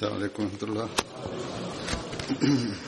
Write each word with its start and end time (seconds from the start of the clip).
Dale 0.00 0.30
controlar. 0.30 0.88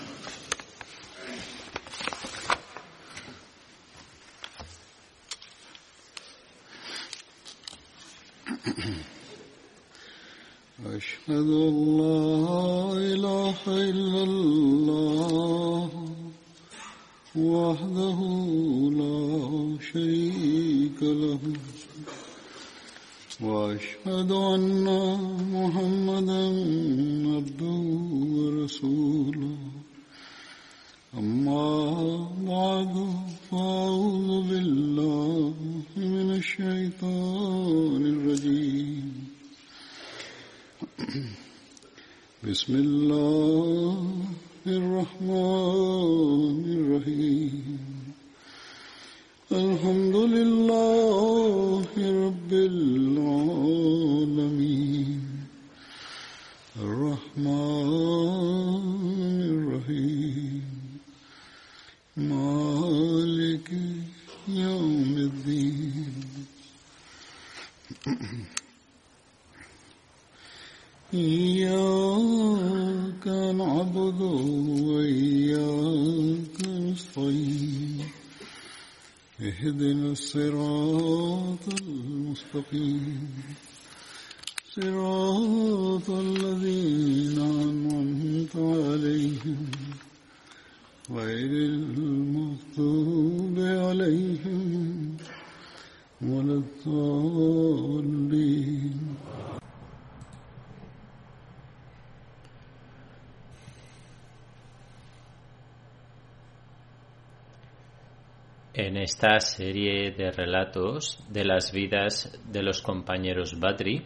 En 108.83 108.97
esta 108.97 109.39
serie 109.41 110.11
de 110.12 110.31
relatos 110.31 111.23
de 111.28 111.45
las 111.45 111.70
vidas 111.70 112.33
de 112.50 112.62
los 112.62 112.81
compañeros 112.81 113.61
Badri, 113.61 114.03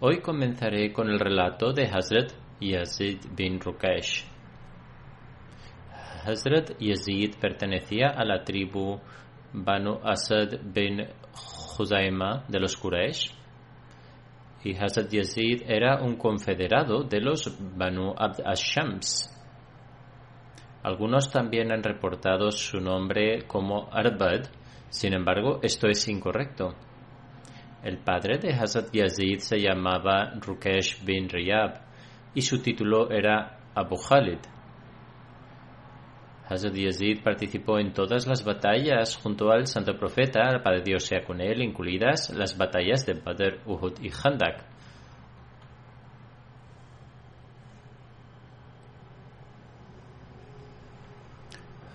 hoy 0.00 0.20
comenzaré 0.20 0.92
con 0.92 1.08
el 1.08 1.20
relato 1.20 1.72
de 1.72 1.84
Hazrat 1.84 2.32
Yazid 2.60 3.18
bin 3.36 3.60
Rukesh. 3.60 4.24
Hazrat 6.24 6.72
Yazid 6.80 7.36
pertenecía 7.40 8.08
a 8.08 8.24
la 8.24 8.42
tribu 8.42 8.98
Banu 9.52 10.00
Asad 10.02 10.58
bin 10.64 11.06
Khuzaima 11.76 12.44
de 12.48 12.58
los 12.58 12.76
Quraysh 12.76 13.30
y 14.64 14.74
Hazrat 14.74 15.12
Yazid 15.12 15.62
era 15.64 16.02
un 16.02 16.16
confederado 16.16 17.04
de 17.04 17.20
los 17.20 17.56
Banu 17.78 18.14
Abd 18.18 18.40
Ash-Shams. 18.44 19.35
Algunos 20.86 21.32
también 21.32 21.72
han 21.72 21.82
reportado 21.82 22.52
su 22.52 22.80
nombre 22.80 23.42
como 23.48 23.88
Arbad, 23.92 24.44
sin 24.88 25.14
embargo, 25.14 25.58
esto 25.60 25.88
es 25.88 26.06
incorrecto. 26.06 26.76
El 27.82 27.98
padre 27.98 28.38
de 28.38 28.54
Hazrat 28.54 28.92
Yazid 28.92 29.38
se 29.40 29.58
llamaba 29.58 30.34
Rukesh 30.40 31.04
bin 31.04 31.28
Riyab 31.28 31.80
y 32.34 32.42
su 32.42 32.62
título 32.62 33.10
era 33.10 33.58
Abu 33.74 33.96
Khalid. 33.96 34.38
Hazrat 36.48 36.76
Yazid 36.76 37.20
participó 37.20 37.80
en 37.80 37.92
todas 37.92 38.28
las 38.28 38.44
batallas 38.44 39.16
junto 39.16 39.50
al 39.50 39.66
santo 39.66 39.98
profeta, 39.98 40.42
el 40.52 40.62
Padre 40.62 40.82
Dios 40.84 41.02
sea 41.02 41.24
con 41.24 41.40
él, 41.40 41.62
incluidas 41.62 42.32
las 42.32 42.56
batallas 42.56 43.04
de 43.04 43.14
Badr, 43.14 43.58
Uhud 43.66 43.94
y 44.00 44.10
Khandak. 44.10 44.75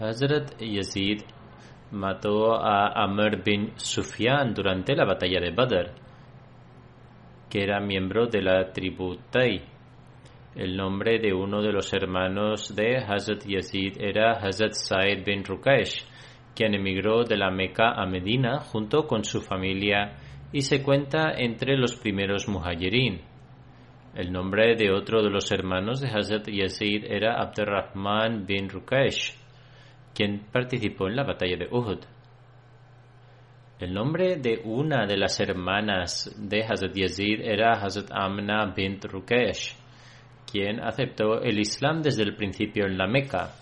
Hazrat 0.02 0.60
Yazid 0.60 1.22
mató 1.92 2.56
a 2.56 3.04
Amr 3.04 3.44
bin 3.44 3.74
Sufyan 3.76 4.52
durante 4.52 4.96
la 4.96 5.06
batalla 5.06 5.40
de 5.40 5.52
Badr, 5.52 5.92
que 7.48 7.62
era 7.62 7.80
miembro 7.80 8.26
de 8.26 8.42
la 8.42 8.74
tribu 8.74 9.18
Tai. 9.30 9.62
El 10.56 10.76
nombre 10.76 11.20
de 11.20 11.32
uno 11.32 11.62
de 11.62 11.72
los 11.72 11.94
hermanos 11.94 12.76
de 12.76 12.98
Hazrat 12.98 13.46
Yazid 13.46 14.02
era 14.02 14.32
Hazrat 14.40 14.74
Said 14.74 15.24
bin 15.24 15.44
Rukesh, 15.44 16.04
quien 16.56 16.74
emigró 16.74 17.24
de 17.24 17.38
la 17.38 17.52
Meca 17.52 17.92
a 17.92 18.08
Medina 18.08 18.60
junto 18.60 19.06
con 19.06 19.24
su 19.24 19.40
familia 19.40 20.18
y 20.52 20.62
se 20.62 20.82
cuenta 20.82 21.32
entre 21.38 21.78
los 21.78 21.96
primeros 21.96 22.50
muhajirin. 22.50 23.22
El 24.16 24.32
nombre 24.32 24.76
de 24.76 24.92
otro 24.92 25.22
de 25.22 25.30
los 25.30 25.52
hermanos 25.52 26.02
de 26.02 26.08
Hazrat 26.08 26.48
Yazid 26.48 27.06
era 27.06 27.40
Abdurrahman 27.40 28.48
bin 28.48 28.68
Rukesh, 28.68 29.41
quien 30.14 30.46
participó 30.52 31.08
en 31.08 31.16
la 31.16 31.24
batalla 31.24 31.58
de 31.58 31.68
Uhud. 31.72 32.00
El 33.80 33.94
nombre 33.94 34.36
de 34.36 34.62
una 34.64 35.08
de 35.08 35.18
las 35.18 35.40
hermanas 35.40 36.36
de 36.38 36.64
Hazrat 36.64 36.94
Yazid 36.94 37.42
era 37.42 37.74
Hazrat 37.74 38.12
Amna 38.12 38.66
bint 38.76 39.06
Rukesh, 39.06 39.76
quien 40.52 40.80
aceptó 40.80 41.42
el 41.42 41.60
Islam 41.60 42.04
desde 42.04 42.22
el 42.22 42.36
principio 42.36 42.86
en 42.86 42.98
la 42.98 43.08
Meca. 43.08 43.56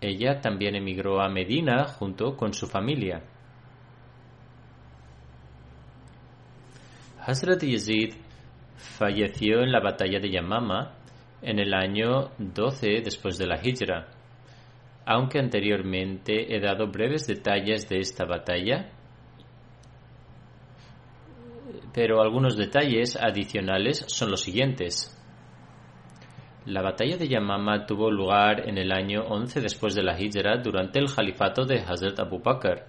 Ella 0.00 0.40
también 0.40 0.74
emigró 0.74 1.22
a 1.22 1.28
Medina 1.30 1.84
junto 1.84 2.36
con 2.36 2.52
su 2.52 2.66
familia. 2.66 3.22
Hazrat 7.26 7.62
Yazid 7.62 8.12
falleció 8.76 9.62
en 9.62 9.72
la 9.72 9.80
batalla 9.80 10.20
de 10.20 10.30
Yamama 10.30 10.92
en 11.40 11.58
el 11.58 11.72
año 11.72 12.30
12 12.38 13.00
después 13.02 13.38
de 13.38 13.46
la 13.46 13.58
Hijra. 13.62 14.15
Aunque 15.06 15.38
anteriormente 15.38 16.54
he 16.54 16.60
dado 16.60 16.88
breves 16.88 17.26
detalles 17.26 17.88
de 17.88 18.00
esta 18.00 18.24
batalla, 18.24 18.90
pero 21.94 22.20
algunos 22.20 22.56
detalles 22.56 23.16
adicionales 23.16 24.04
son 24.08 24.30
los 24.30 24.40
siguientes. 24.42 25.16
La 26.66 26.82
batalla 26.82 27.16
de 27.16 27.28
Yamama 27.28 27.86
tuvo 27.86 28.10
lugar 28.10 28.68
en 28.68 28.76
el 28.78 28.90
año 28.90 29.22
11 29.28 29.60
después 29.60 29.94
de 29.94 30.02
la 30.02 30.20
Hijra 30.20 30.58
durante 30.58 30.98
el 30.98 31.14
califato 31.14 31.64
de 31.64 31.78
Hazrat 31.78 32.18
Abu 32.18 32.40
Bakr. 32.42 32.84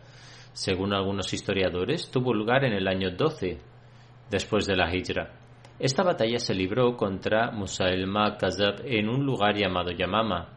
Según 0.51 0.93
algunos 0.93 1.31
historiadores, 1.31 2.09
tuvo 2.09 2.33
lugar 2.33 2.65
en 2.65 2.73
el 2.73 2.87
año 2.87 3.11
12 3.11 3.59
después 4.31 4.65
de 4.65 4.75
la 4.75 4.93
Hijra. 4.93 5.31
Esta 5.77 6.01
batalla 6.01 6.39
se 6.39 6.55
libró 6.55 6.97
contra 6.97 7.51
Musailma 7.51 8.35
Kazab 8.35 8.81
en 8.83 9.07
un 9.07 9.23
lugar 9.23 9.55
llamado 9.55 9.91
Yamama. 9.91 10.56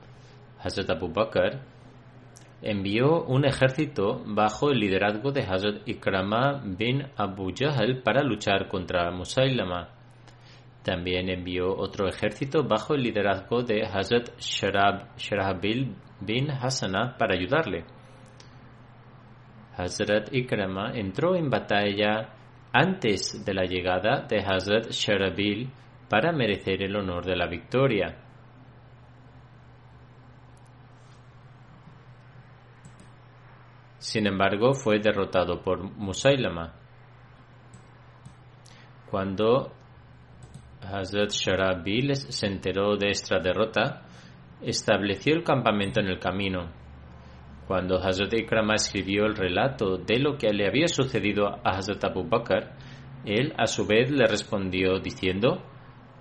Hazrat 0.62 0.90
Abu 0.90 1.08
Bakr 1.08 1.58
envió 2.62 3.24
un 3.24 3.44
ejército 3.46 4.22
bajo 4.26 4.70
el 4.70 4.80
liderazgo 4.80 5.32
de 5.32 5.42
Hazrat 5.42 5.88
Ikrama 5.88 6.62
bin 6.64 7.06
Abu 7.16 7.52
Jahl 7.54 8.02
para 8.02 8.22
luchar 8.22 8.68
contra 8.68 9.10
Musailama. 9.10 9.88
También 10.82 11.28
envió 11.28 11.74
otro 11.76 12.08
ejército 12.08 12.64
bajo 12.64 12.94
el 12.94 13.02
liderazgo 13.02 13.62
de 13.62 13.82
Hazrat 13.84 14.38
Sharab, 14.38 15.16
Sharabil 15.16 15.94
bin 16.20 16.50
Hassana 16.50 17.16
para 17.18 17.34
ayudarle. 17.34 17.84
Hazrat 19.76 20.32
Ikrama 20.32 20.92
entró 20.94 21.36
en 21.36 21.48
batalla 21.48 22.34
antes 22.72 23.44
de 23.44 23.54
la 23.54 23.64
llegada 23.64 24.26
de 24.28 24.38
Hazrat 24.38 24.90
Sharabil 24.90 25.70
para 26.08 26.32
merecer 26.32 26.82
el 26.82 26.96
honor 26.96 27.24
de 27.24 27.36
la 27.36 27.46
victoria. 27.46 28.16
Sin 34.00 34.26
embargo, 34.26 34.72
fue 34.72 34.98
derrotado 34.98 35.60
por 35.60 35.82
Musailama. 35.82 36.72
Cuando 39.10 39.70
Hazrat 40.80 41.30
Sharabil 41.32 42.16
se 42.16 42.46
enteró 42.46 42.96
de 42.96 43.10
esta 43.10 43.40
derrota, 43.40 44.00
estableció 44.62 45.34
el 45.34 45.44
campamento 45.44 46.00
en 46.00 46.06
el 46.06 46.18
camino. 46.18 46.72
Cuando 47.68 47.98
Hazrat 47.98 48.32
Ikrama 48.32 48.76
escribió 48.76 49.26
el 49.26 49.36
relato 49.36 49.98
de 49.98 50.18
lo 50.18 50.38
que 50.38 50.48
le 50.48 50.66
había 50.66 50.88
sucedido 50.88 51.48
a 51.48 51.60
Hazrat 51.76 52.02
Abu 52.02 52.26
Bakr, 52.26 52.72
él 53.26 53.52
a 53.58 53.66
su 53.66 53.86
vez 53.86 54.10
le 54.10 54.24
respondió 54.26 54.98
diciendo, 54.98 55.62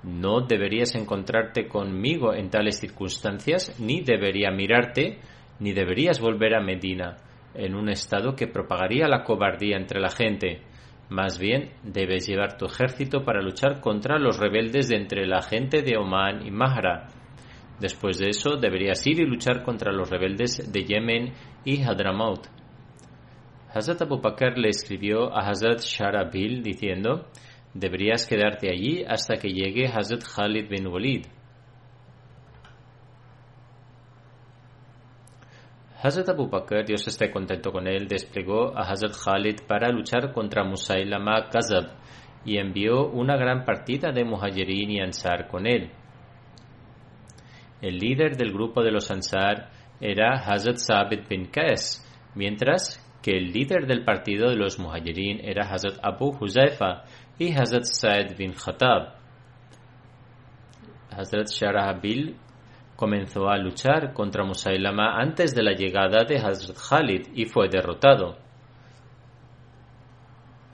no 0.04 0.42
deberías 0.42 0.96
encontrarte 0.96 1.70
conmigo 1.70 2.34
en 2.34 2.50
tales 2.50 2.78
circunstancias, 2.78 3.80
ni 3.80 4.02
debería 4.02 4.52
mirarte, 4.52 5.20
ni 5.60 5.72
deberías 5.72 6.20
volver 6.20 6.56
a 6.56 6.62
Medina, 6.62 7.16
en 7.54 7.75
un 7.75 7.90
estado 7.90 8.36
que 8.36 8.48
propagaría 8.48 9.07
la 9.07 9.24
cobardía 9.24 9.78
entre 9.78 10.00
la 10.00 10.10
gente. 10.10 10.62
Más 11.10 11.40
bien, 11.40 11.72
debes 11.84 12.28
llevar 12.28 12.57
tu 12.57 12.66
ejército 12.66 13.24
para 13.24 13.42
luchar 13.42 13.81
contra 13.81 14.19
los 14.19 14.38
rebeldes 14.38 14.90
de 14.90 14.98
entre 14.98 15.25
la 15.25 15.42
gente 15.42 15.81
de 15.81 15.98
Oman 15.98 16.46
y 16.46 16.51
Mahra. 16.51 17.07
Después 17.80 18.19
de 18.19 18.30
eso, 18.30 18.57
deberías 18.57 19.06
ir 19.07 19.19
y 19.19 19.25
luchar 19.25 19.63
contra 19.63 19.92
los 19.92 20.10
rebeldes 20.10 20.72
de 20.72 20.84
Yemen 20.84 21.34
y 21.66 21.81
Hadramaut. 21.81 22.48
Hazrat 23.74 24.01
Abu 24.01 24.19
Bakr 24.19 24.57
le 24.57 24.69
escribió 24.69 25.34
a 25.34 25.48
Hazrat 25.48 25.80
Sharabil 25.80 26.62
diciendo, 26.62 27.28
deberías 27.74 28.28
quedarte 28.28 28.69
allí 28.72 29.04
hasta 29.07 29.36
que 29.36 29.50
llegue 29.50 29.88
Hazrat 29.88 30.24
Khalid 30.24 30.69
bin 30.69 30.88
Walid. 30.88 31.25
Hazrat 36.01 36.30
Abu 36.30 36.48
Bakr, 36.48 36.86
Dios 36.86 37.06
esté 37.07 37.30
contento 37.30 37.74
con 37.74 37.86
él, 37.86 38.07
desplegó 38.07 38.78
a 38.78 38.84
Hazrat 38.84 39.12
Khalid 39.22 39.68
para 39.68 39.90
luchar 39.90 40.31
contra 40.31 40.63
Musailama 40.63 41.50
Kazab 41.50 41.92
y 42.46 42.57
envió 42.57 43.10
una 43.10 43.36
gran 43.36 43.66
partida 43.66 44.13
de 44.13 44.24
Muhajirin 44.24 44.92
y 44.92 45.01
Ansar 45.01 45.50
con 45.50 45.68
él. 45.68 45.92
El 47.81 47.98
líder 47.98 48.38
del 48.38 48.54
grupo 48.54 48.81
de 48.81 48.92
los 48.92 49.12
Ansar 49.12 49.72
era 50.00 50.36
Hazrat 50.36 50.78
Sabit 50.78 51.28
bin 51.28 51.48
Qais, 51.51 52.01
mientras 52.34 53.06
que 53.22 53.31
el 53.31 53.51
líder 53.51 53.86
del 53.86 54.06
partido 54.06 54.50
de 54.50 54.56
los 54.56 54.80
Muhajirin 54.80 55.42
era 55.44 55.69
Hazrat 55.69 56.00
Abu 56.01 56.34
Huzaifa 56.40 57.04
y 57.38 57.51
Hazrat 57.51 57.84
Said 57.84 58.38
bin 58.38 58.54
Khattab. 58.54 59.16
Hazrat 61.12 61.48
Sharahabil 61.48 62.38
comenzó 63.00 63.48
a 63.48 63.57
luchar 63.57 64.12
contra 64.12 64.44
Musailama 64.44 65.18
antes 65.22 65.56
de 65.56 65.63
la 65.63 65.72
llegada 65.72 66.25
de 66.25 66.36
Hazrat 66.36 66.75
Khalid 66.78 67.28
y 67.34 67.46
fue 67.46 67.69
derrotado. 67.69 68.36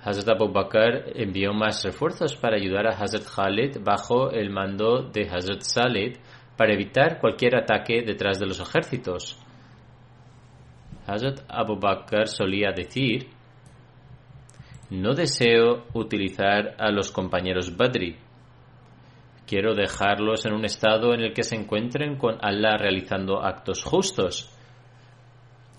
Hazrat 0.01 0.29
Abu 0.29 0.51
Bakr 0.51 1.11
envió 1.13 1.53
más 1.53 1.83
refuerzos 1.83 2.35
para 2.35 2.55
ayudar 2.55 2.87
a 2.87 2.97
Hazrat 2.97 3.25
Khalid 3.27 3.77
bajo 3.83 4.31
el 4.31 4.49
mando 4.49 5.03
de 5.03 5.29
Hazrat 5.29 5.61
Salid 5.61 6.17
para 6.57 6.73
evitar 6.73 7.19
cualquier 7.19 7.57
ataque 7.57 8.01
detrás 8.01 8.39
de 8.39 8.47
los 8.47 8.59
ejércitos. 8.59 9.39
Hazrat 11.05 11.41
Abu 11.47 11.79
Bakr 11.79 12.27
solía 12.27 12.71
decir, 12.75 13.27
no 14.89 15.13
deseo 15.13 15.85
utilizar 15.93 16.75
a 16.79 16.89
los 16.89 17.11
compañeros 17.11 17.77
Badri, 17.77 18.17
Quiero 19.47 19.75
dejarlos 19.75 20.45
en 20.45 20.53
un 20.53 20.65
estado 20.65 21.13
en 21.13 21.21
el 21.21 21.33
que 21.33 21.43
se 21.43 21.55
encuentren 21.55 22.17
con 22.17 22.37
Allah 22.41 22.77
realizando 22.77 23.43
actos 23.43 23.83
justos. 23.83 24.51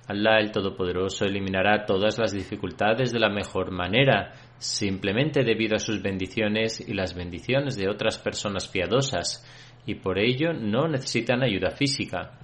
Allah 0.08 0.38
el 0.38 0.52
Todopoderoso 0.52 1.24
eliminará 1.24 1.84
todas 1.84 2.16
las 2.18 2.30
dificultades 2.32 3.12
de 3.12 3.18
la 3.18 3.28
mejor 3.28 3.72
manera, 3.72 4.34
simplemente 4.58 5.42
debido 5.42 5.74
a 5.74 5.80
sus 5.80 6.00
bendiciones 6.00 6.80
y 6.86 6.94
las 6.94 7.14
bendiciones 7.14 7.76
de 7.76 7.88
otras 7.88 8.18
personas 8.18 8.68
piadosas, 8.68 9.44
y 9.84 9.96
por 9.96 10.20
ello 10.20 10.52
no 10.52 10.86
necesitan 10.86 11.42
ayuda 11.42 11.70
física. 11.70 12.38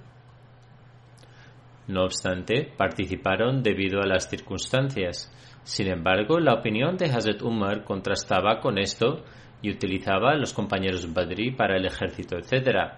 No 1.87 2.03
obstante, 2.03 2.69
participaron 2.77 3.63
debido 3.63 4.01
a 4.01 4.07
las 4.07 4.29
circunstancias. 4.29 5.31
Sin 5.63 5.87
embargo, 5.87 6.39
la 6.39 6.55
opinión 6.55 6.97
de 6.97 7.05
Hazrat 7.05 7.41
Umar 7.41 7.85
contrastaba 7.85 8.59
con 8.59 8.77
esto 8.77 9.23
y 9.63 9.71
utilizaba 9.71 10.35
los 10.35 10.53
compañeros 10.53 11.11
Badri 11.11 11.51
para 11.51 11.77
el 11.77 11.85
ejército, 11.85 12.37
etc. 12.37 12.91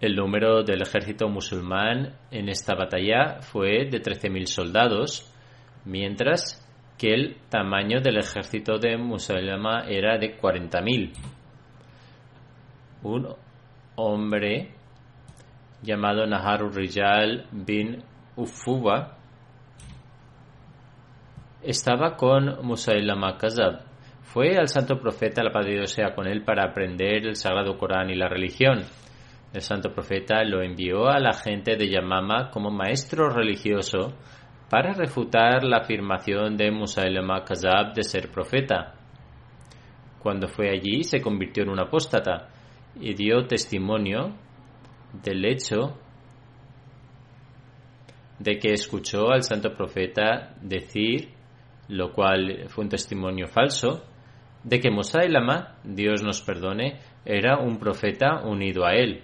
El 0.00 0.16
número 0.16 0.64
del 0.64 0.82
ejército 0.82 1.28
musulmán 1.28 2.16
en 2.32 2.48
esta 2.48 2.74
batalla 2.74 3.40
fue 3.40 3.88
de 3.88 4.02
13.000 4.02 4.44
soldados, 4.46 5.32
mientras 5.84 6.62
que 6.98 7.14
el 7.14 7.36
tamaño 7.48 8.00
del 8.00 8.18
ejército 8.18 8.78
de 8.78 8.96
Musulmán 8.96 9.88
era 9.88 10.18
de 10.18 10.36
40.000. 10.36 11.12
Un 13.04 13.28
hombre 13.94 14.72
llamado 15.82 16.26
Naharur 16.26 16.74
Rijal 16.74 17.46
bin 17.52 18.02
Ufuwa 18.34 19.16
estaba 21.62 22.16
con 22.16 22.64
Musailama 22.66 23.38
Kazab 23.38 23.85
fue 24.32 24.56
al 24.56 24.68
santo 24.68 24.98
profeta, 24.98 25.42
la 25.42 25.52
paz 25.52 25.66
de 25.66 25.72
Dios 25.72 25.90
sea 25.90 26.14
con 26.14 26.26
él, 26.26 26.42
para 26.42 26.64
aprender 26.64 27.26
el 27.26 27.36
sagrado 27.36 27.78
Corán 27.78 28.10
y 28.10 28.16
la 28.16 28.28
religión. 28.28 28.84
El 29.52 29.62
santo 29.62 29.92
profeta 29.92 30.44
lo 30.44 30.62
envió 30.62 31.08
a 31.08 31.18
la 31.18 31.32
gente 31.32 31.76
de 31.76 31.88
Yamama 31.88 32.50
como 32.50 32.70
maestro 32.70 33.30
religioso 33.30 34.14
para 34.68 34.92
refutar 34.92 35.62
la 35.64 35.78
afirmación 35.78 36.56
de 36.56 36.70
Musailama 36.70 37.44
Kazab 37.44 37.94
de 37.94 38.02
ser 38.02 38.30
profeta. 38.30 38.94
Cuando 40.18 40.48
fue 40.48 40.70
allí 40.70 41.04
se 41.04 41.22
convirtió 41.22 41.62
en 41.62 41.70
un 41.70 41.80
apóstata 41.80 42.48
y 43.00 43.14
dio 43.14 43.46
testimonio 43.46 44.34
del 45.22 45.44
hecho 45.44 45.98
de 48.38 48.58
que 48.58 48.72
escuchó 48.72 49.30
al 49.30 49.44
santo 49.44 49.74
profeta 49.74 50.54
decir, 50.60 51.30
lo 51.88 52.12
cual 52.12 52.66
fue 52.68 52.84
un 52.84 52.90
testimonio 52.90 53.46
falso, 53.46 54.02
de 54.66 54.80
que 54.80 54.90
Musailama, 54.90 55.76
Dios 55.84 56.24
nos 56.24 56.42
perdone, 56.42 56.98
era 57.24 57.58
un 57.58 57.78
profeta 57.78 58.40
unido 58.44 58.84
a 58.84 58.94
él. 58.94 59.22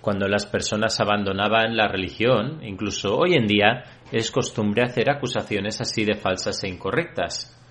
Cuando 0.00 0.26
las 0.26 0.44
personas 0.46 0.98
abandonaban 0.98 1.76
la 1.76 1.86
religión, 1.86 2.58
incluso 2.64 3.16
hoy 3.16 3.34
en 3.34 3.46
día, 3.46 3.84
es 4.10 4.32
costumbre 4.32 4.82
hacer 4.82 5.08
acusaciones 5.08 5.80
así 5.80 6.04
de 6.04 6.16
falsas 6.16 6.64
e 6.64 6.68
incorrectas. 6.68 7.61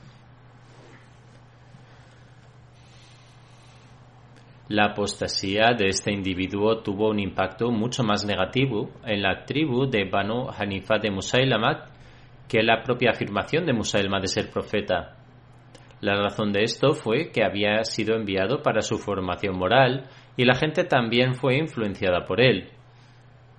La 4.72 4.86
apostasía 4.86 5.74
de 5.78 5.88
este 5.88 6.14
individuo 6.14 6.78
tuvo 6.82 7.10
un 7.10 7.20
impacto 7.20 7.72
mucho 7.72 8.04
más 8.04 8.26
negativo 8.26 8.90
en 9.06 9.22
la 9.22 9.44
tribu 9.44 9.86
de 9.86 10.06
Banu 10.10 10.48
Hanifa 10.50 10.98
de 10.98 11.12
Musailamat 11.12 11.90
que 12.48 12.64
la 12.64 12.82
propia 12.82 13.10
afirmación 13.10 13.66
de 13.66 13.74
Musailma 13.74 14.22
de 14.22 14.28
ser 14.28 14.50
profeta. 14.50 15.18
La 16.00 16.16
razón 16.16 16.54
de 16.54 16.64
esto 16.64 16.94
fue 16.94 17.34
que 17.34 17.44
había 17.44 17.84
sido 17.84 18.16
enviado 18.16 18.62
para 18.64 18.80
su 18.80 18.98
formación 18.98 19.58
moral 19.58 20.08
y 20.38 20.46
la 20.46 20.56
gente 20.56 20.86
también 20.86 21.36
fue 21.36 21.58
influenciada 21.58 22.26
por 22.26 22.40
él. 22.40 22.70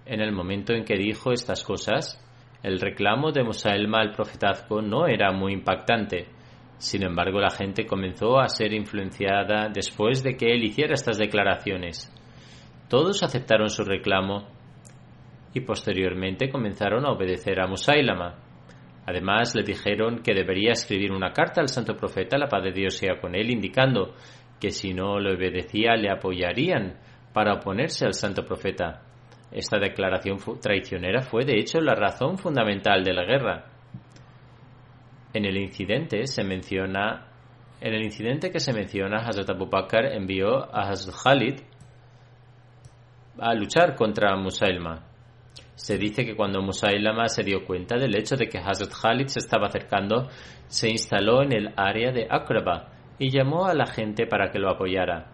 En 0.07 0.23
el 0.23 0.33
momento 0.33 0.73
en 0.73 0.87
que 0.87 0.97
dijo 0.97 1.31
estas 1.31 1.63
cosas, 1.63 2.19
el 2.63 2.81
reclamo 2.81 3.33
de 3.33 3.45
Musailma 3.45 4.01
al 4.01 4.13
profetazgo 4.13 4.81
no 4.81 5.07
era 5.07 5.31
muy 5.31 5.53
impactante, 5.53 6.29
sin 6.83 7.05
embargo, 7.05 7.39
la 7.39 7.51
gente 7.51 7.87
comenzó 7.87 8.41
a 8.41 8.49
ser 8.49 8.73
influenciada 8.73 9.69
después 9.73 10.25
de 10.25 10.37
que 10.37 10.47
él 10.47 10.65
hiciera 10.65 10.95
estas 10.95 11.17
declaraciones. 11.17 12.13
Todos 12.89 13.23
aceptaron 13.23 13.69
su 13.69 13.85
reclamo 13.85 14.49
y 15.55 15.61
posteriormente 15.61 16.51
comenzaron 16.51 17.07
a 17.07 17.13
obedecer 17.13 17.61
a 17.61 17.69
Musailama. 17.69 18.35
Además, 19.07 19.55
le 19.55 19.63
dijeron 19.63 20.23
que 20.25 20.35
debería 20.35 20.73
escribir 20.73 21.13
una 21.13 21.31
carta 21.31 21.61
al 21.61 21.69
santo 21.69 21.97
profeta, 21.97 22.37
la 22.37 22.49
paz 22.49 22.65
de 22.65 22.73
Dios 22.73 22.97
sea 22.97 23.21
con 23.21 23.37
él, 23.37 23.53
indicando 23.53 24.17
que 24.61 24.71
si 24.71 24.93
no 24.93 25.21
le 25.21 25.37
obedecía 25.37 25.95
le 25.95 26.11
apoyarían 26.11 26.99
para 27.33 27.55
oponerse 27.55 28.07
al 28.07 28.15
santo 28.15 28.45
profeta. 28.45 29.03
Esta 29.53 29.79
declaración 29.79 30.39
traicionera 30.61 31.23
fue, 31.23 31.45
de 31.45 31.61
hecho, 31.61 31.81
la 31.81 31.95
razón 31.95 32.39
fundamental 32.39 33.05
de 33.05 33.13
la 33.13 33.25
guerra. 33.25 33.72
En 35.35 35.45
el 35.45 35.57
incidente 35.57 36.27
se 36.27 36.45
menciona 36.45 37.33
en 37.83 37.95
el 37.95 38.05
incidente 38.05 38.53
que 38.53 38.61
se 38.61 38.73
menciona, 38.73 39.27
Hazrat 39.27 39.51
Abu 39.51 39.67
Bakr 39.67 40.05
envió 40.13 40.73
a 40.73 40.89
Hazrat 40.89 41.17
Khalid 41.21 41.61
a 43.41 43.55
luchar 43.55 43.97
contra 43.97 44.37
Musailma. 44.37 45.05
Se 45.75 45.99
dice 45.99 46.25
que 46.25 46.37
cuando 46.37 46.63
Musailama 46.63 47.27
se 47.27 47.43
dio 47.43 47.65
cuenta 47.65 47.97
del 47.97 48.17
hecho 48.17 48.37
de 48.37 48.47
que 48.47 48.59
Hazrat 48.59 48.93
Khalid 48.93 49.27
se 49.27 49.41
estaba 49.41 49.67
acercando, 49.67 50.29
se 50.69 50.91
instaló 50.91 51.43
en 51.43 51.53
el 51.53 51.75
área 51.77 52.13
de 52.13 52.29
Akraba 52.31 52.93
y 53.19 53.31
llamó 53.31 53.67
a 53.67 53.75
la 53.75 53.87
gente 53.87 54.29
para 54.29 54.53
que 54.53 54.61
lo 54.61 54.71
apoyara. 54.71 55.33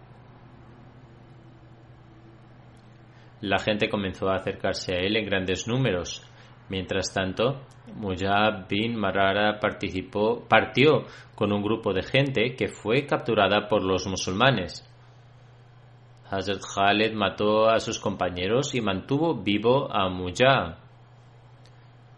La 3.41 3.59
gente 3.59 3.89
comenzó 3.89 4.27
a 4.27 4.37
acercarse 4.37 4.95
a 4.95 4.97
él 4.97 5.17
en 5.17 5.25
grandes 5.25 5.67
números, 5.67 6.27
Mientras 6.69 7.11
tanto, 7.13 7.61
Mujab 7.95 8.67
bin 8.67 8.95
Marara 8.95 9.59
partió 9.59 11.05
con 11.35 11.51
un 11.51 11.63
grupo 11.63 11.93
de 11.93 12.03
gente 12.03 12.55
que 12.55 12.67
fue 12.67 13.05
capturada 13.05 13.67
por 13.67 13.83
los 13.83 14.05
musulmanes. 14.07 14.85
Hazrat 16.29 16.61
Khaled 16.61 17.13
mató 17.13 17.69
a 17.69 17.79
sus 17.79 17.99
compañeros 17.99 18.75
y 18.75 18.81
mantuvo 18.81 19.33
vivo 19.33 19.91
a 19.91 20.09
Mujab. 20.09 20.77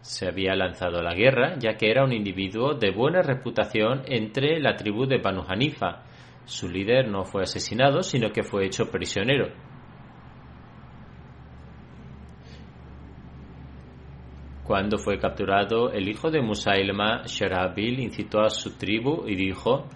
Se 0.02 0.28
había 0.28 0.54
lanzado 0.54 0.98
a 0.98 1.02
la 1.02 1.14
guerra 1.14 1.54
ya 1.58 1.74
que 1.76 1.90
era 1.90 2.04
un 2.04 2.12
individuo 2.12 2.74
de 2.74 2.90
buena 2.90 3.22
reputación 3.22 4.02
entre 4.06 4.60
la 4.60 4.76
tribu 4.76 5.06
de 5.06 5.18
Banu 5.18 5.44
Hanifa. 5.48 6.02
Su 6.44 6.68
líder 6.68 7.08
no 7.08 7.24
fue 7.24 7.44
asesinado, 7.44 8.02
sino 8.02 8.32
que 8.32 8.42
fue 8.42 8.66
hecho 8.66 8.90
prisionero. 8.90 9.46
Cuando 14.64 14.96
fue 14.98 15.18
capturado, 15.18 15.90
el 15.90 16.08
hijo 16.08 16.30
de 16.30 16.40
Musailma, 16.40 17.22
Sharabil, 17.26 18.00
incitó 18.00 18.40
a 18.42 18.50
su 18.50 18.76
tribu 18.76 19.24
y 19.26 19.34
dijo, 19.34 19.86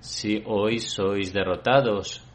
Si 0.00 0.42
hoy 0.44 0.78
sois 0.78 1.32
derrotados, 1.32 2.26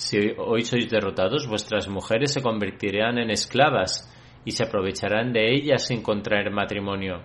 Si 0.00 0.18
hoy 0.38 0.62
sois 0.62 0.88
derrotados, 0.88 1.46
vuestras 1.46 1.86
mujeres 1.86 2.32
se 2.32 2.42
convertirán 2.42 3.18
en 3.18 3.30
esclavas 3.30 4.10
y 4.44 4.52
se 4.52 4.64
aprovecharán 4.64 5.32
de 5.32 5.52
ellas 5.52 5.86
sin 5.86 6.02
contraer 6.02 6.50
matrimonio. 6.50 7.22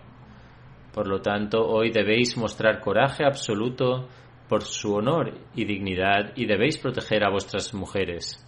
Por 0.93 1.07
lo 1.07 1.21
tanto, 1.21 1.65
hoy 1.65 1.91
debéis 1.91 2.37
mostrar 2.37 2.81
coraje 2.81 3.23
absoluto 3.23 4.09
por 4.47 4.63
su 4.63 4.93
honor 4.93 5.33
y 5.55 5.65
dignidad 5.65 6.33
y 6.35 6.45
debéis 6.45 6.77
proteger 6.77 7.23
a 7.23 7.31
vuestras 7.31 7.73
mujeres. 7.73 8.41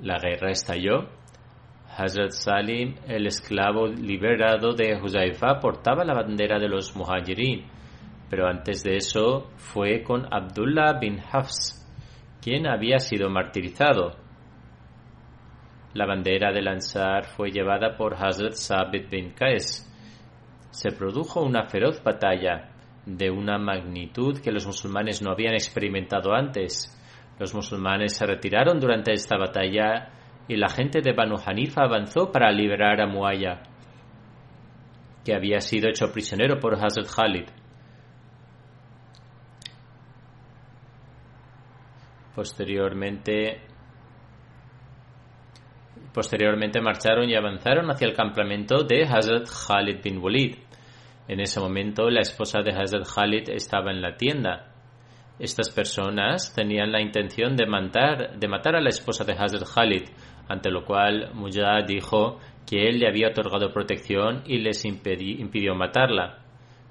La 0.00 0.18
guerra 0.18 0.50
estalló. 0.50 1.08
Hazrat 1.96 2.30
Salim, 2.30 2.94
el 3.08 3.26
esclavo 3.26 3.88
liberado 3.88 4.72
de 4.72 5.00
Huzaifa, 5.02 5.58
portaba 5.58 6.04
la 6.04 6.14
bandera 6.14 6.58
de 6.60 6.68
los 6.68 6.94
muhajirin, 6.94 7.66
pero 8.30 8.46
antes 8.46 8.84
de 8.84 8.96
eso 8.96 9.50
fue 9.56 10.04
con 10.04 10.32
Abdullah 10.32 10.98
bin 11.00 11.18
Hafs, 11.18 11.84
quien 12.40 12.68
había 12.68 13.00
sido 13.00 13.28
martirizado. 13.30 14.16
La 15.94 16.06
bandera 16.06 16.52
del 16.52 16.68
Ansar 16.68 17.24
fue 17.24 17.50
llevada 17.50 17.96
por 17.96 18.14
Hazrat 18.14 18.52
Sabit 18.52 19.10
bin 19.10 19.30
Qais. 19.30 19.84
Se 20.70 20.92
produjo 20.92 21.40
una 21.40 21.64
feroz 21.64 22.00
batalla 22.04 22.77
de 23.08 23.30
una 23.30 23.56
magnitud 23.58 24.38
que 24.38 24.52
los 24.52 24.66
musulmanes 24.66 25.22
no 25.22 25.30
habían 25.30 25.54
experimentado 25.54 26.34
antes. 26.34 26.94
Los 27.38 27.54
musulmanes 27.54 28.14
se 28.14 28.26
retiraron 28.26 28.78
durante 28.78 29.12
esta 29.12 29.38
batalla 29.38 30.10
y 30.46 30.56
la 30.56 30.68
gente 30.68 31.00
de 31.00 31.14
Banu 31.14 31.36
Hanifa 31.44 31.84
avanzó 31.84 32.30
para 32.30 32.50
liberar 32.52 33.00
a 33.00 33.06
Muaya, 33.06 33.62
que 35.24 35.34
había 35.34 35.60
sido 35.60 35.88
hecho 35.88 36.12
prisionero 36.12 36.58
por 36.58 36.74
Hazrat 36.74 37.06
Khalid. 37.06 37.46
Posteriormente, 42.34 43.62
posteriormente 46.12 46.80
marcharon 46.80 47.28
y 47.28 47.34
avanzaron 47.34 47.90
hacia 47.90 48.06
el 48.06 48.14
campamento 48.14 48.84
de 48.84 49.04
Hazrat 49.04 49.48
Khalid 49.48 50.02
bin 50.02 50.18
Walid. 50.18 50.67
En 51.28 51.40
ese 51.40 51.60
momento 51.60 52.08
la 52.08 52.22
esposa 52.22 52.62
de 52.62 52.72
Hazrat 52.72 53.06
Khalid 53.06 53.50
estaba 53.50 53.90
en 53.92 54.00
la 54.00 54.16
tienda. 54.16 54.72
Estas 55.38 55.70
personas 55.70 56.54
tenían 56.54 56.90
la 56.90 57.02
intención 57.02 57.54
de 57.54 57.66
matar, 57.66 58.38
de 58.38 58.48
matar 58.48 58.74
a 58.74 58.80
la 58.80 58.88
esposa 58.88 59.24
de 59.24 59.34
Hazrat 59.34 59.68
Khalid, 59.68 60.04
ante 60.48 60.70
lo 60.70 60.86
cual 60.86 61.30
Mujah 61.34 61.82
dijo 61.86 62.38
que 62.66 62.88
él 62.88 62.98
le 62.98 63.08
había 63.08 63.28
otorgado 63.28 63.72
protección 63.74 64.42
y 64.46 64.58
les 64.58 64.86
impidió 64.86 65.74
matarla. 65.74 66.38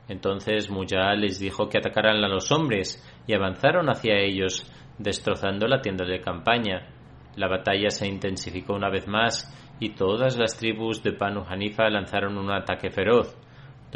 Entonces 0.08 0.70
Mujah 0.70 1.16
les 1.16 1.40
dijo 1.40 1.68
que 1.68 1.80
atacaran 1.80 2.24
a 2.24 2.30
los 2.30 2.52
hombres 2.52 3.04
y 3.26 3.34
avanzaron 3.34 3.90
hacia 3.90 4.20
ellos, 4.20 4.72
destrozando 5.00 5.68
la 5.68 5.82
tienda 5.82 6.06
de 6.06 6.22
campaña. 6.22 6.90
La 7.36 7.48
batalla 7.48 7.90
se 7.90 8.08
intensificó 8.08 8.76
una 8.76 8.90
vez 8.90 9.08
más 9.08 9.52
y 9.80 9.96
todas 9.96 10.38
las 10.38 10.58
tribus 10.58 11.02
de 11.02 11.12
Banu 11.12 11.44
Hanifa 11.48 11.90
lanzaron 11.90 12.38
un 12.38 12.52
ataque 12.52 12.92
feroz. 12.92 13.36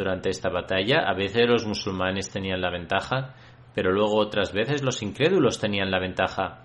Durante 0.02 0.32
esta 0.32 0.50
batalla, 0.50 1.04
a 1.06 1.14
veces 1.14 1.48
los 1.48 1.68
musulmanes 1.68 2.32
tenían 2.32 2.60
la 2.60 2.72
ventaja, 2.72 3.36
pero 3.76 3.92
luego 3.92 4.18
otras 4.18 4.52
veces 4.52 4.82
los 4.82 5.04
incrédulos 5.04 5.60
tenían 5.60 5.92
la 5.92 6.00
ventaja. 6.00 6.64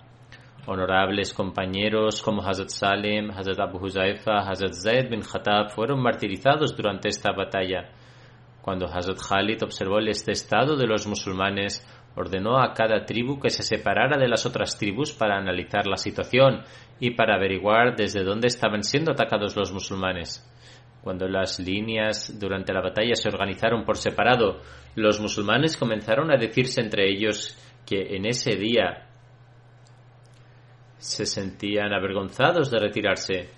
Honorables 0.67 1.35
compañeros 1.35 2.23
como 2.23 2.41
Hazrat 2.41 2.71
Salim, 2.71 3.31
Hazrat 3.31 3.61
Abu 3.61 3.77
Huzaifa, 3.77 4.39
Hazrat 4.39 4.73
Zaid 4.73 5.11
bin 5.11 5.21
Khattab 5.21 5.69
fueron 5.69 6.01
martirizados 6.01 6.75
durante 6.75 7.11
esta 7.11 7.33
batalla. 7.33 7.91
Cuando 8.63 8.87
Hazrat 8.87 9.19
Khalid 9.19 9.63
observó 9.65 9.99
este 9.99 10.33
estado 10.33 10.75
de 10.75 10.87
los 10.87 11.07
musulmanes, 11.07 11.87
ordenó 12.17 12.59
a 12.59 12.73
cada 12.73 13.05
tribu 13.05 13.39
que 13.39 13.51
se 13.51 13.63
separara 13.63 14.17
de 14.17 14.29
las 14.29 14.47
otras 14.47 14.79
tribus 14.79 15.13
para 15.13 15.37
analizar 15.37 15.87
la 15.87 15.99
situación 15.99 16.63
y 16.99 17.11
para 17.11 17.35
averiguar 17.35 17.97
desde 17.97 18.25
dónde 18.25 18.47
estaban 18.47 18.83
siendo 18.83 19.13
atacados 19.13 19.55
los 19.57 19.75
musulmanes. 19.75 20.43
Cuando 21.07 21.29
las 21.29 21.61
líneas 21.61 22.37
durante 22.37 22.73
la 22.73 22.81
batalla 22.81 23.15
se 23.15 23.29
organizaron 23.29 23.85
por 23.85 23.97
separado, 23.97 24.61
los 24.97 25.21
musulmanes 25.21 25.77
comenzaron 25.77 26.33
a 26.33 26.37
decirse 26.37 26.81
entre 26.81 27.09
ellos 27.09 27.57
que 27.87 28.17
en 28.17 28.27
ese 28.27 28.57
día 28.57 29.07
se 30.99 31.25
sentían 31.25 31.93
avergonzados 31.93 32.73
de 32.73 32.81
retirarse. 32.81 33.51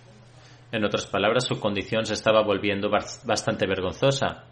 En 0.73 0.85
otras 0.85 1.07
palabras, 1.07 1.47
su 1.47 1.59
condición 1.59 2.05
se 2.05 2.13
estaba 2.13 2.43
volviendo 2.43 2.91
bastante 2.91 3.67
vergonzosa. 3.67 4.45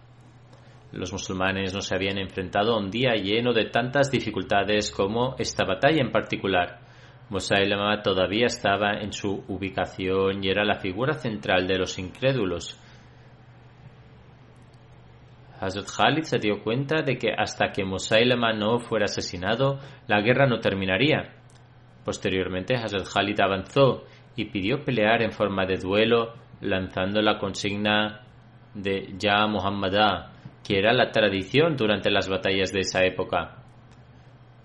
Los 0.92 1.12
musulmanes 1.12 1.74
no 1.74 1.82
se 1.82 1.94
habían 1.94 2.16
enfrentado 2.16 2.72
a 2.72 2.78
un 2.78 2.90
día 2.90 3.12
lleno 3.12 3.52
de 3.52 3.66
tantas 3.66 4.10
dificultades 4.10 4.90
como 4.90 5.36
esta 5.38 5.66
batalla 5.66 6.00
en 6.00 6.12
particular. 6.12 6.80
Musailama 7.28 8.00
todavía 8.00 8.46
estaba 8.46 8.94
en 9.02 9.12
su 9.12 9.44
ubicación 9.48 10.42
y 10.42 10.48
era 10.48 10.64
la 10.64 10.76
figura 10.76 11.12
central 11.12 11.66
de 11.66 11.76
los 11.76 11.98
incrédulos. 11.98 12.80
Hazrat 15.60 15.86
Khalid 15.86 16.22
se 16.24 16.38
dio 16.38 16.62
cuenta 16.62 17.02
de 17.02 17.16
que 17.16 17.32
hasta 17.36 17.72
que 17.72 17.84
Musailama 17.84 18.52
no 18.52 18.78
fuera 18.78 19.06
asesinado, 19.06 19.78
la 20.06 20.20
guerra 20.20 20.46
no 20.46 20.60
terminaría. 20.60 21.34
Posteriormente, 22.04 22.76
Hazrat 22.76 23.06
Khalid 23.12 23.40
avanzó 23.40 24.04
y 24.36 24.46
pidió 24.46 24.84
pelear 24.84 25.22
en 25.22 25.32
forma 25.32 25.64
de 25.66 25.76
duelo, 25.76 26.34
lanzando 26.60 27.22
la 27.22 27.38
consigna 27.38 28.20
de 28.74 29.14
Ya 29.18 29.46
Muhammadah, 29.46 30.32
que 30.62 30.78
era 30.78 30.92
la 30.92 31.10
tradición 31.10 31.76
durante 31.76 32.10
las 32.10 32.28
batallas 32.28 32.72
de 32.72 32.80
esa 32.80 33.04
época. 33.04 33.62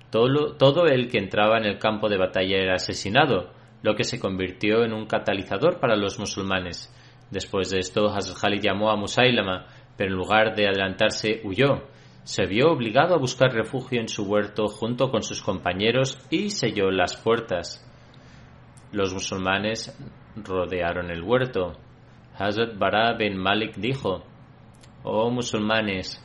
Todo, 0.10 0.56
todo 0.58 0.86
el 0.88 1.10
que 1.10 1.20
entraba 1.20 1.58
en 1.58 1.66
el 1.66 1.80
campo 1.80 2.10
de 2.10 2.18
batalla 2.18 2.58
era 2.58 2.76
asesinado, 2.76 3.54
lo 3.82 3.96
que 3.96 4.04
se 4.04 4.20
convirtió 4.20 4.84
en 4.84 4.94
un 4.94 5.06
catalizador 5.06 5.80
para 5.80 5.96
los 5.96 6.20
musulmanes. 6.20 6.94
Después 7.32 7.70
de 7.72 7.80
esto, 7.80 8.08
Hazrat 8.10 8.38
Khalid 8.38 8.62
llamó 8.62 8.92
a 8.92 8.98
Musailama 8.98 9.68
pero 10.02 10.14
en 10.14 10.18
lugar 10.18 10.56
de 10.56 10.68
adelantarse 10.68 11.42
huyó. 11.44 11.84
Se 12.24 12.48
vio 12.48 12.72
obligado 12.72 13.14
a 13.14 13.20
buscar 13.20 13.54
refugio 13.54 14.02
en 14.02 14.08
su 14.08 14.24
huerto 14.24 14.68
junto 14.68 15.12
con 15.12 15.22
sus 15.22 15.44
compañeros 15.44 16.18
y 16.32 16.50
selló 16.50 16.90
las 16.90 17.16
puertas. 17.18 17.88
Los 18.92 19.14
musulmanes 19.14 19.96
rodearon 20.36 21.12
el 21.12 21.22
huerto. 21.22 21.74
Hazrat 22.36 22.80
Bara 22.80 23.14
bin 23.14 23.38
Malik 23.38 23.76
dijo, 23.76 24.24
Oh 25.04 25.30
musulmanes, 25.30 26.20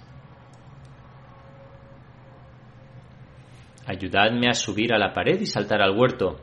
ayudadme 3.87 4.49
a 4.49 4.55
subir 4.55 4.95
a 4.95 4.99
la 4.99 5.13
pared 5.13 5.39
y 5.39 5.45
saltar 5.45 5.83
al 5.83 5.95
huerto. 5.95 6.41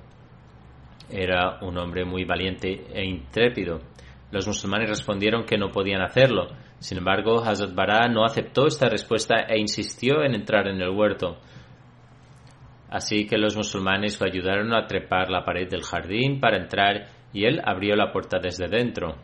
Era 1.09 1.57
un 1.63 1.79
hombre 1.79 2.05
muy 2.05 2.25
valiente 2.25 2.85
e 2.93 3.03
intrépido. 3.03 3.79
Los 4.29 4.45
musulmanes 4.45 4.89
respondieron 4.89 5.45
que 5.45 5.57
no 5.57 5.71
podían 5.71 6.03
hacerlo, 6.03 6.49
sin 6.83 6.97
embargo, 6.97 7.41
Hazrat 7.41 7.73
Bara 7.73 8.09
no 8.09 8.25
aceptó 8.25 8.67
esta 8.67 8.89
respuesta 8.89 9.45
e 9.47 9.57
insistió 9.57 10.21
en 10.21 10.35
entrar 10.35 10.67
en 10.67 10.81
el 10.81 10.89
huerto. 10.89 11.37
Así 12.89 13.25
que 13.25 13.37
los 13.37 13.55
musulmanes 13.55 14.19
lo 14.19 14.27
ayudaron 14.27 14.73
a 14.73 14.85
trepar 14.85 15.29
la 15.29 15.45
pared 15.45 15.69
del 15.69 15.83
jardín 15.83 16.41
para 16.41 16.57
entrar 16.57 17.07
y 17.31 17.45
él 17.45 17.61
abrió 17.63 17.95
la 17.95 18.11
puerta 18.11 18.37
desde 18.37 18.67
dentro. 18.67 19.15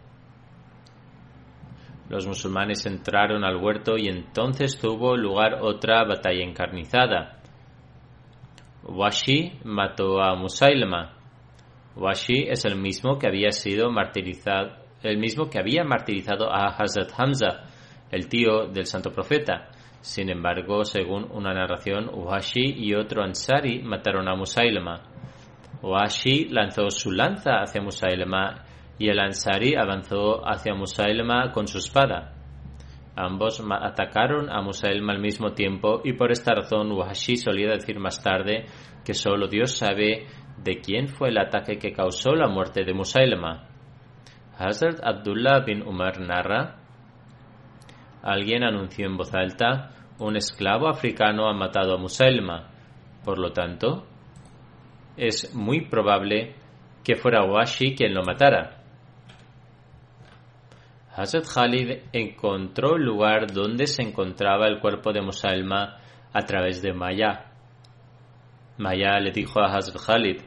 Los 2.07 2.25
musulmanes 2.25 2.85
entraron 2.85 3.43
al 3.43 3.57
huerto 3.57 3.97
y 3.97 4.07
entonces 4.07 4.79
tuvo 4.79 5.17
lugar 5.17 5.55
otra 5.61 6.05
batalla 6.05 6.45
encarnizada. 6.45 7.41
Washi 8.83 9.59
mató 9.65 10.21
a 10.21 10.33
Musailama. 10.35 11.17
Washi 11.97 12.47
es 12.47 12.63
el 12.63 12.77
mismo 12.77 13.19
que 13.19 13.27
había 13.27 13.51
sido 13.51 13.91
martirizado 13.91 14.87
el 15.03 15.17
mismo 15.17 15.49
que 15.49 15.59
había 15.59 15.83
martirizado 15.83 16.51
a 16.51 16.67
Hazrat 16.67 17.11
Hamza, 17.17 17.65
el 18.11 18.27
tío 18.27 18.67
del 18.67 18.85
santo 18.85 19.11
profeta. 19.11 19.69
Sin 20.01 20.29
embargo, 20.29 20.83
según 20.85 21.29
una 21.31 21.53
narración, 21.53 22.09
Uhashi 22.09 22.73
y 22.77 22.95
otro 22.95 23.23
Ansari 23.23 23.81
mataron 23.81 24.27
a 24.27 24.35
Musailama. 24.35 25.03
Oashi 25.81 26.49
lanzó 26.49 26.89
su 26.89 27.11
lanza 27.11 27.61
hacia 27.61 27.81
Musailama 27.81 28.65
y 28.97 29.09
el 29.09 29.19
Ansari 29.19 29.75
avanzó 29.75 30.41
hacia 30.45 30.73
Musailama 30.73 31.51
con 31.51 31.67
su 31.67 31.77
espada. 31.77 32.33
Ambos 33.15 33.63
atacaron 33.69 34.49
a 34.49 34.61
Musailama 34.61 35.13
al 35.13 35.19
mismo 35.19 35.53
tiempo 35.53 36.01
y 36.03 36.13
por 36.13 36.31
esta 36.31 36.53
razón 36.53 36.91
Wahashi 36.91 37.37
solía 37.37 37.69
decir 37.69 37.99
más 37.99 38.21
tarde 38.21 38.65
que 39.05 39.13
solo 39.13 39.47
Dios 39.47 39.77
sabe 39.77 40.27
de 40.57 40.79
quién 40.79 41.07
fue 41.07 41.29
el 41.29 41.37
ataque 41.37 41.77
que 41.77 41.93
causó 41.93 42.33
la 42.35 42.47
muerte 42.47 42.83
de 42.83 42.93
Musailama. 42.93 43.68
Hazrat 44.59 44.99
Abdullah 45.01 45.63
bin 45.65 45.81
Umar 45.87 46.19
narra, 46.19 46.75
alguien 48.21 48.63
anunció 48.63 49.07
en 49.07 49.15
voz 49.15 49.33
alta, 49.33 49.91
un 50.19 50.35
esclavo 50.35 50.89
africano 50.89 51.47
ha 51.47 51.53
matado 51.53 51.95
a 51.95 51.97
Musailama. 51.97 52.67
Por 53.23 53.39
lo 53.39 53.53
tanto, 53.53 54.05
es 55.15 55.55
muy 55.55 55.87
probable 55.87 56.55
que 57.05 57.15
fuera 57.15 57.45
Washi 57.45 57.95
quien 57.95 58.13
lo 58.13 58.23
matara. 58.23 58.83
Hazrat 61.15 61.45
Khalid 61.45 62.03
encontró 62.11 62.97
el 62.97 63.03
lugar 63.03 63.51
donde 63.53 63.87
se 63.87 64.03
encontraba 64.03 64.67
el 64.67 64.81
cuerpo 64.81 65.13
de 65.13 65.21
Musailma 65.21 65.99
a 66.33 66.41
través 66.41 66.81
de 66.81 66.91
Maya. 66.91 67.45
Maya 68.77 69.19
le 69.19 69.31
dijo 69.31 69.61
a 69.61 69.73
Hazrat 69.73 70.05
Khalid, 70.05 70.41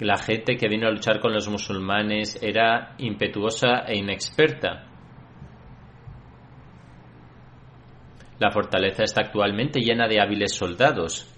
la 0.00 0.16
gente 0.18 0.56
que 0.56 0.68
vino 0.68 0.88
a 0.88 0.90
luchar 0.90 1.20
con 1.20 1.32
los 1.32 1.48
musulmanes 1.48 2.42
era 2.42 2.94
impetuosa 2.98 3.84
e 3.86 3.96
inexperta. 3.96 4.86
La 8.40 8.50
fortaleza 8.50 9.04
está 9.04 9.22
actualmente 9.22 9.80
llena 9.80 10.08
de 10.08 10.20
hábiles 10.20 10.54
soldados. 10.54 11.30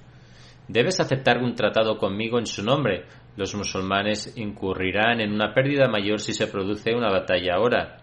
Debes 0.69 0.99
aceptar 0.99 1.39
un 1.39 1.55
tratado 1.55 1.99
conmigo 1.99 2.39
en 2.39 2.47
su 2.47 2.65
nombre. 2.65 3.05
Los 3.37 3.55
musulmanes 3.55 4.37
incurrirán 4.37 5.21
en 5.21 5.33
una 5.33 5.53
pérdida 5.53 5.89
mayor 5.89 6.21
si 6.21 6.33
se 6.33 6.47
produce 6.47 6.95
una 6.95 7.11
batalla 7.11 7.57
ahora. 7.57 7.99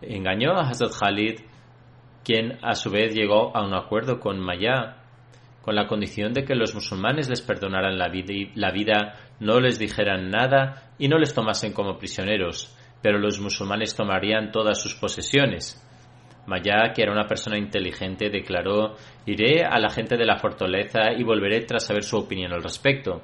Engañó 0.00 0.52
a 0.52 0.68
Hazrat 0.68 0.92
Khalid, 0.98 1.40
quien 2.24 2.58
a 2.62 2.74
su 2.74 2.90
vez 2.90 3.12
llegó 3.14 3.54
a 3.56 3.66
un 3.66 3.74
acuerdo 3.74 4.20
con 4.20 4.38
Maya, 4.38 4.99
con 5.62 5.74
la 5.74 5.86
condición 5.86 6.32
de 6.32 6.44
que 6.44 6.54
los 6.54 6.74
musulmanes 6.74 7.28
les 7.28 7.42
perdonaran 7.42 7.98
la 7.98 8.08
vida, 8.08 9.14
no 9.40 9.60
les 9.60 9.78
dijeran 9.78 10.30
nada 10.30 10.90
y 10.98 11.08
no 11.08 11.18
les 11.18 11.34
tomasen 11.34 11.72
como 11.72 11.98
prisioneros, 11.98 12.76
pero 13.02 13.18
los 13.18 13.40
musulmanes 13.40 13.94
tomarían 13.94 14.52
todas 14.52 14.80
sus 14.80 14.94
posesiones. 14.94 15.86
Maya, 16.46 16.92
que 16.94 17.02
era 17.02 17.12
una 17.12 17.26
persona 17.26 17.58
inteligente, 17.58 18.30
declaró 18.30 18.96
Iré 19.26 19.64
a 19.64 19.78
la 19.78 19.90
gente 19.90 20.16
de 20.16 20.24
la 20.24 20.38
fortaleza 20.38 21.12
y 21.16 21.22
volveré 21.22 21.60
tras 21.60 21.86
saber 21.86 22.02
su 22.02 22.16
opinión 22.16 22.52
al 22.52 22.62
respecto. 22.62 23.22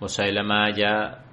Musailama 0.00 0.70
ya 0.74 1.24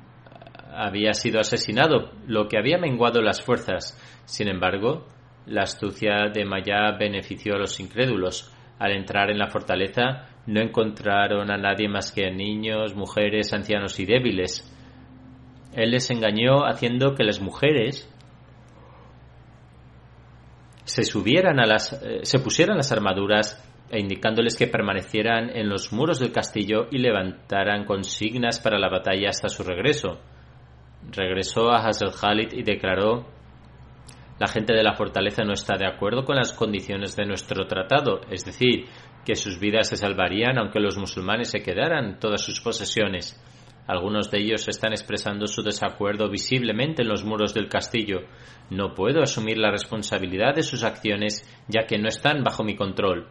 había 0.74 1.14
sido 1.14 1.40
asesinado, 1.40 2.12
lo 2.28 2.48
que 2.48 2.58
había 2.58 2.78
menguado 2.78 3.22
las 3.22 3.42
fuerzas. 3.42 3.98
Sin 4.26 4.48
embargo, 4.48 5.08
la 5.48 5.64
astucia 5.64 6.30
de 6.32 6.46
Maya 6.46 6.92
benefició 6.98 7.56
a 7.56 7.60
los 7.60 7.80
incrédulos. 7.80 8.54
Al 8.79 8.91
entrar 8.91 9.31
en 9.31 9.39
la 9.39 9.48
fortaleza, 9.48 10.27
no 10.46 10.62
encontraron 10.62 11.51
a 11.51 11.57
nadie 11.57 11.89
más 11.89 12.12
que 12.12 12.31
niños, 12.31 12.96
mujeres, 12.96 13.53
ancianos 13.53 14.00
y 14.00 14.05
débiles. 14.05 14.74
Él 15.74 15.91
les 15.91 16.10
engañó 16.10 16.65
haciendo 16.65 17.15
que 17.15 17.24
las 17.24 17.41
mujeres 17.41 18.10
se 20.86 21.03
subieran 21.03 21.60
a 21.60 21.65
las, 21.65 21.93
eh, 22.01 22.19
se 22.24 22.39
pusieran 22.39 22.77
las 22.77 22.91
armaduras 22.91 23.61
e 23.90 24.00
indicándoles 24.00 24.57
que 24.57 24.68
permanecieran 24.68 25.50
en 25.50 25.70
los 25.70 25.92
muros 25.92 26.20
del 26.20 26.31
castillo 26.31 26.87
y 26.92 26.98
levantaran 26.98 27.85
consignas 27.85 28.59
para 28.59 28.79
la 28.79 28.90
batalla 28.90 29.29
hasta 29.29 29.50
su 29.50 29.63
regreso. 29.63 30.20
Regresó 31.11 31.72
a 31.72 31.85
Hazel 31.85 32.11
Khalid 32.11 32.53
y 32.53 32.63
declaró 32.63 33.37
la 34.40 34.48
gente 34.48 34.74
de 34.74 34.84
la 34.84 34.94
fortaleza 34.94 35.44
no 35.44 35.54
está 35.54 35.78
de 35.78 35.88
acuerdo 35.88 36.24
con 36.24 36.36
las 36.36 36.54
condiciones 36.54 37.16
de 37.16 37.26
nuestro 37.26 37.66
tratado, 37.66 38.22
es 38.30 38.46
decir, 38.46 38.86
que 39.26 39.36
sus 39.36 39.60
vidas 39.60 39.90
se 39.90 39.98
salvarían 39.98 40.58
aunque 40.60 40.80
los 40.80 40.98
musulmanes 40.98 41.50
se 41.50 41.62
quedaran 41.62 42.20
todas 42.20 42.42
sus 42.42 42.62
posesiones. 42.62 43.42
Algunos 43.88 44.30
de 44.30 44.40
ellos 44.40 44.68
están 44.68 44.92
expresando 44.92 45.48
su 45.48 45.64
desacuerdo 45.64 46.30
visiblemente 46.30 47.02
en 47.02 47.08
los 47.08 47.24
muros 47.24 47.54
del 47.54 47.70
castillo. 47.70 48.20
No 48.70 48.94
puedo 48.94 49.22
asumir 49.22 49.58
la 49.58 49.72
responsabilidad 49.72 50.54
de 50.54 50.64
sus 50.64 50.84
acciones 50.84 51.42
ya 51.68 51.86
que 51.88 51.98
no 51.98 52.10
están 52.10 52.44
bajo 52.44 52.64
mi 52.64 52.76
control. 52.76 53.30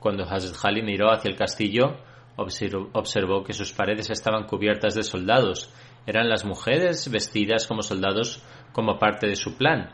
Cuando 0.00 0.24
Hazrat 0.24 0.82
miró 0.82 1.12
hacia 1.12 1.30
el 1.30 1.36
castillo, 1.36 1.96
observó 2.36 3.44
que 3.44 3.52
sus 3.52 3.72
paredes 3.72 4.08
estaban 4.10 4.46
cubiertas 4.46 4.94
de 4.94 5.02
soldados. 5.02 5.72
Eran 6.06 6.30
las 6.30 6.46
mujeres 6.46 7.10
vestidas 7.10 7.66
como 7.66 7.82
soldados 7.82 8.42
como 8.72 8.98
parte 8.98 9.26
de 9.26 9.36
su 9.36 9.56
plan. 9.56 9.90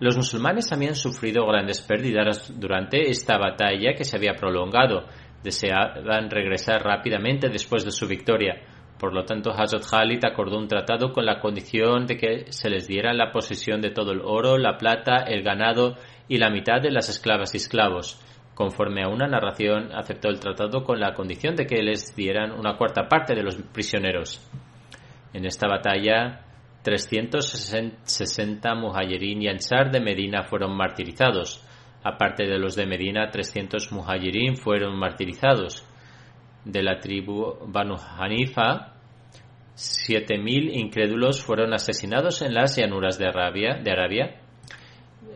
Los 0.00 0.16
musulmanes 0.16 0.72
habían 0.72 0.96
sufrido 0.96 1.46
grandes 1.46 1.80
pérdidas 1.82 2.52
durante 2.58 3.10
esta 3.10 3.38
batalla 3.38 3.94
que 3.96 4.04
se 4.04 4.16
había 4.16 4.34
prolongado. 4.34 5.06
Deseaban 5.42 6.30
regresar 6.30 6.82
rápidamente 6.82 7.48
después 7.48 7.84
de 7.84 7.92
su 7.92 8.08
victoria. 8.08 8.60
Por 8.98 9.12
lo 9.12 9.24
tanto, 9.24 9.50
Hazrat 9.50 9.84
Khalid 9.88 10.24
acordó 10.24 10.58
un 10.58 10.68
tratado 10.68 11.12
con 11.12 11.24
la 11.26 11.38
condición 11.38 12.06
de 12.06 12.16
que 12.16 12.52
se 12.52 12.70
les 12.70 12.88
diera 12.88 13.12
la 13.12 13.30
posesión 13.30 13.80
de 13.80 13.90
todo 13.90 14.12
el 14.12 14.20
oro, 14.20 14.58
la 14.58 14.78
plata, 14.78 15.24
el 15.26 15.42
ganado 15.42 15.96
y 16.28 16.38
la 16.38 16.50
mitad 16.50 16.80
de 16.80 16.90
las 16.90 17.08
esclavas 17.08 17.54
y 17.54 17.58
esclavos. 17.58 18.20
Conforme 18.54 19.02
a 19.02 19.08
una 19.08 19.26
narración, 19.26 19.90
aceptó 19.94 20.28
el 20.28 20.40
tratado 20.40 20.84
con 20.84 21.00
la 21.00 21.12
condición 21.12 21.54
de 21.54 21.66
que 21.66 21.82
les 21.82 22.14
dieran 22.16 22.52
una 22.52 22.76
cuarta 22.76 23.08
parte 23.08 23.34
de 23.34 23.42
los 23.42 23.56
prisioneros. 23.56 24.40
En 25.32 25.44
esta 25.44 25.66
batalla, 25.68 26.40
360 26.84 28.74
muhajirin 28.76 29.42
y 29.42 29.48
ansar 29.48 29.90
de 29.90 29.98
Medina 30.00 30.44
fueron 30.44 30.76
martirizados. 30.76 31.66
Aparte 32.04 32.44
de 32.44 32.58
los 32.58 32.76
de 32.76 32.86
Medina, 32.86 33.30
300 33.30 33.90
muhajirin 33.90 34.56
fueron 34.56 34.96
martirizados. 34.96 35.84
De 36.64 36.82
la 36.82 37.00
tribu 37.00 37.56
Banu 37.66 37.96
Hanifa, 37.96 38.94
7.000 39.74 40.70
incrédulos 40.78 41.42
fueron 41.42 41.74
asesinados 41.74 42.42
en 42.42 42.54
las 42.54 42.76
llanuras 42.76 43.18
de 43.18 43.26
Arabia, 43.26 43.80
de 43.82 43.90
Arabia 43.90 44.40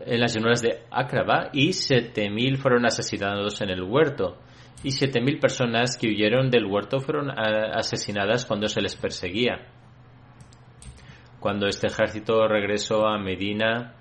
en 0.05 0.19
las 0.19 0.33
llanuras 0.33 0.61
de 0.61 0.83
Akraba 0.91 1.49
y 1.53 1.69
7.000 1.69 2.57
fueron 2.57 2.85
asesinados 2.85 3.61
en 3.61 3.69
el 3.69 3.83
huerto 3.83 4.37
y 4.83 4.89
7.000 4.89 5.39
personas 5.39 5.97
que 5.97 6.07
huyeron 6.07 6.49
del 6.49 6.65
huerto 6.65 6.99
fueron 6.99 7.31
asesinadas 7.31 8.45
cuando 8.45 8.67
se 8.67 8.81
les 8.81 8.95
perseguía. 8.95 9.67
Cuando 11.39 11.67
este 11.67 11.87
ejército 11.87 12.47
regresó 12.47 13.07
a 13.07 13.17
Medina, 13.17 13.95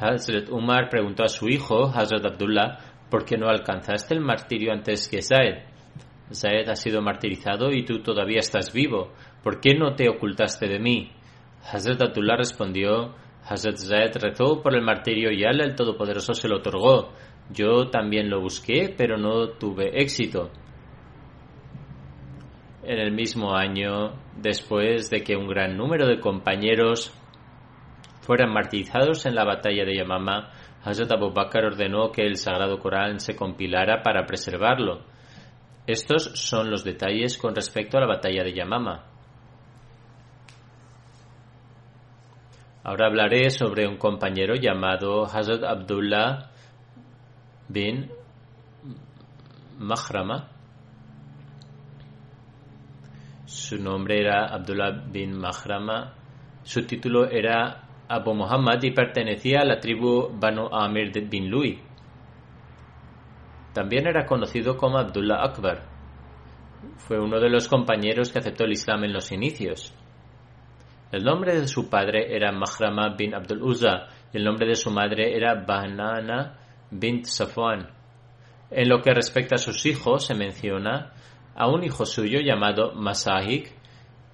Hazrat 0.00 0.50
Umar 0.50 0.88
preguntó 0.88 1.24
a 1.24 1.28
su 1.28 1.48
hijo, 1.48 1.86
Hazrat 1.86 2.24
Abdullah, 2.24 2.78
¿por 3.10 3.24
qué 3.24 3.36
no 3.36 3.48
alcanzaste 3.48 4.14
el 4.14 4.20
martirio 4.20 4.72
antes 4.72 5.08
que 5.08 5.20
Zaed? 5.20 5.64
Zaed 6.32 6.68
ha 6.68 6.76
sido 6.76 7.02
martirizado 7.02 7.72
y 7.72 7.84
tú 7.84 8.02
todavía 8.02 8.38
estás 8.38 8.72
vivo. 8.72 9.12
¿Por 9.42 9.60
qué 9.60 9.74
no 9.74 9.94
te 9.94 10.08
ocultaste 10.08 10.68
de 10.68 10.78
mí? 10.78 11.10
Hazrat 11.72 12.02
Abdullah 12.02 12.36
respondió, 12.36 13.14
Hazrat 13.48 13.76
Zaid 13.76 14.16
rezó 14.20 14.62
por 14.62 14.74
el 14.74 14.82
martirio 14.82 15.32
y 15.32 15.44
Allah 15.44 15.64
el 15.64 15.74
Todopoderoso 15.74 16.34
se 16.34 16.48
lo 16.48 16.58
otorgó. 16.58 17.12
Yo 17.50 17.88
también 17.90 18.30
lo 18.30 18.40
busqué, 18.40 18.94
pero 18.96 19.18
no 19.18 19.48
tuve 19.50 20.00
éxito. 20.00 20.50
En 22.86 22.98
el 22.98 23.12
mismo 23.12 23.56
año, 23.56 24.12
después 24.36 25.08
de 25.08 25.22
que 25.22 25.36
un 25.36 25.48
gran 25.48 25.74
número 25.74 26.06
de 26.06 26.20
compañeros 26.20 27.14
fueran 28.20 28.52
martirizados 28.52 29.24
en 29.24 29.34
la 29.34 29.44
batalla 29.44 29.86
de 29.86 29.96
Yamama, 29.96 30.50
Hazrat 30.82 31.12
Abu 31.12 31.32
Bakr 31.32 31.64
ordenó 31.64 32.12
que 32.12 32.26
el 32.26 32.36
Sagrado 32.36 32.78
Corán 32.78 33.20
se 33.20 33.34
compilara 33.34 34.02
para 34.02 34.26
preservarlo. 34.26 35.02
Estos 35.86 36.32
son 36.34 36.70
los 36.70 36.84
detalles 36.84 37.38
con 37.38 37.54
respecto 37.54 37.96
a 37.96 38.02
la 38.02 38.06
batalla 38.06 38.44
de 38.44 38.52
Yamama. 38.52 39.06
Ahora 42.82 43.06
hablaré 43.06 43.48
sobre 43.48 43.88
un 43.88 43.96
compañero 43.96 44.56
llamado 44.56 45.24
Hazrat 45.24 45.64
Abdullah 45.64 46.50
bin 47.66 48.10
Mahrama. 49.78 50.53
Su 53.54 53.78
nombre 53.78 54.18
era 54.18 54.46
Abdullah 54.46 54.90
bin 54.90 55.38
Mahrama. 55.38 56.12
Su 56.64 56.84
título 56.84 57.30
era 57.30 57.86
Abu 58.08 58.34
Muhammad 58.34 58.82
y 58.82 58.90
pertenecía 58.90 59.60
a 59.60 59.64
la 59.64 59.78
tribu 59.78 60.28
Banu 60.40 60.66
Amir 60.72 61.12
bin 61.28 61.48
Lui. 61.48 61.80
También 63.72 64.08
era 64.08 64.26
conocido 64.26 64.76
como 64.76 64.98
Abdullah 64.98 65.44
Akbar. 65.44 65.84
Fue 66.96 67.20
uno 67.20 67.38
de 67.38 67.48
los 67.48 67.68
compañeros 67.68 68.32
que 68.32 68.40
aceptó 68.40 68.64
el 68.64 68.72
Islam 68.72 69.04
en 69.04 69.12
los 69.12 69.30
inicios. 69.30 69.94
El 71.12 71.22
nombre 71.22 71.54
de 71.54 71.68
su 71.68 71.88
padre 71.88 72.34
era 72.34 72.50
Mahrama 72.50 73.14
bin 73.16 73.36
Abdul 73.36 73.62
Uzza 73.62 74.08
y 74.32 74.38
el 74.38 74.44
nombre 74.44 74.66
de 74.66 74.74
su 74.74 74.90
madre 74.90 75.36
era 75.36 75.54
Bahnana 75.54 76.58
bint 76.90 77.26
Safwan. 77.26 77.86
En 78.68 78.88
lo 78.88 79.00
que 79.00 79.14
respecta 79.14 79.54
a 79.54 79.58
sus 79.58 79.86
hijos, 79.86 80.26
se 80.26 80.34
menciona 80.34 81.12
a 81.54 81.68
un 81.68 81.84
hijo 81.84 82.04
suyo 82.04 82.40
llamado 82.40 82.92
Masahik, 82.94 83.72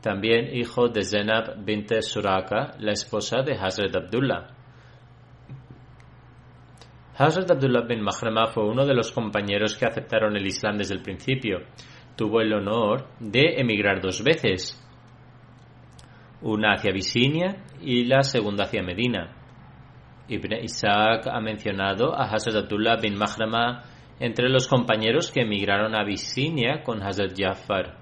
también 0.01 0.57
hijo 0.57 0.89
de 0.89 1.03
Zenab 1.03 1.65
bint 1.65 1.93
Suraka, 2.01 2.75
la 2.79 2.93
esposa 2.93 3.43
de 3.43 3.53
Hazrat 3.55 3.95
Abdullah. 3.95 4.47
Hazrat 7.19 7.51
Abdullah 7.51 7.83
bin 7.83 8.01
Mahrama 8.01 8.47
fue 8.47 8.65
uno 8.65 8.87
de 8.87 8.95
los 8.95 9.13
compañeros 9.13 9.77
que 9.77 9.85
aceptaron 9.85 10.37
el 10.37 10.47
Islam 10.47 10.79
desde 10.79 10.95
el 10.95 11.03
principio. 11.03 11.59
Tuvo 12.17 12.41
el 12.41 12.53
honor 12.55 13.09
de 13.21 13.61
emigrar 13.61 14.01
dos 14.01 14.25
veces, 14.25 14.83
una 16.41 16.73
hacia 16.73 16.91
Abisinia 16.91 17.65
y 17.83 18.05
la 18.05 18.23
segunda 18.23 18.65
hacia 18.65 18.83
Medina. 18.83 19.37
Ibn 20.29 20.53
Isaac 20.63 21.27
ha 21.27 21.41
mencionado 21.41 22.15
a 22.15 22.25
Hazrat 22.25 22.65
Abdullah 22.65 22.97
bin 22.97 23.19
Mahrama 23.19 23.83
entre 24.21 24.51
los 24.51 24.69
compañeros 24.69 25.33
que 25.33 25.41
emigraron 25.41 25.95
a 25.95 26.03
Abisinia 26.03 26.83
con 26.83 27.03
Hazrat 27.03 27.33
Jafar. 27.37 27.97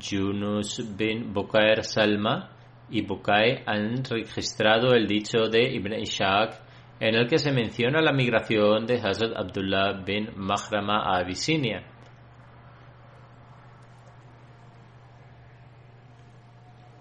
Yunus 0.00 0.96
bin 0.96 1.32
Bukair 1.32 1.84
Salma 1.84 2.50
y 2.90 3.02
Bukai 3.02 3.62
han 3.66 4.02
registrado 4.04 4.94
el 4.94 5.06
dicho 5.06 5.48
de 5.48 5.74
Ibn 5.74 5.92
Ishaq 5.94 6.60
en 6.98 7.14
el 7.14 7.28
que 7.28 7.38
se 7.38 7.52
menciona 7.52 8.00
la 8.00 8.12
migración 8.12 8.86
de 8.86 8.94
Hazrat 8.94 9.36
Abdullah 9.36 10.02
bin 10.04 10.30
Mahrama 10.36 11.02
a 11.04 11.18
Abisinia. 11.18 11.84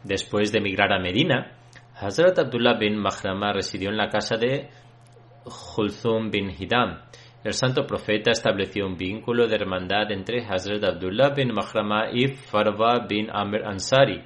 Después 0.03 0.51
de 0.51 0.59
emigrar 0.59 0.91
a 0.91 0.99
Medina, 0.99 1.57
Hazrat 1.95 2.37
Abdullah 2.37 2.77
bin 2.77 2.97
Mahrama 2.97 3.53
residió 3.53 3.89
en 3.89 3.97
la 3.97 4.09
casa 4.09 4.35
de 4.37 4.69
Julthum 5.45 6.31
bin 6.31 6.49
Hidam. 6.49 7.01
El 7.43 7.53
santo 7.53 7.85
profeta 7.85 8.31
estableció 8.31 8.87
un 8.87 8.97
vínculo 8.97 9.47
de 9.47 9.55
hermandad 9.55 10.11
entre 10.11 10.43
Hazrat 10.45 10.83
Abdullah 10.83 11.29
bin 11.29 11.53
Mahrama 11.53 12.09
y 12.11 12.27
Farwa 12.29 13.05
bin 13.07 13.29
Amr 13.31 13.63
Ansari. 13.65 14.23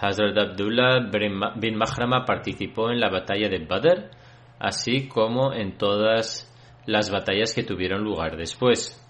Hazrat 0.00 0.36
Abdullah 0.38 1.10
bin 1.10 1.76
Mahrama 1.76 2.24
participó 2.24 2.90
en 2.90 3.00
la 3.00 3.10
batalla 3.10 3.48
de 3.48 3.64
Badr, 3.66 4.10
así 4.58 5.08
como 5.08 5.52
en 5.52 5.76
todas 5.76 6.52
las 6.86 7.10
batallas 7.10 7.54
que 7.54 7.64
tuvieron 7.64 8.02
lugar 8.02 8.36
después. 8.36 9.02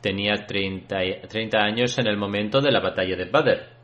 Tenía 0.00 0.46
30, 0.46 0.96
30 1.28 1.58
años 1.58 1.98
en 1.98 2.06
el 2.06 2.16
momento 2.16 2.60
de 2.60 2.70
la 2.70 2.80
batalla 2.80 3.16
de 3.16 3.28
Badr. 3.30 3.77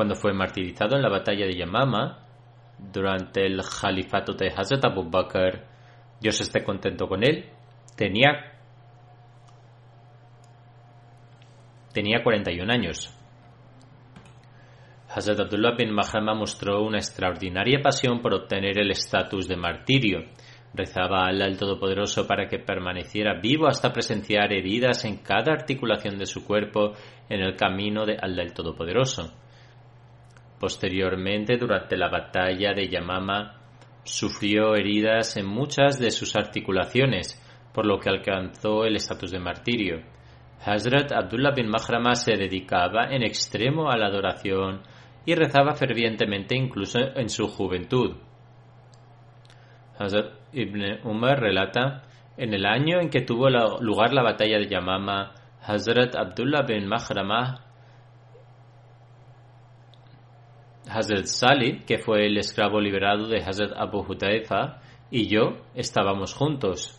Cuando 0.00 0.14
fue 0.14 0.32
martirizado 0.32 0.96
en 0.96 1.02
la 1.02 1.10
batalla 1.10 1.44
de 1.44 1.54
Yamama, 1.54 2.20
durante 2.78 3.44
el 3.44 3.60
califato 3.60 4.32
de 4.32 4.48
Hazrat 4.48 4.82
Abu 4.86 5.10
Bakr, 5.10 5.62
Dios 6.18 6.40
esté 6.40 6.64
contento 6.64 7.06
con 7.06 7.22
él, 7.22 7.50
tenía, 7.98 8.30
tenía 11.92 12.22
41 12.24 12.72
años. 12.72 13.14
Hazrat 15.14 15.40
Abdullah 15.40 15.76
bin 15.76 15.92
Mahrama 15.92 16.32
mostró 16.32 16.80
una 16.80 16.96
extraordinaria 16.96 17.82
pasión 17.82 18.22
por 18.22 18.32
obtener 18.32 18.78
el 18.78 18.92
estatus 18.92 19.48
de 19.48 19.56
martirio. 19.56 20.20
Rezaba 20.72 21.24
a 21.24 21.28
Allah 21.28 21.44
el 21.44 21.58
Todopoderoso 21.58 22.26
para 22.26 22.48
que 22.48 22.58
permaneciera 22.58 23.38
vivo 23.38 23.66
hasta 23.66 23.92
presenciar 23.92 24.50
heridas 24.50 25.04
en 25.04 25.18
cada 25.18 25.52
articulación 25.52 26.16
de 26.16 26.24
su 26.24 26.46
cuerpo 26.46 26.94
en 27.28 27.42
el 27.42 27.54
camino 27.54 28.06
de 28.06 28.16
Allah 28.18 28.44
el 28.44 28.54
Todopoderoso. 28.54 29.30
Posteriormente, 30.60 31.56
durante 31.56 31.96
la 31.96 32.10
batalla 32.10 32.74
de 32.74 32.86
Yamama, 32.86 33.54
sufrió 34.04 34.74
heridas 34.74 35.38
en 35.38 35.46
muchas 35.46 35.98
de 35.98 36.10
sus 36.10 36.36
articulaciones, 36.36 37.40
por 37.72 37.86
lo 37.86 37.98
que 37.98 38.10
alcanzó 38.10 38.84
el 38.84 38.96
estatus 38.96 39.30
de 39.30 39.38
martirio. 39.38 40.02
Hazrat 40.62 41.12
Abdullah 41.12 41.52
bin 41.52 41.70
Mahrama 41.70 42.14
se 42.14 42.36
dedicaba 42.36 43.06
en 43.10 43.22
extremo 43.22 43.90
a 43.90 43.96
la 43.96 44.08
adoración 44.08 44.82
y 45.24 45.34
rezaba 45.34 45.72
fervientemente 45.72 46.54
incluso 46.54 46.98
en 47.16 47.30
su 47.30 47.48
juventud. 47.48 48.16
Hazrat 49.98 50.34
Ibn 50.52 51.06
Umar 51.08 51.40
relata, 51.40 52.02
en 52.36 52.52
el 52.52 52.66
año 52.66 53.00
en 53.00 53.08
que 53.08 53.22
tuvo 53.22 53.48
lugar 53.80 54.12
la 54.12 54.22
batalla 54.22 54.58
de 54.58 54.68
Yamama, 54.68 55.32
Hazrat 55.62 56.14
Abdullah 56.16 56.66
bin 56.66 56.86
Mahrama 56.86 57.69
Hazrat 60.90 61.26
Salih, 61.26 61.84
que 61.86 61.98
fue 61.98 62.26
el 62.26 62.36
esclavo 62.36 62.80
liberado 62.80 63.28
de 63.28 63.38
Hazrat 63.38 63.72
Abu 63.76 64.00
Hudayfa, 64.00 64.80
y 65.10 65.28
yo 65.28 65.58
estábamos 65.74 66.34
juntos. 66.34 66.96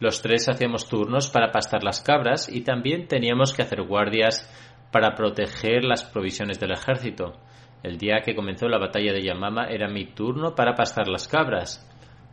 Los 0.00 0.22
tres 0.22 0.48
hacíamos 0.48 0.88
turnos 0.88 1.28
para 1.28 1.52
pastar 1.52 1.84
las 1.84 2.00
cabras 2.00 2.48
y 2.48 2.62
también 2.62 3.06
teníamos 3.06 3.52
que 3.52 3.62
hacer 3.62 3.82
guardias 3.82 4.48
para 4.90 5.14
proteger 5.14 5.84
las 5.84 6.04
provisiones 6.04 6.58
del 6.58 6.72
ejército. 6.72 7.34
El 7.82 7.98
día 7.98 8.22
que 8.24 8.34
comenzó 8.34 8.68
la 8.68 8.78
batalla 8.78 9.12
de 9.12 9.22
Yamama 9.22 9.66
era 9.66 9.88
mi 9.88 10.06
turno 10.06 10.54
para 10.54 10.74
pastar 10.74 11.08
las 11.08 11.28
cabras. 11.28 11.86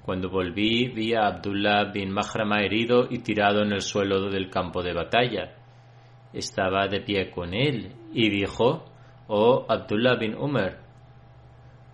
Cuando 0.05 0.29
volví 0.29 0.87
vi 0.87 1.13
a 1.13 1.27
Abdullah 1.27 1.91
bin 1.91 2.11
Mahrama 2.11 2.61
herido 2.61 3.07
y 3.09 3.19
tirado 3.19 3.61
en 3.63 3.73
el 3.73 3.81
suelo 3.81 4.29
del 4.29 4.49
campo 4.49 4.81
de 4.81 4.93
batalla 4.93 5.57
estaba 6.33 6.87
de 6.87 7.01
pie 7.01 7.31
con 7.31 7.53
él 7.53 7.93
y 8.13 8.29
dijo, 8.29 8.85
Oh 9.27 9.65
Abdullah 9.67 10.15
bin 10.15 10.35
Umar, 10.35 10.79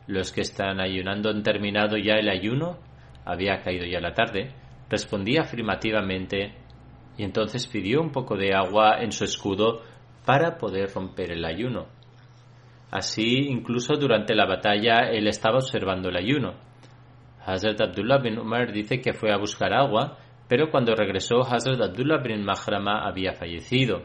los 0.08 0.32
que 0.32 0.42
están 0.42 0.80
ayunando 0.80 1.30
han 1.30 1.44
terminado 1.44 1.98
ya 1.98 2.14
el 2.16 2.30
ayuno, 2.30 2.78
había 3.26 3.62
caído 3.62 3.86
ya 3.86 4.00
la 4.00 4.14
tarde, 4.14 4.54
respondí 4.90 5.38
afirmativamente 5.38 6.54
y 7.18 7.24
entonces 7.24 7.68
pidió 7.68 8.02
un 8.02 8.12
poco 8.12 8.36
de 8.36 8.54
agua 8.54 8.98
en 9.00 9.12
su 9.12 9.24
escudo 9.24 9.82
para 10.26 10.58
poder 10.58 10.90
romper 10.94 11.32
el 11.32 11.46
ayuno. 11.46 11.88
Así, 12.92 13.48
incluso 13.48 13.96
durante 13.96 14.36
la 14.36 14.46
batalla, 14.46 15.10
él 15.12 15.28
estaba 15.28 15.58
observando 15.58 16.10
el 16.10 16.18
ayuno. 16.18 16.54
Hazrat 17.46 17.82
Abdullah 17.82 18.20
bin 18.20 18.38
Umar 18.38 18.72
dice 18.72 19.02
que 19.02 19.14
fue 19.14 19.32
a 19.32 19.38
buscar 19.38 19.74
agua, 19.74 20.18
pero 20.48 20.70
cuando 20.70 20.94
regresó, 20.96 21.42
Hazrat 21.42 21.82
Abdullah 21.82 22.22
bin 22.22 22.44
Mahrama 22.44 23.08
había 23.08 23.34
fallecido. 23.34 24.04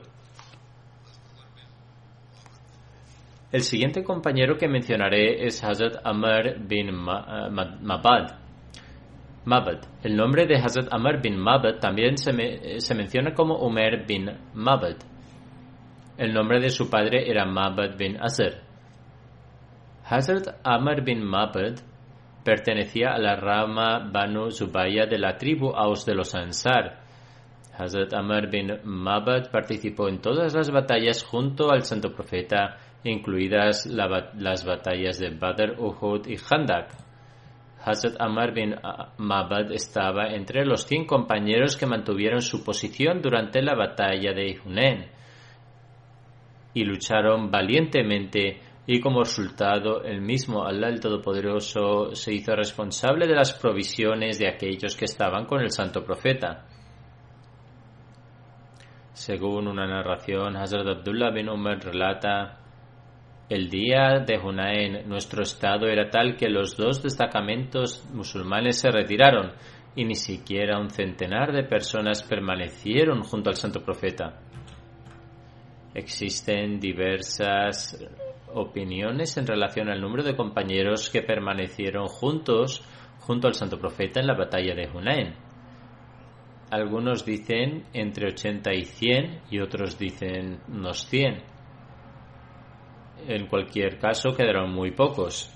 El 3.50 3.62
siguiente 3.62 4.04
compañero 4.04 4.58
que 4.58 4.68
mencionaré 4.68 5.46
es 5.46 5.64
Hazrat 5.64 6.04
Amr 6.04 6.58
bin 6.68 6.88
eh, 6.88 6.92
Mabad. 6.92 8.36
Mabad. 9.46 9.80
El 10.02 10.16
nombre 10.16 10.46
de 10.46 10.56
Hazrat 10.56 10.92
Amr 10.92 11.22
bin 11.22 11.38
Mabad 11.38 11.78
también 11.80 12.18
se, 12.18 12.34
menciona 12.34 13.32
como 13.32 13.56
Umar 13.56 14.04
bin 14.06 14.28
Mabad. 14.52 14.96
El 16.18 16.34
nombre 16.34 16.60
de 16.60 16.68
su 16.68 16.90
padre 16.90 17.30
era 17.30 17.46
Mabad 17.46 17.96
bin 17.96 18.18
Azar. 18.20 18.60
Hazrat 20.04 20.60
Amr 20.62 21.02
bin 21.02 21.24
Mabad 21.24 21.76
pertenecía 22.44 23.12
a 23.14 23.18
la 23.18 23.36
rama 23.36 24.10
Banu 24.12 24.50
Zubayya 24.50 25.06
de 25.06 25.18
la 25.18 25.38
tribu 25.38 25.70
Aus 25.70 26.04
de 26.04 26.14
los 26.14 26.34
Ansar. 26.34 27.00
Hazrat 27.78 28.12
Amr 28.12 28.50
bin 28.50 28.78
Mabad 28.84 29.50
participó 29.50 30.08
en 30.08 30.20
todas 30.20 30.54
las 30.54 30.70
batallas 30.70 31.24
junto 31.24 31.70
al 31.70 31.84
santo 31.84 32.12
profeta 32.12 32.76
incluidas 33.04 33.86
las 33.86 34.64
batallas 34.64 35.18
de 35.18 35.30
Badr, 35.30 35.78
Uhud 35.78 36.26
y 36.26 36.36
Khandak. 36.36 36.90
Hazrat 37.84 38.20
Amar 38.20 38.52
bin 38.52 38.74
Mabad 39.18 39.72
estaba 39.72 40.28
entre 40.34 40.66
los 40.66 40.84
100 40.84 41.06
compañeros 41.06 41.76
que 41.76 41.86
mantuvieron 41.86 42.42
su 42.42 42.64
posición 42.64 43.22
durante 43.22 43.62
la 43.62 43.74
batalla 43.74 44.32
de 44.32 44.58
Hunain 44.64 45.06
y 46.74 46.84
lucharon 46.84 47.50
valientemente 47.50 48.60
y 48.86 49.00
como 49.00 49.20
resultado 49.20 50.02
el 50.02 50.20
mismo 50.20 50.64
Allah 50.64 50.88
el 50.88 51.00
Todopoderoso 51.00 52.14
se 52.14 52.34
hizo 52.34 52.54
responsable 52.56 53.26
de 53.26 53.34
las 53.34 53.52
provisiones 53.52 54.38
de 54.38 54.48
aquellos 54.48 54.96
que 54.96 55.04
estaban 55.04 55.44
con 55.44 55.60
el 55.60 55.70
santo 55.70 56.02
profeta. 56.02 56.66
Según 59.12 59.68
una 59.68 59.86
narración, 59.86 60.56
Hazrat 60.56 60.86
Abdullah 60.86 61.30
bin 61.30 61.48
Umar 61.48 61.78
relata 61.80 62.67
el 63.48 63.70
día 63.70 64.22
de 64.26 64.38
Hunain 64.38 65.08
nuestro 65.08 65.42
estado 65.42 65.86
era 65.86 66.10
tal 66.10 66.36
que 66.36 66.50
los 66.50 66.76
dos 66.76 67.02
destacamentos 67.02 68.06
musulmanes 68.12 68.78
se 68.78 68.90
retiraron 68.90 69.52
y 69.96 70.04
ni 70.04 70.14
siquiera 70.14 70.78
un 70.78 70.90
centenar 70.90 71.52
de 71.52 71.64
personas 71.64 72.22
permanecieron 72.22 73.22
junto 73.22 73.48
al 73.48 73.56
santo 73.56 73.82
profeta. 73.82 74.38
Existen 75.94 76.78
diversas 76.78 77.98
opiniones 78.52 79.36
en 79.38 79.46
relación 79.46 79.88
al 79.88 80.00
número 80.00 80.22
de 80.22 80.36
compañeros 80.36 81.08
que 81.08 81.22
permanecieron 81.22 82.06
juntos 82.06 82.82
junto 83.20 83.48
al 83.48 83.54
santo 83.54 83.78
profeta 83.78 84.20
en 84.20 84.26
la 84.26 84.36
batalla 84.36 84.74
de 84.74 84.88
Hunain. 84.88 85.34
Algunos 86.70 87.24
dicen 87.24 87.84
entre 87.94 88.28
80 88.28 88.74
y 88.74 88.84
100 88.84 89.40
y 89.50 89.60
otros 89.60 89.98
dicen 89.98 90.60
unos 90.68 91.06
100 91.06 91.57
En 93.26 93.46
cualquier 93.46 93.98
caso, 93.98 94.34
quedaron 94.34 94.72
muy 94.72 94.92
pocos. 94.92 95.54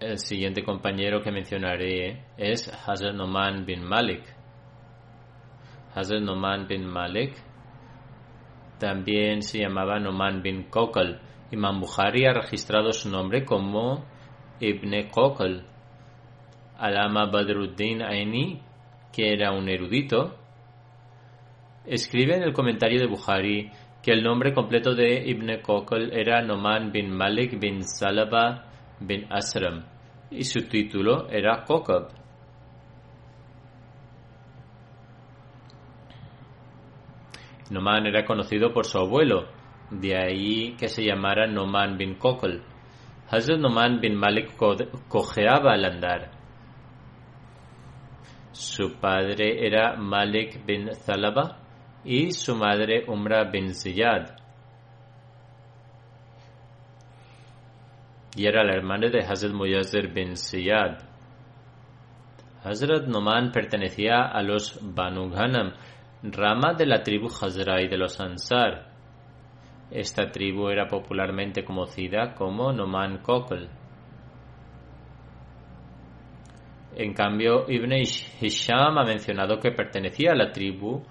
El 0.00 0.18
siguiente 0.18 0.62
compañero 0.62 1.22
que 1.22 1.32
mencionaré 1.32 2.26
es 2.36 2.68
Hazrat 2.68 3.14
Noman 3.14 3.64
bin 3.64 3.82
Malik. 3.84 4.22
Hazrat 5.94 6.22
Noman 6.22 6.66
bin 6.66 6.86
Malik 6.86 7.34
también 8.78 9.42
se 9.42 9.60
llamaba 9.60 9.98
Noman 9.98 10.42
bin 10.42 10.64
Kokal. 10.64 11.20
Imam 11.50 11.80
Bukhari 11.80 12.26
ha 12.26 12.34
registrado 12.34 12.92
su 12.92 13.08
nombre 13.08 13.44
como 13.44 14.04
Ibn 14.60 15.08
Kokal. 15.08 15.66
Alama 16.78 17.26
Badruddin 17.26 18.02
Aini, 18.02 18.60
que 19.12 19.32
era 19.32 19.52
un 19.52 19.68
erudito, 19.68 20.36
escribe 21.86 22.36
en 22.36 22.42
el 22.42 22.52
comentario 22.52 23.00
de 23.00 23.06
Bukhari 23.06 23.70
que 24.02 24.12
el 24.12 24.22
nombre 24.22 24.52
completo 24.52 24.94
de 24.94 25.28
Ibn 25.28 25.60
Kokal 25.62 26.12
era 26.12 26.42
Noman 26.42 26.92
bin 26.92 27.10
Malik 27.10 27.58
bin 27.58 27.82
Salaba 27.82 28.64
bin 29.00 29.26
Asram 29.30 29.84
y 30.30 30.44
su 30.44 30.68
título 30.68 31.28
era 31.28 31.64
Kokab. 31.64 32.08
Noman 37.70 38.06
era 38.06 38.24
conocido 38.24 38.72
por 38.72 38.86
su 38.86 38.98
abuelo, 38.98 39.48
de 39.90 40.16
ahí 40.16 40.76
que 40.76 40.88
se 40.88 41.04
llamara 41.04 41.46
Noman 41.46 41.98
bin 41.98 42.14
Kokal. 42.14 42.62
Hazrat 43.28 43.58
Noman 43.58 44.00
bin 44.00 44.14
Malik 44.14 44.56
cojeaba 45.08 45.72
al 45.72 45.84
andar. 45.84 46.30
Su 48.52 48.94
padre 49.00 49.66
era 49.66 49.96
Malik 49.96 50.64
bin 50.64 50.92
Zalaba 50.94 51.65
y 52.06 52.32
su 52.32 52.56
madre 52.56 53.04
Umra 53.06 53.44
bin 53.44 53.74
Ziyad. 53.74 54.46
y 58.36 58.46
era 58.46 58.62
la 58.62 58.74
hermana 58.74 59.08
de 59.08 59.20
Hazrat 59.20 59.52
Muyazir 59.52 60.12
bin 60.12 60.36
Ziyad. 60.36 60.98
Hazrat 62.62 63.06
Noman 63.06 63.50
pertenecía 63.50 64.26
a 64.26 64.42
los 64.42 64.78
Banu 64.82 65.30
Ghanam, 65.30 65.72
rama 66.22 66.74
de 66.74 66.86
la 66.86 67.02
tribu 67.02 67.28
Hazrai 67.28 67.88
de 67.88 67.96
los 67.96 68.20
Ansar. 68.20 68.92
Esta 69.90 70.30
tribu 70.30 70.68
era 70.68 70.86
popularmente 70.86 71.64
conocida 71.64 72.34
como 72.34 72.72
Noman 72.72 73.22
Kokl. 73.22 73.68
En 76.96 77.14
cambio, 77.14 77.66
Ibn 77.68 77.92
Hisham 78.40 78.98
ha 78.98 79.04
mencionado 79.04 79.60
que 79.60 79.70
pertenecía 79.70 80.32
a 80.32 80.36
la 80.36 80.50
tribu 80.50 81.02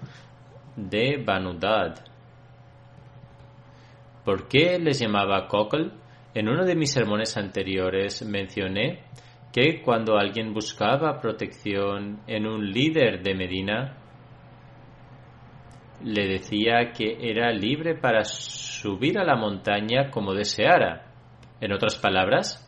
de 0.76 1.22
Banu 1.24 1.58
Dad. 1.58 2.04
¿Por 4.24 4.48
qué 4.48 4.78
les 4.78 5.00
llamaba 5.00 5.48
Kokl? 5.48 5.92
En 6.34 6.48
uno 6.48 6.64
de 6.64 6.76
mis 6.76 6.92
sermones 6.92 7.36
anteriores 7.36 8.24
mencioné 8.26 9.04
que 9.52 9.80
cuando 9.82 10.18
alguien 10.18 10.52
buscaba 10.52 11.20
protección 11.20 12.20
en 12.26 12.46
un 12.46 12.70
líder 12.70 13.22
de 13.22 13.34
Medina, 13.34 13.96
le 16.04 16.26
decía 16.26 16.92
que 16.92 17.16
era 17.20 17.50
libre 17.52 17.94
para 17.94 18.22
subir 18.24 19.18
a 19.18 19.24
la 19.24 19.36
montaña 19.36 20.10
como 20.10 20.34
deseara. 20.34 21.06
En 21.60 21.72
otras 21.72 21.96
palabras, 21.96 22.62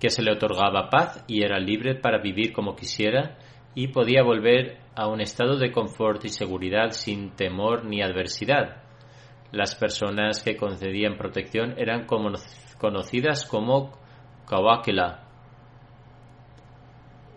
que 0.00 0.10
se 0.10 0.22
le 0.22 0.32
otorgaba 0.32 0.90
paz 0.90 1.24
y 1.28 1.44
era 1.44 1.58
libre 1.58 1.94
para 1.94 2.18
vivir 2.18 2.52
como 2.52 2.74
quisiera 2.74 3.38
y 3.74 3.88
podía 3.88 4.22
volver 4.22 4.78
a 4.96 5.08
un 5.08 5.20
estado 5.20 5.56
de 5.56 5.72
confort 5.72 6.24
y 6.24 6.28
seguridad 6.28 6.90
sin 6.90 7.30
temor 7.30 7.84
ni 7.84 8.02
adversidad. 8.02 8.82
Las 9.50 9.74
personas 9.74 10.42
que 10.42 10.56
concedían 10.56 11.16
protección 11.16 11.74
eran 11.78 12.06
conocidas 12.06 13.44
como 13.44 13.92
Kawakila. 14.48 15.22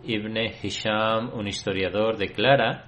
Ibn 0.04 0.36
Hisham, 0.62 1.32
un 1.34 1.48
historiador, 1.48 2.16
declara 2.16 2.84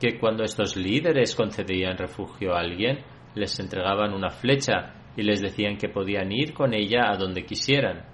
que 0.00 0.18
cuando 0.18 0.42
estos 0.42 0.76
líderes 0.76 1.34
concedían 1.34 1.96
refugio 1.96 2.54
a 2.54 2.60
alguien, 2.60 3.04
les 3.34 3.58
entregaban 3.60 4.12
una 4.12 4.30
flecha 4.30 4.94
y 5.16 5.22
les 5.22 5.40
decían 5.40 5.76
que 5.76 5.88
podían 5.88 6.32
ir 6.32 6.54
con 6.54 6.74
ella 6.74 7.10
a 7.10 7.16
donde 7.16 7.44
quisieran. 7.44 8.04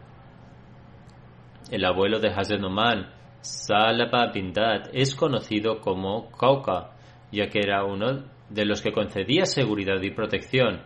El 1.70 1.85
abuelo 1.85 2.18
de 2.18 2.29
Hazrat 2.29 2.62
Oman, 2.62 3.19
Salaba 3.40 4.31
bin 4.33 4.53
Dad, 4.53 4.90
es 4.92 5.14
conocido 5.14 5.81
como 5.81 6.31
Kauka, 6.33 6.92
ya 7.33 7.48
que 7.48 7.61
era 7.61 7.85
uno 7.85 8.24
de 8.48 8.64
los 8.64 8.83
que 8.83 8.92
concedía 8.92 9.44
seguridad 9.44 10.00
y 10.03 10.11
protección 10.11 10.83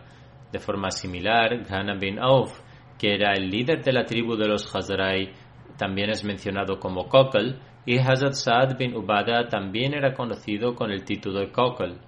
de 0.51 0.59
forma 0.59 0.89
similar, 0.89 1.65
Ghana 1.69 1.95
bin 1.95 2.17
Auf, 2.17 2.61
que 2.97 3.13
era 3.13 3.33
el 3.33 3.49
líder 3.49 3.83
de 3.83 3.91
la 3.91 4.05
tribu 4.05 4.37
de 4.37 4.47
los 4.47 4.73
Hazrai, 4.73 5.33
también 5.77 6.09
es 6.09 6.23
mencionado 6.23 6.79
como 6.79 7.09
Kokal, 7.09 7.59
y 7.85 7.99
Hazrat 7.99 8.33
Saad 8.33 8.77
bin 8.77 8.95
Ubada 8.95 9.49
también 9.49 9.93
era 9.93 10.13
conocido 10.13 10.73
con 10.73 10.91
el 10.91 11.03
título 11.03 11.39
de 11.39 11.51
Kokal. 11.51 11.99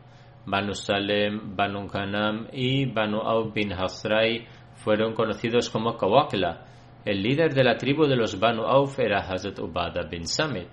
Banu 0.46 0.74
Salem, 0.74 1.58
Banu 1.58 1.88
Ghanam 1.88 2.48
y 2.54 2.86
Banu 2.86 3.18
Auf 3.20 3.54
bin 3.54 3.74
Hazrai 3.74 4.48
fueron 4.76 5.14
conocidos 5.14 5.70
como 5.70 5.98
Kawakla. 5.98 6.67
El 7.08 7.24
líder 7.24 7.54
de 7.54 7.64
la 7.64 7.78
tribu 7.78 8.06
de 8.06 8.18
los 8.18 8.38
Banu 8.38 8.64
Auf 8.64 9.00
era 9.00 9.20
Hazrat 9.20 9.58
Ubada 9.60 10.04
bin 10.12 10.28
Samit. 10.28 10.68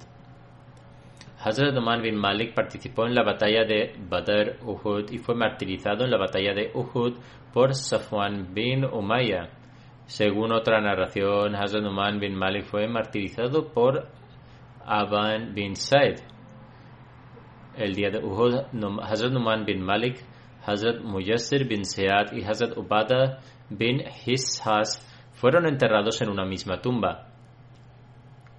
Hazrat 1.39 1.77
Oman 1.77 2.03
bin 2.03 2.17
Malik 2.17 2.57
participó 2.57 3.07
en 3.07 3.15
la 3.15 3.23
batalla 3.23 3.65
de 3.65 3.95
Badr 4.11 4.59
Uhud 4.67 5.13
y 5.13 5.19
fue 5.19 5.37
martirizado 5.37 6.05
en 6.05 6.11
la 6.11 6.19
batalla 6.19 6.53
de 6.53 6.73
Uhud 6.75 7.19
por 7.53 7.73
Safwan 7.73 8.53
bin 8.53 8.85
Umayya. 8.85 9.49
Según 10.07 10.51
otra 10.51 10.81
narración, 10.81 11.55
Hazrat 11.55 11.85
Oman 11.85 12.19
bin 12.19 12.35
Malik 12.35 12.65
fue 12.65 12.89
martirizado 12.89 13.73
por 13.73 14.09
Aban 14.85 15.55
bin 15.55 15.77
Said. 15.77 16.19
El 17.77 17.95
día 17.95 18.11
de 18.11 18.19
Uhud, 18.19 18.57
Hazrat 19.05 19.37
Oman 19.37 19.65
bin 19.65 19.85
Malik, 19.85 20.17
Hazrat 20.67 21.01
Muyassir 21.01 21.69
bin 21.69 21.85
Sead 21.85 22.33
y 22.33 22.43
Hazrat 22.43 22.77
Ubada 22.77 23.39
bin 23.71 24.01
Hishas 24.27 25.14
fueron 25.35 25.67
enterrados 25.67 26.21
en 26.23 26.31
una 26.31 26.45
misma 26.45 26.81
tumba 26.81 27.29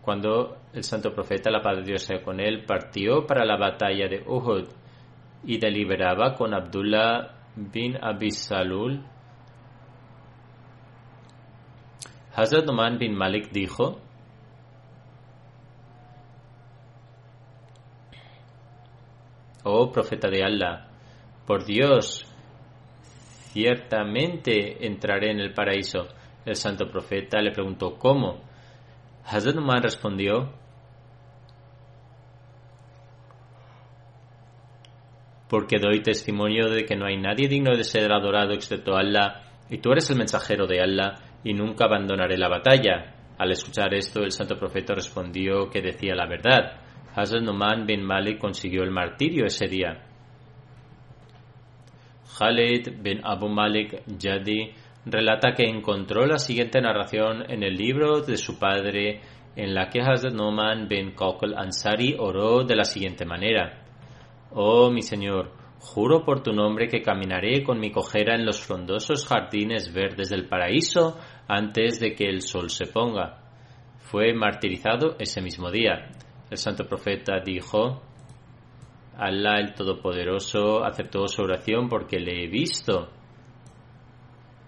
cuando 0.05 0.57
el 0.71 0.83
santo 0.83 1.11
profeta, 1.11 1.49
la 1.49 1.63
paz 1.63 1.77
de 1.77 1.83
Dios 1.83 2.03
sea 2.03 2.21
con 2.21 2.39
él, 2.39 2.63
partió 2.63 3.25
para 3.25 3.43
la 3.43 3.57
batalla 3.57 4.07
de 4.07 4.23
Uhud 4.23 4.67
y 5.43 5.57
deliberaba 5.57 6.35
con 6.35 6.53
Abdullah 6.53 7.33
bin 7.55 7.97
Abisalul, 7.99 9.03
Hazrat 12.35 12.65
Numan 12.65 12.99
bin 12.99 13.15
Malik 13.15 13.49
dijo, 13.51 13.99
Oh 19.63 19.91
profeta 19.91 20.29
de 20.29 20.43
Allah, 20.43 20.88
por 21.47 21.65
Dios, 21.65 22.31
ciertamente 23.53 24.85
entraré 24.85 25.31
en 25.31 25.39
el 25.39 25.53
paraíso. 25.55 26.05
El 26.45 26.55
santo 26.55 26.89
profeta 26.89 27.41
le 27.41 27.51
preguntó, 27.51 27.97
¿cómo? 27.97 28.41
Hazrat 29.25 29.55
Numan 29.55 29.81
respondió, 29.81 30.53
porque 35.49 35.77
doy 35.79 36.01
testimonio 36.01 36.69
de 36.69 36.86
que 36.86 36.95
no 36.95 37.08
hay 37.08 37.17
nadie 37.17 37.47
digno 37.47 37.75
de 37.75 37.84
ser 37.84 38.12
adorado 38.12 38.53
excepto 38.53 38.95
Allah, 38.95 39.41
y 39.69 39.79
tú 39.79 39.91
eres 39.91 40.10
el 40.12 40.17
mensajero 40.17 40.67
de 40.67 40.81
Allah, 40.81 41.15
y 41.43 41.53
nunca 41.53 41.86
abandonaré 41.86 42.38
la 42.38 42.49
batalla. 42.49 43.15
Al 43.38 43.51
escuchar 43.51 43.93
esto, 43.95 44.21
el 44.21 44.31
santo 44.31 44.58
profeta 44.58 44.93
respondió 44.93 45.69
que 45.69 45.81
decía 45.81 46.13
la 46.13 46.27
verdad. 46.27 46.79
Hazrat 47.15 47.41
Numan 47.41 47.88
bin 47.88 48.03
Malik 48.03 48.38
consiguió 48.38 48.84
el 48.84 48.91
martirio 48.91 49.45
ese 49.45 49.67
día. 49.67 50.03
Khalid 52.38 53.01
bin 53.01 53.21
Abu 53.23 53.47
Malik 53.47 54.03
Jadi 54.05 54.73
relata 55.05 55.53
que 55.53 55.63
encontró 55.63 56.25
la 56.25 56.39
siguiente 56.39 56.81
narración 56.81 57.49
en 57.49 57.63
el 57.63 57.75
libro 57.75 58.21
de 58.21 58.37
su 58.37 58.57
padre 58.57 59.21
en 59.55 59.73
la 59.73 59.87
que 59.89 60.01
Hazrat 60.01 60.33
Noman 60.33 60.87
bin 60.87 61.13
Kokl 61.13 61.53
Ansari 61.55 62.15
oró 62.17 62.63
de 62.63 62.75
la 62.75 62.83
siguiente 62.83 63.25
manera. 63.25 63.83
Oh 64.51 64.89
mi 64.89 65.01
Señor, 65.01 65.51
juro 65.79 66.25
por 66.25 66.41
tu 66.41 66.51
nombre 66.51 66.87
que 66.87 67.01
caminaré 67.01 67.63
con 67.63 67.79
mi 67.79 67.91
cojera 67.91 68.35
en 68.35 68.45
los 68.45 68.61
frondosos 68.61 69.25
jardines 69.27 69.93
verdes 69.93 70.29
del 70.29 70.47
paraíso 70.47 71.17
antes 71.47 71.99
de 71.99 72.15
que 72.15 72.25
el 72.27 72.41
sol 72.41 72.69
se 72.69 72.87
ponga. 72.87 73.41
Fue 73.99 74.33
martirizado 74.33 75.15
ese 75.19 75.41
mismo 75.41 75.71
día. 75.71 76.09
El 76.49 76.57
santo 76.57 76.85
profeta 76.85 77.39
dijo, 77.43 78.01
Allah 79.17 79.59
el 79.59 79.73
Todopoderoso 79.73 80.83
aceptó 80.83 81.27
su 81.27 81.41
oración 81.41 81.87
porque 81.87 82.19
le 82.19 82.43
he 82.43 82.47
visto 82.47 83.09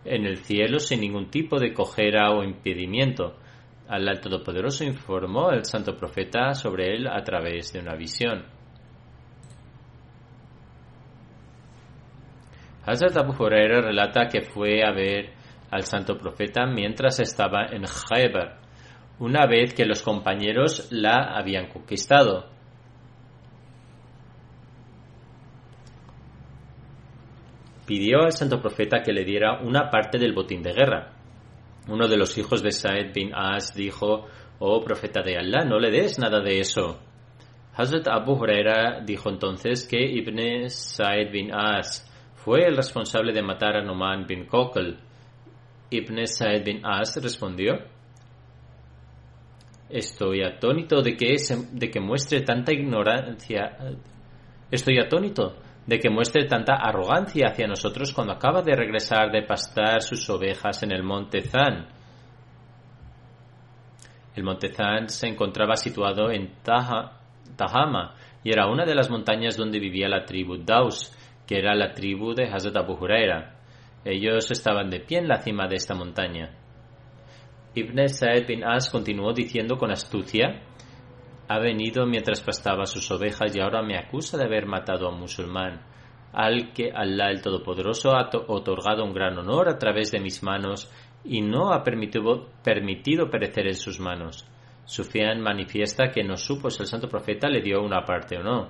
en 0.06 0.26
el 0.26 0.38
cielo 0.38 0.80
sin 0.80 1.02
ningún 1.02 1.30
tipo 1.30 1.60
de 1.60 1.74
cojera 1.74 2.32
o 2.32 2.44
impedimento. 2.44 3.36
Al 3.88 4.20
Todopoderoso 4.20 4.84
informó 4.84 5.52
el 5.52 5.64
santo 5.66 5.96
profeta 5.96 6.54
sobre 6.54 6.96
él 6.96 7.08
a 7.08 7.24
través 7.24 7.72
de 7.72 7.80
una 7.80 7.96
visión. 7.96 8.46
Hazrat 12.86 13.18
Abu 13.18 13.34
Huraira 13.44 13.82
relata 13.82 14.28
que 14.28 14.42
fue 14.42 14.82
a 14.84 14.92
ver 14.92 15.34
al 15.72 15.84
santo 15.84 16.18
profeta 16.18 16.66
mientras 16.66 17.20
estaba 17.20 17.66
en 17.66 17.84
Khaybar, 17.84 18.60
una 19.20 19.46
vez 19.46 19.74
que 19.74 19.86
los 19.86 20.02
compañeros 20.02 20.88
la 20.92 21.38
habían 21.38 21.68
conquistado. 21.68 22.57
Pidió 27.88 28.24
al 28.24 28.34
santo 28.34 28.60
profeta 28.60 29.02
que 29.02 29.14
le 29.14 29.24
diera 29.24 29.62
una 29.62 29.90
parte 29.90 30.20
del 30.20 30.34
botín 30.34 30.62
de 30.62 30.74
guerra. 30.74 31.14
Uno 31.88 32.10
de 32.10 32.18
los 32.18 32.38
hijos 32.38 32.62
de 32.62 32.72
Saed 32.72 33.14
bin 33.14 33.32
As 33.34 33.74
dijo, 33.74 34.26
Oh 34.60 34.84
profeta 34.84 35.22
de 35.22 35.38
Allah, 35.38 35.64
no 35.64 35.80
le 35.80 35.90
des 35.90 36.20
nada 36.20 36.42
de 36.42 36.60
eso. 36.60 37.00
Hazrat 37.76 38.10
Abu 38.10 38.34
Huraira 38.34 39.00
dijo 39.06 39.30
entonces 39.30 39.88
que 39.88 40.02
Ibn 40.02 40.70
Saed 40.70 41.32
bin 41.32 41.54
As 41.54 42.06
fue 42.36 42.66
el 42.66 42.76
responsable 42.76 43.32
de 43.32 43.42
matar 43.42 43.78
a 43.78 43.82
Numan 43.82 44.28
bin 44.28 44.48
Kokal. 44.48 45.00
Ibn 45.90 46.28
Saed 46.28 46.66
bin 46.66 46.82
As 46.86 47.16
respondió, 47.24 47.86
Estoy 49.90 50.44
atónito 50.44 51.02
de 51.02 51.16
que 51.16 52.02
muestre 52.02 52.42
tanta 52.42 52.74
ignorancia. 52.74 53.78
Estoy 54.70 55.00
atónito 55.00 55.56
de 55.88 56.00
que 56.00 56.10
muestre 56.10 56.46
tanta 56.46 56.76
arrogancia 56.76 57.48
hacia 57.48 57.66
nosotros 57.66 58.14
cuando 58.14 58.34
acaba 58.34 58.62
de 58.62 58.76
regresar 58.76 59.32
de 59.32 59.44
pastar 59.44 60.02
sus 60.02 60.30
ovejas 60.30 60.84
en 60.84 60.92
el 60.92 61.02
monte 61.02 61.42
Zan. 61.42 61.88
El 64.36 64.44
monte 64.44 64.68
Zan 64.68 65.08
se 65.08 65.28
encontraba 65.28 65.78
situado 65.78 66.30
en 66.30 66.52
Tahama 66.62 68.16
y 68.44 68.52
era 68.52 68.68
una 68.68 68.86
de 68.86 68.96
las 68.96 69.10
montañas 69.10 69.56
donde 69.56 69.80
vivía 69.80 70.10
la 70.10 70.26
tribu 70.26 70.58
Daus, 70.58 71.12
que 71.48 71.58
era 71.58 71.74
la 71.74 71.94
tribu 71.94 72.34
de 72.34 72.52
Hazrat 72.52 72.76
Abu 72.76 72.94
Huraira. 72.94 73.56
Ellos 74.04 74.52
estaban 74.52 74.90
de 74.90 75.00
pie 75.00 75.20
en 75.20 75.30
la 75.30 75.38
cima 75.38 75.68
de 75.68 75.76
esta 75.76 75.96
montaña. 75.96 76.52
Ibn 77.76 78.10
Sa'id 78.10 78.46
bin 78.46 78.64
As 78.66 78.90
continuó 78.90 79.34
diciendo 79.34 79.78
con 79.78 79.92
astucia 79.92 80.67
ha 81.48 81.60
venido 81.60 82.06
mientras 82.06 82.42
pastaba 82.42 82.86
sus 82.86 83.10
ovejas 83.12 83.56
y 83.56 83.60
ahora 83.60 83.82
me 83.82 83.98
acusa 83.98 84.38
de 84.38 84.46
haber 84.46 84.66
matado 84.66 85.08
a 85.08 85.12
un 85.12 85.20
musulmán, 85.20 85.82
al 86.34 86.74
que 86.74 86.92
Allah 86.94 87.30
el 87.30 87.42
Todopoderoso 87.42 88.12
ha 88.12 88.30
otorgado 88.48 89.04
un 89.04 89.14
gran 89.14 89.38
honor 89.38 89.70
a 89.70 89.78
través 89.78 90.12
de 90.12 90.20
mis 90.20 90.44
manos 90.44 90.92
y 91.24 91.42
no 91.42 91.72
ha 91.72 91.84
permitido, 91.84 92.50
permitido 92.64 93.30
perecer 93.30 93.68
en 93.68 93.76
sus 93.76 94.00
manos. 94.00 94.46
Sufian 94.86 95.42
manifiesta 95.42 96.12
que 96.12 96.24
no 96.24 96.38
supo 96.38 96.70
si 96.70 96.82
el 96.82 96.88
santo 96.88 97.08
profeta 97.08 97.50
le 97.50 97.62
dio 97.62 97.82
una 97.82 98.06
parte 98.06 98.38
o 98.38 98.44
no. 98.44 98.70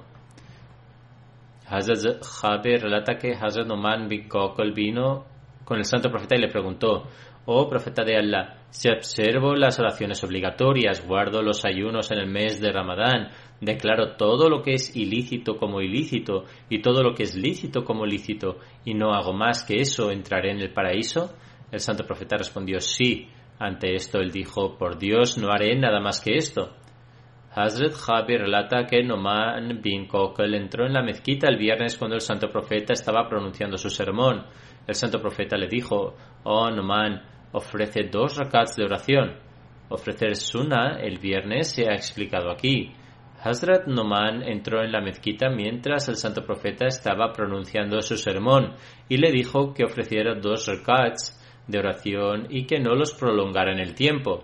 Hazrat 1.68 2.24
Jabe 2.24 2.78
relata 2.78 3.18
que 3.18 3.34
Hazrat 3.34 3.68
Noman 3.68 4.08
bin 4.08 4.28
Kokol 4.28 4.72
vino 4.72 5.26
con 5.66 5.78
el 5.78 5.86
santo 5.86 6.10
profeta 6.10 6.36
y 6.36 6.42
le 6.42 6.48
preguntó, 6.48 7.08
Oh 7.46 7.68
profeta 7.70 8.04
de 8.04 8.18
Allah, 8.18 8.57
si 8.70 8.90
observo 8.90 9.56
las 9.56 9.80
oraciones 9.80 10.24
obligatorias, 10.24 11.06
guardo 11.06 11.42
los 11.42 11.66
ayunos 11.66 12.12
en 12.12 12.20
el 12.20 12.28
mes 12.28 12.60
de 12.60 12.72
Ramadán, 12.72 13.30
declaro 13.62 14.16
todo 14.18 14.50
lo 14.50 14.62
que 14.62 14.74
es 14.74 14.96
ilícito 14.96 15.58
como 15.58 15.82
ilícito 15.82 16.44
y 16.70 16.82
todo 16.82 17.02
lo 17.02 17.16
que 17.16 17.24
es 17.24 17.36
lícito 17.36 17.84
como 17.84 18.06
lícito, 18.06 18.60
y 18.86 18.94
no 18.94 19.14
hago 19.14 19.34
más 19.34 19.64
que 19.64 19.78
eso, 19.78 20.12
¿entraré 20.12 20.52
en 20.52 20.60
el 20.60 20.74
paraíso? 20.74 21.34
El 21.72 21.80
santo 21.80 22.06
profeta 22.06 22.38
respondió 22.38 22.80
sí. 22.80 23.28
Ante 23.60 23.96
esto 23.96 24.20
él 24.20 24.32
dijo, 24.32 24.78
por 24.78 25.00
Dios, 25.00 25.38
no 25.38 25.52
haré 25.52 25.76
nada 25.76 26.00
más 26.00 26.22
que 26.22 26.36
esto. 26.36 26.74
Hazrat 27.56 27.94
Jabi 27.94 28.38
relata 28.38 28.86
que 28.86 29.04
Noman 29.04 29.82
bin 29.82 30.06
Kokel 30.08 30.54
entró 30.54 30.86
en 30.86 30.94
la 30.94 31.02
mezquita 31.02 31.48
el 31.50 31.58
viernes 31.58 31.98
cuando 31.98 32.16
el 32.16 32.22
santo 32.22 32.52
profeta 32.52 32.94
estaba 32.94 33.28
pronunciando 33.28 33.78
su 33.78 33.90
sermón. 33.90 34.46
El 34.86 34.94
santo 34.94 35.20
profeta 35.20 35.58
le 35.58 35.68
dijo, 35.68 36.16
Oh 36.44 36.70
Noman, 36.70 37.20
ofrece 37.52 38.10
dos 38.12 38.38
rakats 38.38 38.76
de 38.76 38.86
oración. 38.86 39.38
Ofrecer 39.90 40.36
sunna 40.36 41.00
el 41.02 41.18
viernes 41.20 41.72
se 41.72 41.90
ha 41.90 41.94
explicado 41.94 42.52
aquí. 42.52 42.94
Hazrat 43.44 43.88
Noman 43.88 44.44
entró 44.44 44.84
en 44.84 44.92
la 44.92 45.00
mezquita 45.00 45.50
mientras 45.50 46.10
el 46.10 46.16
santo 46.16 46.44
profeta 46.44 46.88
estaba 46.88 47.32
pronunciando 47.32 48.02
su 48.02 48.18
sermón 48.18 48.74
y 49.08 49.18
le 49.18 49.32
dijo 49.32 49.74
que 49.74 49.86
ofreciera 49.86 50.36
dos 50.36 50.68
rakats 50.68 51.40
de 51.68 51.80
oración 51.80 52.48
y 52.50 52.66
que 52.66 52.80
no 52.80 52.96
los 52.96 53.14
prolongara 53.14 53.72
en 53.72 53.80
el 53.80 53.94
tiempo. 53.94 54.44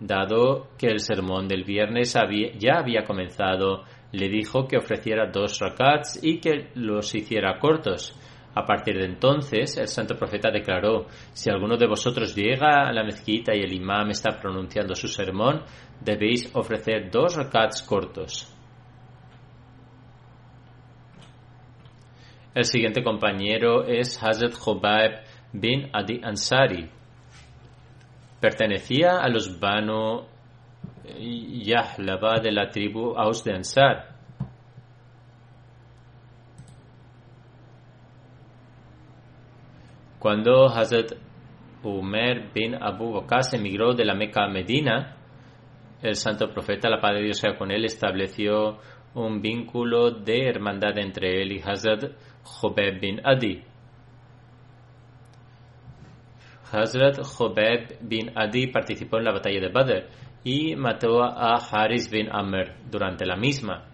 Dado 0.00 0.68
que 0.78 0.88
el 0.88 1.00
sermón 1.00 1.48
del 1.48 1.64
viernes 1.64 2.16
ya 2.58 2.78
había 2.78 3.04
comenzado, 3.04 3.84
le 4.12 4.28
dijo 4.28 4.66
que 4.66 4.76
ofreciera 4.76 5.30
dos 5.30 5.58
rakats 5.58 6.20
y 6.22 6.38
que 6.40 6.70
los 6.74 7.14
hiciera 7.14 7.58
cortos. 7.58 8.14
A 8.58 8.66
partir 8.66 8.98
de 8.98 9.04
entonces, 9.04 9.76
el 9.76 9.86
santo 9.86 10.16
profeta 10.16 10.50
declaró, 10.50 11.06
si 11.32 11.48
alguno 11.48 11.76
de 11.76 11.86
vosotros 11.86 12.34
llega 12.34 12.88
a 12.88 12.92
la 12.92 13.04
mezquita 13.04 13.54
y 13.54 13.60
el 13.60 13.72
imam 13.72 14.10
está 14.10 14.36
pronunciando 14.36 14.96
su 14.96 15.06
sermón, 15.06 15.62
debéis 16.00 16.50
ofrecer 16.56 17.08
dos 17.08 17.36
rakats 17.36 17.84
cortos. 17.84 18.52
El 22.52 22.64
siguiente 22.64 23.04
compañero 23.04 23.84
es 23.84 24.20
Hazrat 24.20 24.54
Jobaib 24.54 25.20
bin 25.52 25.90
Adi 25.92 26.20
Ansari. 26.20 26.90
Pertenecía 28.40 29.18
a 29.20 29.28
los 29.28 29.60
Banu 29.60 30.26
Yahlaba 31.04 32.40
de 32.40 32.50
la 32.50 32.68
tribu 32.70 33.16
Aus 33.16 33.44
de 33.44 33.54
Ansar. 33.54 34.17
Cuando 40.18 40.66
Hazrat 40.66 41.12
Umar 41.82 42.52
bin 42.52 42.74
Abu 42.74 43.12
Bakr 43.12 43.54
emigró 43.54 43.94
de 43.94 44.04
la 44.04 44.14
Meca 44.14 44.44
a 44.44 44.48
Medina, 44.48 45.16
el 46.02 46.16
santo 46.16 46.50
profeta, 46.52 46.88
la 46.88 47.00
paz 47.00 47.14
de 47.14 47.22
Dios 47.22 47.42
con 47.56 47.70
él, 47.70 47.84
estableció 47.84 48.78
un 49.14 49.40
vínculo 49.40 50.10
de 50.10 50.48
hermandad 50.48 50.98
entre 50.98 51.42
él 51.42 51.52
y 51.52 51.60
Hazrat 51.60 52.12
Jobeb 52.42 53.00
bin 53.00 53.20
Adi. 53.24 53.62
Hazrat 56.70 57.20
Jobeb 57.22 57.98
bin 58.00 58.32
Adi 58.36 58.66
participó 58.68 59.18
en 59.18 59.24
la 59.24 59.32
batalla 59.32 59.60
de 59.60 59.68
Badr 59.68 60.08
y 60.44 60.76
mató 60.76 61.22
a 61.22 61.54
Haris 61.56 62.10
bin 62.10 62.28
Amr 62.30 62.74
durante 62.90 63.24
la 63.24 63.36
misma. 63.36 63.87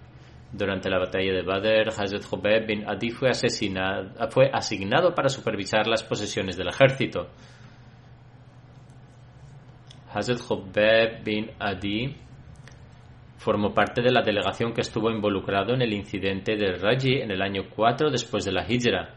Durante 0.56 0.88
la 0.88 1.00
batalla 1.00 1.32
de 1.32 1.42
Badr, 1.42 1.88
Hazrat 1.88 2.24
Jobeb 2.24 2.64
bin 2.64 2.88
Adi 2.88 3.10
fue, 3.10 3.28
asignado 3.28 5.12
para 5.12 5.28
supervisar 5.28 5.88
las 5.88 6.04
posesiones 6.04 6.56
del 6.56 6.68
ejército. 6.68 7.28
Hazrat 10.12 10.38
Jobeb 10.38 11.24
bin 11.24 11.50
Adi 11.58 12.14
formó 13.38 13.74
parte 13.74 14.00
de 14.00 14.12
la 14.12 14.22
delegación 14.22 14.72
que 14.72 14.82
estuvo 14.82 15.10
involucrado 15.10 15.74
en 15.74 15.82
el 15.82 15.92
incidente 15.92 16.54
del 16.54 16.80
Raji 16.80 17.16
en 17.20 17.32
el 17.32 17.42
año 17.42 17.64
4 17.74 18.10
después 18.10 18.44
de 18.44 18.52
la 18.52 18.64
Hijra. 18.66 19.16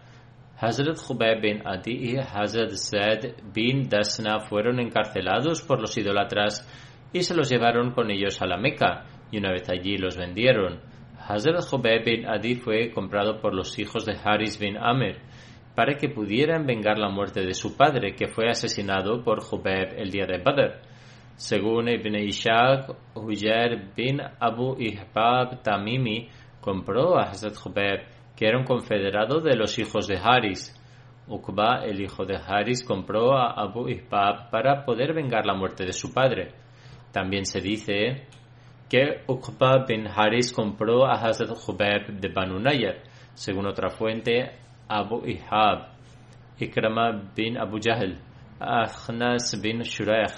Hazrat 0.60 0.98
Jubeb 0.98 1.40
bin 1.40 1.62
Adi 1.68 2.14
y 2.14 2.18
Hazrat 2.18 2.72
Zaid 2.72 3.36
bin 3.54 3.88
Dasna 3.88 4.40
fueron 4.40 4.80
encarcelados 4.80 5.62
por 5.62 5.80
los 5.80 5.96
idólatras 6.00 6.68
y 7.14 7.22
se 7.22 7.36
los 7.36 7.48
llevaron 7.48 7.92
con 7.92 8.10
ellos 8.10 8.42
a 8.42 8.48
la 8.48 8.58
Meca, 8.58 9.06
y 9.32 9.38
una 9.38 9.52
vez 9.52 9.70
allí 9.70 9.98
los 9.98 10.18
vendieron. 10.18 10.97
Hazrat 11.30 11.66
Jubeb 11.70 12.06
bin 12.06 12.26
Adi 12.26 12.56
fue 12.56 12.90
comprado 12.92 13.42
por 13.42 13.54
los 13.54 13.78
hijos 13.80 14.06
de 14.06 14.16
Haris 14.24 14.58
bin 14.58 14.78
Amr 14.78 15.18
para 15.76 15.98
que 15.98 16.08
pudieran 16.08 16.66
vengar 16.66 16.98
la 16.98 17.10
muerte 17.10 17.42
de 17.42 17.54
su 17.54 17.76
padre, 17.76 18.16
que 18.16 18.28
fue 18.28 18.50
asesinado 18.50 19.22
por 19.24 19.42
Jubeb 19.42 19.94
el 19.98 20.10
día 20.10 20.26
de 20.26 20.38
Badr. 20.38 20.82
Según 21.36 21.90
Ibn 21.90 22.16
Ishaq, 22.16 22.96
Hujar 23.14 23.94
bin 23.94 24.22
Abu 24.40 24.78
Ihbab 24.80 25.62
Tamimi 25.62 26.30
compró 26.62 27.18
a 27.18 27.24
Hazrat 27.24 27.58
Jubeb, 27.58 28.08
que 28.36 28.48
era 28.48 28.58
un 28.58 28.64
confederado 28.64 29.42
de 29.42 29.58
los 29.58 29.78
hijos 29.80 30.08
de 30.08 30.18
Haris. 30.18 30.74
Uqba, 31.28 31.84
el 31.84 32.02
hijo 32.02 32.24
de 32.26 32.38
Haris, 32.38 32.86
compró 32.86 33.38
a 33.38 33.52
Abu 33.52 33.90
Ihbab 33.90 34.50
para 34.50 34.86
poder 34.86 35.14
vengar 35.14 35.46
la 35.46 35.56
muerte 35.56 35.86
de 35.86 35.92
su 35.92 36.14
padre. 36.14 36.54
También 37.12 37.46
se 37.46 37.60
dice 37.60 38.28
que 38.90 39.24
Uqba 39.28 39.86
bin 39.88 40.08
Haris 40.08 40.54
compró 40.54 41.06
a 41.06 41.14
Hazrat 41.14 41.58
Jubeb 41.58 42.20
de 42.20 42.30
Banu 42.30 42.60
Nayar. 42.60 43.04
Según 43.34 43.68
otra 43.68 43.90
fuente, 43.90 44.52
Abu 44.88 45.26
Ihab, 45.26 45.90
Ikrama 46.60 47.32
bin 47.36 47.58
Abu 47.58 47.80
Jahl, 47.80 48.18
Akhnas 48.60 49.60
bin 49.62 49.84
Shuraih, 49.84 50.34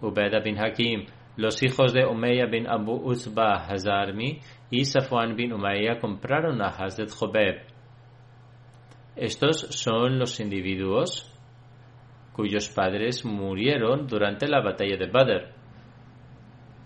Ubeda 0.00 0.40
bin 0.40 0.56
Hakim, 0.56 1.06
los 1.36 1.62
hijos 1.62 1.92
de 1.92 2.06
Umayya 2.06 2.46
bin 2.46 2.68
Abu 2.68 2.92
Uzba 2.92 3.66
Hazarmi 3.66 4.40
y 4.70 4.84
Safwan 4.84 5.34
bin 5.34 5.52
Umayya 5.52 5.98
compraron 5.98 6.62
a 6.62 6.68
Hazrat 6.68 7.10
Jubeb. 7.10 7.66
Estos 9.16 9.66
son 9.70 10.18
los 10.18 10.38
individuos 10.40 11.30
cuyos 12.32 12.68
padres 12.68 13.24
murieron 13.24 14.06
durante 14.06 14.48
la 14.48 14.60
batalla 14.60 14.96
de 14.96 15.06
Badr. 15.06 15.53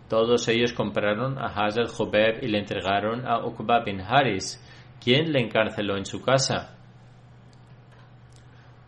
Todos 0.09 0.48
ellos 0.48 0.72
compraron 0.72 1.38
a 1.38 1.46
Hazrat 1.46 1.88
Jubeb 1.88 2.42
y 2.42 2.48
le 2.48 2.59
entregaron 2.59 3.26
a 3.26 3.44
Uqba 3.44 3.84
bin 3.84 4.00
Haris, 4.00 4.59
quien 5.02 5.32
le 5.32 5.40
encarceló 5.40 5.96
en 5.96 6.06
su 6.06 6.22
casa. 6.22 6.78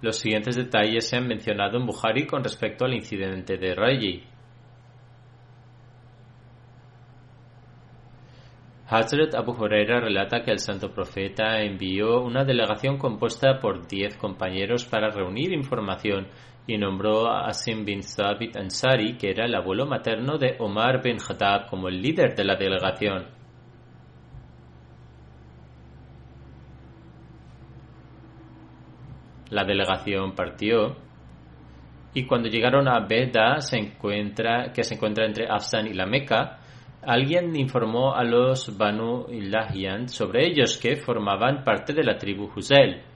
Los 0.01 0.17
siguientes 0.17 0.57
detalles 0.57 1.07
se 1.07 1.17
han 1.19 1.29
mencionado 1.29 1.77
en 1.77 1.87
Bukhari 1.87 2.27
con 2.27 2.43
respecto 2.43 2.87
al 2.87 2.95
incidente 2.95 3.59
de 3.59 3.75
Rayi. 3.75 4.25
Hazrat 8.89 9.35
Abu 9.35 9.53
Huraira 9.53 10.01
relata 10.01 10.41
que 10.43 10.51
el 10.51 10.59
santo 10.59 10.91
profeta 10.93 11.61
envió 11.61 12.23
una 12.23 12.45
delegación 12.45 12.99
compuesta 12.99 13.61
por 13.61 13.87
diez 13.87 14.17
compañeros 14.17 14.85
para 14.85 15.11
reunir 15.11 15.53
información 15.53 16.27
y 16.71 16.79
nombró 16.79 17.27
a 17.27 17.49
Asim 17.49 17.85
bin 17.85 18.03
Sabit 18.03 18.57
Ansari, 18.57 19.17
que 19.17 19.31
era 19.31 19.45
el 19.45 19.55
abuelo 19.55 19.87
materno 19.87 20.39
de 20.39 20.57
Omar 20.61 21.03
bin 21.03 21.17
Khattab, 21.17 21.69
como 21.69 21.89
el 21.89 22.01
líder 22.01 22.37
de 22.37 22.45
la 22.45 22.55
delegación. 22.55 23.27
La 29.51 29.65
delegación 29.65 30.35
partió 30.37 30.97
y 32.15 32.25
cuando 32.25 32.49
llegaron 32.49 32.89
a 32.89 33.01
Beda, 33.01 33.61
se 33.61 33.79
encuentra, 33.79 34.73
que 34.73 34.85
se 34.85 34.95
encuentra 34.95 35.27
entre 35.27 35.49
Afsan 35.49 35.87
y 35.87 35.95
la 35.95 36.07
Meca, 36.07 36.59
alguien 37.03 37.55
informó 37.57 38.15
a 38.15 38.25
los 38.25 38.77
Banu 38.77 39.27
Ilahian 39.29 40.09
sobre 40.09 40.47
ellos 40.47 40.77
que 40.77 40.97
formaban 40.97 41.63
parte 41.65 41.93
de 41.93 42.05
la 42.05 42.17
tribu 42.17 42.51
Huzel. 42.55 43.10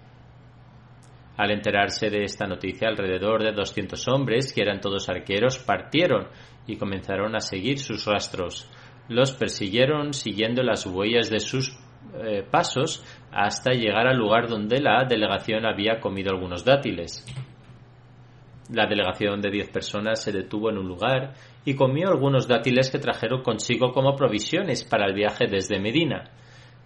Al 1.36 1.50
enterarse 1.50 2.10
de 2.10 2.24
esta 2.24 2.46
noticia, 2.46 2.88
alrededor 2.88 3.42
de 3.42 3.52
200 3.52 4.06
hombres, 4.08 4.52
que 4.52 4.62
eran 4.62 4.80
todos 4.80 5.08
arqueros, 5.08 5.58
partieron 5.58 6.28
y 6.66 6.76
comenzaron 6.76 7.34
a 7.34 7.40
seguir 7.40 7.78
sus 7.78 8.06
rastros. 8.06 8.70
Los 9.08 9.32
persiguieron 9.32 10.12
siguiendo 10.12 10.62
las 10.62 10.86
huellas 10.86 11.30
de 11.30 11.40
sus 11.40 11.76
eh, 12.22 12.44
pasos 12.48 13.04
hasta 13.32 13.72
llegar 13.72 14.06
al 14.06 14.16
lugar 14.16 14.48
donde 14.48 14.80
la 14.80 15.04
delegación 15.04 15.66
había 15.66 15.98
comido 16.00 16.30
algunos 16.30 16.64
dátiles. 16.64 17.26
La 18.70 18.86
delegación 18.86 19.40
de 19.40 19.50
diez 19.50 19.68
personas 19.68 20.22
se 20.22 20.32
detuvo 20.32 20.70
en 20.70 20.78
un 20.78 20.88
lugar 20.88 21.34
y 21.64 21.74
comió 21.74 22.08
algunos 22.08 22.48
dátiles 22.48 22.90
que 22.90 22.98
trajeron 22.98 23.42
consigo 23.42 23.92
como 23.92 24.16
provisiones 24.16 24.84
para 24.84 25.06
el 25.06 25.14
viaje 25.14 25.46
desde 25.46 25.80
Medina. 25.80 26.30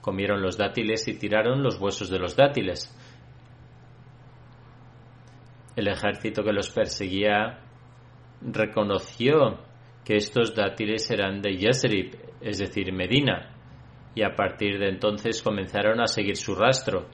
Comieron 0.00 0.40
los 0.42 0.56
dátiles 0.56 1.06
y 1.06 1.18
tiraron 1.18 1.62
los 1.62 1.78
huesos 1.78 2.10
de 2.10 2.18
los 2.18 2.34
dátiles. 2.34 2.96
El 5.78 5.86
ejército 5.86 6.42
que 6.42 6.52
los 6.52 6.70
perseguía 6.70 7.60
reconoció 8.42 9.60
que 10.04 10.16
estos 10.16 10.52
dátiles 10.52 11.08
eran 11.08 11.40
de 11.40 11.56
Yasrib, 11.56 12.18
es 12.40 12.58
decir, 12.58 12.92
Medina, 12.92 13.54
y 14.12 14.24
a 14.24 14.34
partir 14.34 14.80
de 14.80 14.88
entonces 14.88 15.40
comenzaron 15.40 16.00
a 16.00 16.08
seguir 16.08 16.36
su 16.36 16.56
rastro. 16.56 17.06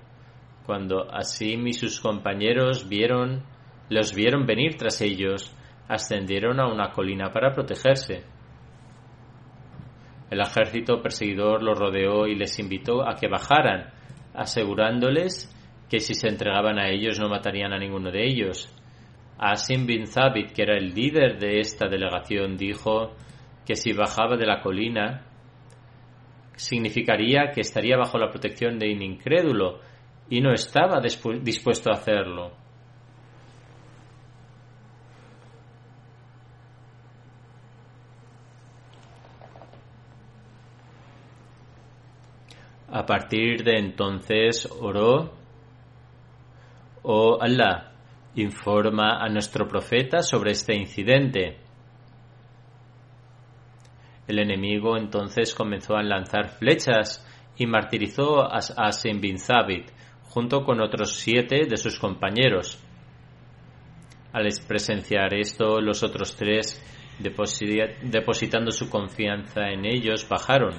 Cuando 0.65 1.15
Asim 1.15 1.67
y 1.67 1.75
sus 1.75 2.01
compañeros 2.01 2.89
vieron, 2.89 3.43
los 3.91 4.15
vieron 4.15 4.47
venir 4.47 4.77
tras 4.79 5.03
ellos, 5.03 5.55
ascendieron 5.87 6.59
a 6.59 6.67
una 6.67 6.91
colina 6.91 7.31
para 7.35 7.53
protegerse. 7.53 8.25
El 10.31 10.41
ejército 10.41 11.03
perseguidor 11.03 11.63
los 11.63 11.79
rodeó 11.79 12.27
y 12.27 12.35
les 12.35 12.59
invitó 12.59 13.07
a 13.07 13.15
que 13.15 13.29
bajaran, 13.29 13.93
asegurándoles 14.33 15.54
que 15.89 16.01
si 16.01 16.15
se 16.15 16.29
entregaban 16.29 16.79
a 16.79 16.89
ellos 16.89 17.19
no 17.19 17.29
matarían 17.29 17.73
a 17.73 17.79
ninguno 17.79 18.11
de 18.11 18.27
ellos. 18.27 18.75
Asim 19.39 19.87
bin 19.87 20.07
Zabit, 20.07 20.53
que 20.53 20.63
era 20.63 20.77
el 20.77 20.95
líder 20.95 21.39
de 21.39 21.61
esta 21.61 21.89
delegación, 21.89 22.57
dijo 22.57 23.13
que 23.67 23.77
si 23.77 23.93
bajaba 23.93 24.37
de 24.37 24.47
la 24.47 24.61
colina 24.61 25.27
significaría 26.57 27.51
que 27.53 27.63
estaría 27.63 27.97
bajo 27.97 28.19
la 28.19 28.31
protección 28.31 28.79
de 28.79 28.93
un 28.93 29.03
incrédulo 29.03 29.81
y 30.31 30.41
no 30.41 30.53
estaba 30.53 31.01
dispuesto 31.01 31.91
a 31.91 31.95
hacerlo. 31.95 32.53
A 42.89 43.05
partir 43.05 43.65
de 43.65 43.79
entonces 43.79 44.69
oró 44.71 45.44
Oh 47.07 47.37
Allah, 47.39 47.93
informa 48.35 49.23
a 49.23 49.29
nuestro 49.29 49.69
profeta 49.69 50.23
sobre 50.23 50.53
este 50.53 50.75
incidente. 50.75 51.59
El 54.27 54.39
enemigo 54.39 54.97
entonces 54.97 55.55
comenzó 55.55 55.97
a 55.97 56.03
lanzar 56.03 56.49
flechas 56.49 57.23
y 57.59 57.67
martirizó 57.67 58.43
a 58.43 58.57
Asim 58.57 59.21
bin 59.21 59.39
Zabit 59.39 59.91
junto 60.31 60.65
con 60.65 60.81
otros 60.81 61.15
siete 61.17 61.67
de 61.69 61.77
sus 61.77 61.99
compañeros. 61.99 62.83
Al 64.33 64.49
presenciar 64.67 65.35
esto, 65.35 65.83
los 65.83 66.03
otros 66.03 66.35
tres, 66.37 66.83
depositando 67.19 68.71
su 68.71 68.89
confianza 68.89 69.69
en 69.69 69.85
ellos, 69.85 70.27
bajaron. 70.27 70.73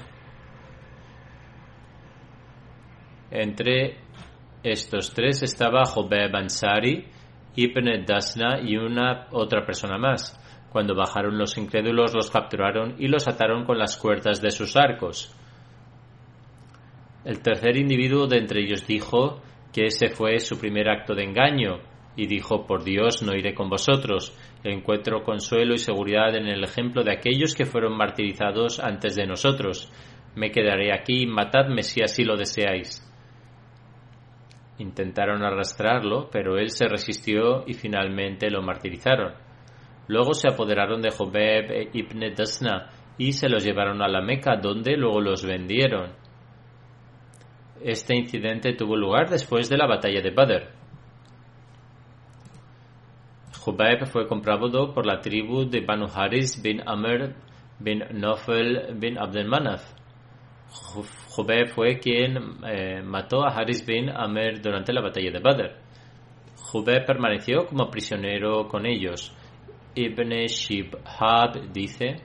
Entre 3.30 3.98
estos 4.66 5.14
tres 5.14 5.44
estaba 5.44 5.84
Jobeb 5.84 6.34
Ansari, 6.34 7.06
Ibn 7.54 8.04
Dasna 8.04 8.58
y 8.60 8.76
una 8.76 9.28
otra 9.30 9.64
persona 9.64 9.96
más. 9.96 10.36
Cuando 10.72 10.96
bajaron 10.96 11.38
los 11.38 11.56
incrédulos 11.56 12.12
los 12.14 12.32
capturaron 12.32 12.96
y 12.98 13.06
los 13.06 13.28
ataron 13.28 13.64
con 13.64 13.78
las 13.78 13.96
cuerdas 13.96 14.42
de 14.42 14.50
sus 14.50 14.76
arcos. 14.76 15.32
El 17.24 17.40
tercer 17.42 17.76
individuo 17.76 18.26
de 18.26 18.38
entre 18.38 18.60
ellos 18.62 18.84
dijo 18.88 19.40
que 19.72 19.86
ese 19.86 20.08
fue 20.08 20.40
su 20.40 20.58
primer 20.58 20.88
acto 20.88 21.14
de 21.14 21.22
engaño 21.22 21.78
y 22.16 22.26
dijo, 22.26 22.66
por 22.66 22.82
Dios, 22.82 23.22
no 23.22 23.36
iré 23.36 23.54
con 23.54 23.68
vosotros. 23.68 24.36
Encuentro 24.64 25.22
consuelo 25.22 25.74
y 25.74 25.78
seguridad 25.78 26.34
en 26.34 26.48
el 26.48 26.64
ejemplo 26.64 27.04
de 27.04 27.12
aquellos 27.12 27.54
que 27.54 27.66
fueron 27.66 27.96
martirizados 27.96 28.80
antes 28.80 29.14
de 29.14 29.26
nosotros. 29.26 29.92
Me 30.34 30.50
quedaré 30.50 30.92
aquí, 30.92 31.24
matadme 31.24 31.84
si 31.84 32.02
así 32.02 32.24
lo 32.24 32.36
deseáis. 32.36 33.06
Intentaron 34.78 35.42
arrastrarlo, 35.42 36.28
pero 36.30 36.58
él 36.58 36.70
se 36.70 36.86
resistió 36.86 37.64
y 37.66 37.74
finalmente 37.74 38.50
lo 38.50 38.62
martirizaron. 38.62 39.32
Luego 40.08 40.34
se 40.34 40.48
apoderaron 40.48 41.00
de 41.00 41.10
Jobeb 41.10 41.70
e 41.70 41.90
ibn 41.92 42.20
Dasna 42.34 42.90
y 43.18 43.32
se 43.32 43.48
los 43.48 43.64
llevaron 43.64 44.02
a 44.02 44.08
la 44.08 44.20
Meca, 44.20 44.56
donde 44.56 44.96
luego 44.96 45.20
los 45.20 45.44
vendieron. 45.44 46.12
Este 47.82 48.14
incidente 48.14 48.74
tuvo 48.74 48.96
lugar 48.96 49.28
después 49.28 49.68
de 49.68 49.76
la 49.76 49.86
batalla 49.86 50.20
de 50.20 50.30
Badr. 50.30 50.72
Jobeb 53.58 54.06
fue 54.06 54.26
comprado 54.26 54.92
por 54.94 55.06
la 55.06 55.20
tribu 55.20 55.64
de 55.68 55.80
Banu 55.80 56.06
Haris 56.14 56.62
bin 56.62 56.82
Amr 56.86 57.34
bin 57.80 58.04
Nofel 58.12 58.94
bin 58.94 59.18
Abdelmanaf. 59.18 59.95
Jubeb 61.30 61.68
fue 61.68 61.98
quien 61.98 62.36
eh, 62.66 63.02
mató 63.02 63.44
a 63.44 63.54
Haris 63.54 63.84
bin 63.84 64.10
Amer 64.10 64.60
durante 64.60 64.92
la 64.92 65.02
batalla 65.02 65.30
de 65.30 65.40
Badr. 65.40 65.76
Jubeb 66.56 67.06
permaneció 67.06 67.66
como 67.66 67.90
prisionero 67.90 68.66
con 68.68 68.86
ellos. 68.86 69.34
Ibn 69.94 70.46
Shibhab 70.46 71.72
dice, 71.72 72.16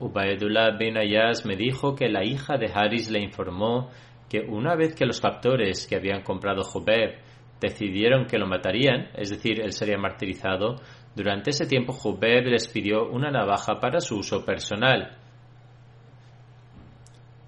Ubaidullah 0.00 0.76
bin 0.78 0.96
Ayaz 0.96 1.44
me 1.44 1.56
dijo 1.56 1.94
que 1.94 2.08
la 2.08 2.24
hija 2.24 2.56
de 2.56 2.70
Haris 2.72 3.10
le 3.10 3.20
informó 3.20 3.90
que 4.28 4.40
una 4.40 4.76
vez 4.76 4.94
que 4.94 5.06
los 5.06 5.20
captores 5.20 5.86
que 5.86 5.96
habían 5.96 6.22
comprado 6.22 6.62
Jubeb 6.62 7.18
decidieron 7.60 8.26
que 8.26 8.38
lo 8.38 8.46
matarían, 8.46 9.08
es 9.14 9.30
decir, 9.30 9.60
él 9.60 9.72
sería 9.72 9.98
martirizado, 9.98 10.76
durante 11.16 11.50
ese 11.50 11.66
tiempo 11.66 11.92
Jubeb 11.92 12.46
les 12.46 12.68
pidió 12.68 13.08
una 13.08 13.30
navaja 13.30 13.80
para 13.80 14.00
su 14.00 14.18
uso 14.18 14.44
personal. 14.44 15.16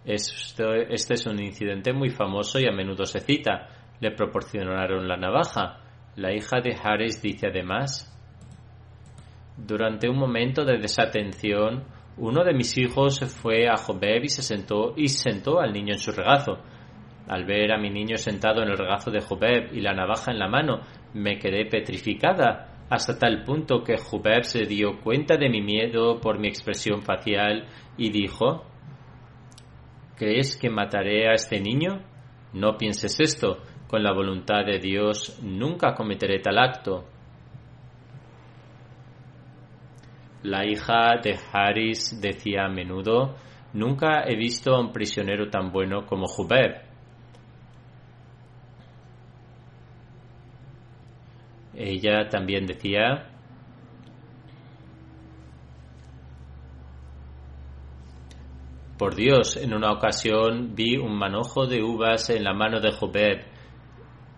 Este, 0.04 0.92
es 0.92 1.26
un 1.26 1.42
incidente 1.42 1.92
muy 1.92 2.10
famoso 2.10 2.58
y 2.58 2.66
a 2.66 2.72
menudo 2.72 3.04
se 3.04 3.20
cita. 3.20 3.68
Le 4.00 4.12
proporcionaron 4.12 5.06
la 5.06 5.16
navaja. 5.16 5.80
La 6.16 6.32
hija 6.34 6.60
de 6.60 6.76
Haris 6.82 7.22
dice 7.22 7.48
además, 7.48 8.06
durante 9.56 10.08
un 10.08 10.18
momento 10.18 10.64
de 10.64 10.78
desatención, 10.78 11.84
uno 12.16 12.44
de 12.44 12.54
mis 12.54 12.76
hijos 12.78 13.20
fue 13.40 13.68
a 13.68 13.76
Jobeb 13.76 14.24
y 14.24 14.28
se 14.28 14.42
sentó 14.42 14.94
y 14.96 15.08
sentó 15.08 15.60
al 15.60 15.72
niño 15.72 15.92
en 15.92 15.98
su 15.98 16.12
regazo. 16.12 16.58
Al 17.28 17.44
ver 17.44 17.72
a 17.72 17.78
mi 17.78 17.90
niño 17.90 18.16
sentado 18.16 18.62
en 18.62 18.70
el 18.70 18.76
regazo 18.76 19.10
de 19.10 19.20
Jobeb 19.20 19.72
y 19.72 19.80
la 19.80 19.92
navaja 19.92 20.32
en 20.32 20.38
la 20.38 20.48
mano, 20.48 20.80
me 21.14 21.38
quedé 21.38 21.66
petrificada 21.66 22.86
hasta 22.90 23.18
tal 23.18 23.44
punto 23.44 23.84
que 23.84 23.96
Jobeb 23.96 24.42
se 24.42 24.64
dio 24.64 25.00
cuenta 25.00 25.36
de 25.36 25.48
mi 25.48 25.62
miedo 25.62 26.20
por 26.20 26.38
mi 26.40 26.48
expresión 26.48 27.02
facial 27.02 27.68
y 27.96 28.10
dijo 28.10 28.64
¿Crees 30.20 30.58
que 30.58 30.68
mataré 30.68 31.30
a 31.30 31.32
este 31.32 31.58
niño? 31.58 32.02
No 32.52 32.76
pienses 32.76 33.18
esto. 33.20 33.62
Con 33.88 34.02
la 34.02 34.12
voluntad 34.12 34.66
de 34.66 34.78
Dios 34.78 35.40
nunca 35.42 35.94
cometeré 35.94 36.40
tal 36.40 36.58
acto. 36.58 37.06
La 40.42 40.66
hija 40.66 41.16
de 41.24 41.38
Haris 41.50 42.20
decía 42.20 42.66
a 42.66 42.68
menudo, 42.68 43.34
nunca 43.72 44.24
he 44.26 44.36
visto 44.36 44.74
a 44.74 44.80
un 44.80 44.92
prisionero 44.92 45.48
tan 45.48 45.72
bueno 45.72 46.04
como 46.04 46.26
Jubeb. 46.26 46.82
Ella 51.74 52.28
también 52.28 52.66
decía, 52.66 53.29
Por 59.00 59.14
Dios, 59.14 59.56
en 59.56 59.72
una 59.72 59.92
ocasión 59.92 60.74
vi 60.74 60.98
un 60.98 61.16
manojo 61.16 61.66
de 61.66 61.82
uvas 61.82 62.28
en 62.28 62.44
la 62.44 62.52
mano 62.52 62.80
de 62.80 62.92
Jobeb 62.92 63.46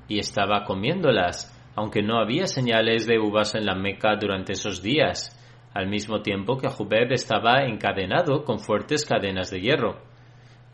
y 0.07 0.21
estaba 0.21 0.63
comiéndolas, 0.63 1.53
aunque 1.75 2.01
no 2.01 2.21
había 2.21 2.47
señales 2.47 3.09
de 3.09 3.19
uvas 3.19 3.57
en 3.57 3.67
la 3.67 3.75
Meca 3.75 4.15
durante 4.15 4.53
esos 4.53 4.81
días, 4.81 5.37
al 5.75 5.89
mismo 5.89 6.23
tiempo 6.23 6.59
que 6.59 6.69
Jubeb 6.69 7.11
estaba 7.11 7.65
encadenado 7.65 8.45
con 8.45 8.61
fuertes 8.61 9.05
cadenas 9.05 9.51
de 9.51 9.63
hierro. 9.63 10.01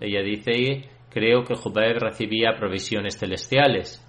Ella 0.00 0.20
dice, 0.20 0.90
creo 1.08 1.44
que 1.44 1.54
Jubeb 1.54 1.96
recibía 1.98 2.58
provisiones 2.58 3.18
celestiales. 3.18 4.06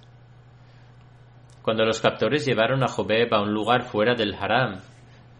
Cuando 1.62 1.86
los 1.86 2.02
captores 2.02 2.44
llevaron 2.44 2.82
a 2.82 2.88
Jubeb 2.88 3.32
a 3.32 3.40
un 3.40 3.54
lugar 3.54 3.84
fuera 3.84 4.14
del 4.14 4.34
haram, 4.34 4.82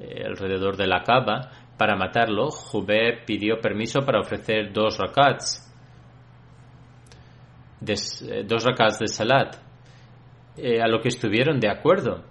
eh, 0.01 0.25
alrededor 0.25 0.79
de 0.79 0.87
la 0.87 1.03
Kaaba, 1.03 1.51
para 1.81 1.97
matarlo, 1.97 2.51
Jubeb 2.51 3.25
pidió 3.25 3.59
permiso 3.59 4.03
para 4.03 4.21
ofrecer 4.21 4.71
dos 4.71 4.99
rakats, 4.99 5.67
eh, 7.81 8.45
dos 8.45 8.65
rakats 8.65 8.99
de 8.99 9.07
salat, 9.07 9.57
eh, 10.59 10.83
a 10.83 10.87
lo 10.89 11.01
que 11.01 11.09
estuvieron 11.09 11.59
de 11.59 11.71
acuerdo. 11.71 12.23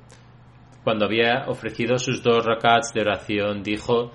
Cuando 0.83 1.05
había 1.05 1.45
ofrecido 1.47 1.97
sus 1.97 2.21
dos 2.21 2.45
rakats 2.45 2.93
de 2.93 3.01
oración, 3.01 3.63
dijo, 3.63 4.11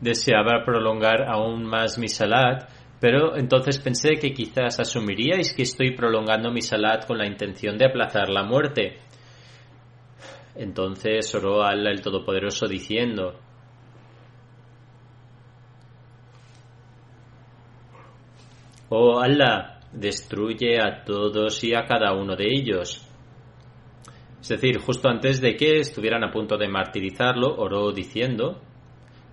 deseaba 0.00 0.64
prolongar 0.64 1.28
aún 1.28 1.66
más 1.66 1.98
mi 1.98 2.08
salat, 2.08 2.70
pero 2.98 3.36
entonces 3.36 3.78
pensé 3.80 4.14
que 4.18 4.32
quizás 4.32 4.80
asumiríais 4.80 5.52
que 5.52 5.64
estoy 5.64 5.94
prolongando 5.94 6.50
mi 6.50 6.62
salat 6.62 7.06
con 7.06 7.18
la 7.18 7.26
intención 7.26 7.76
de 7.76 7.84
aplazar 7.84 8.30
la 8.30 8.44
muerte. 8.44 8.96
Entonces 10.54 11.34
oró 11.34 11.62
a 11.62 11.70
Allah 11.70 11.90
el 11.90 12.02
Todopoderoso 12.02 12.66
diciendo, 12.66 13.38
Oh 18.88 19.20
Allah, 19.20 19.80
destruye 19.92 20.78
a 20.78 21.02
todos 21.04 21.64
y 21.64 21.74
a 21.74 21.86
cada 21.86 22.12
uno 22.12 22.36
de 22.36 22.44
ellos. 22.46 23.08
Es 24.42 24.48
decir, 24.48 24.78
justo 24.80 25.08
antes 25.08 25.40
de 25.40 25.56
que 25.56 25.78
estuvieran 25.78 26.24
a 26.24 26.30
punto 26.30 26.58
de 26.58 26.68
martirizarlo, 26.68 27.56
oró 27.56 27.92
diciendo 27.92 28.60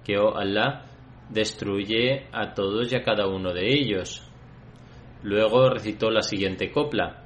que, 0.05 0.17
oh 0.17 0.37
Allah, 0.37 0.85
destruye 1.29 2.27
a 2.31 2.53
todos 2.53 2.91
y 2.93 2.95
a 2.95 3.03
cada 3.03 3.27
uno 3.27 3.51
de 3.51 3.73
ellos. 3.73 4.25
Luego 5.23 5.69
recitó 5.69 6.09
la 6.09 6.21
siguiente 6.21 6.71
copla. 6.71 7.25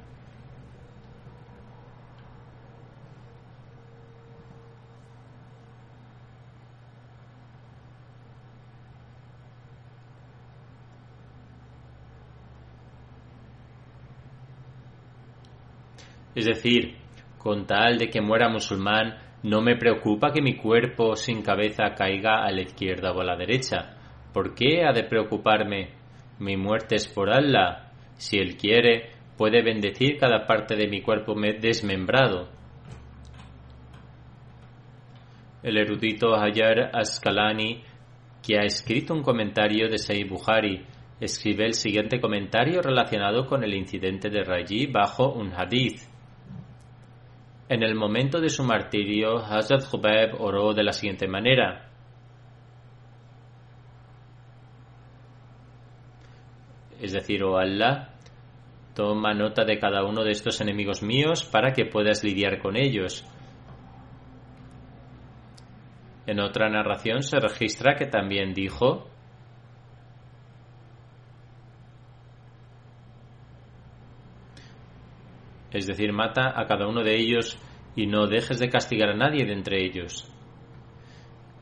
Es 16.35 16.45
decir, 16.45 16.95
con 17.37 17.65
tal 17.65 17.97
de 17.97 18.09
que 18.09 18.21
muera 18.21 18.49
musulmán, 18.49 19.17
no 19.43 19.61
me 19.61 19.75
preocupa 19.75 20.31
que 20.31 20.41
mi 20.41 20.55
cuerpo 20.55 21.15
sin 21.15 21.41
cabeza 21.41 21.93
caiga 21.95 22.45
a 22.45 22.51
la 22.51 22.61
izquierda 22.61 23.11
o 23.11 23.21
a 23.21 23.25
la 23.25 23.35
derecha. 23.35 23.97
¿Por 24.33 24.55
qué 24.55 24.85
ha 24.85 24.93
de 24.93 25.03
preocuparme? 25.03 25.89
Mi 26.39 26.55
muerte 26.55 26.95
es 26.95 27.07
por 27.07 27.29
Allah. 27.29 27.91
Si 28.15 28.37
Él 28.37 28.55
quiere, 28.55 29.11
puede 29.37 29.61
bendecir 29.61 30.17
cada 30.17 30.47
parte 30.47 30.75
de 30.75 30.87
mi 30.87 31.01
cuerpo 31.01 31.35
desmembrado. 31.35 32.49
El 35.61 35.77
erudito 35.77 36.35
Hayar 36.35 36.91
Askalani, 36.93 37.83
que 38.45 38.57
ha 38.57 38.63
escrito 38.63 39.13
un 39.13 39.21
comentario 39.21 39.89
de 39.89 39.97
Sayyid 39.97 40.29
Bukhari, 40.29 40.85
escribe 41.19 41.65
el 41.65 41.73
siguiente 41.73 42.19
comentario 42.19 42.81
relacionado 42.81 43.45
con 43.45 43.63
el 43.63 43.73
incidente 43.73 44.29
de 44.29 44.43
Raji 44.43 44.87
bajo 44.87 45.31
un 45.31 45.53
hadith. 45.53 46.12
En 47.69 47.81
el 47.81 47.95
momento 47.95 48.41
de 48.41 48.49
su 48.49 48.63
martirio, 48.63 49.37
Hazrat 49.37 49.85
Jubeb 49.85 50.39
oró 50.39 50.73
de 50.73 50.83
la 50.83 50.91
siguiente 50.91 51.27
manera. 51.27 51.89
Es 56.99 57.13
decir, 57.13 57.43
oh 57.43 57.57
Allah, 57.57 58.09
toma 58.93 59.33
nota 59.33 59.65
de 59.65 59.79
cada 59.79 60.03
uno 60.05 60.23
de 60.23 60.31
estos 60.31 60.61
enemigos 60.61 61.01
míos 61.01 61.45
para 61.45 61.71
que 61.73 61.85
puedas 61.85 62.23
lidiar 62.23 62.59
con 62.59 62.75
ellos. 62.75 63.25
En 66.25 66.39
otra 66.39 66.69
narración 66.69 67.23
se 67.23 67.39
registra 67.39 67.95
que 67.95 68.05
también 68.05 68.53
dijo, 68.53 69.09
es 75.73 75.87
decir, 75.87 76.13
mata 76.13 76.53
a 76.55 76.65
cada 76.65 76.87
uno 76.87 77.03
de 77.03 77.15
ellos 77.15 77.57
y 77.95 78.07
no 78.07 78.27
dejes 78.27 78.59
de 78.59 78.69
castigar 78.69 79.09
a 79.09 79.15
nadie 79.15 79.45
de 79.45 79.53
entre 79.53 79.83
ellos. 79.83 80.29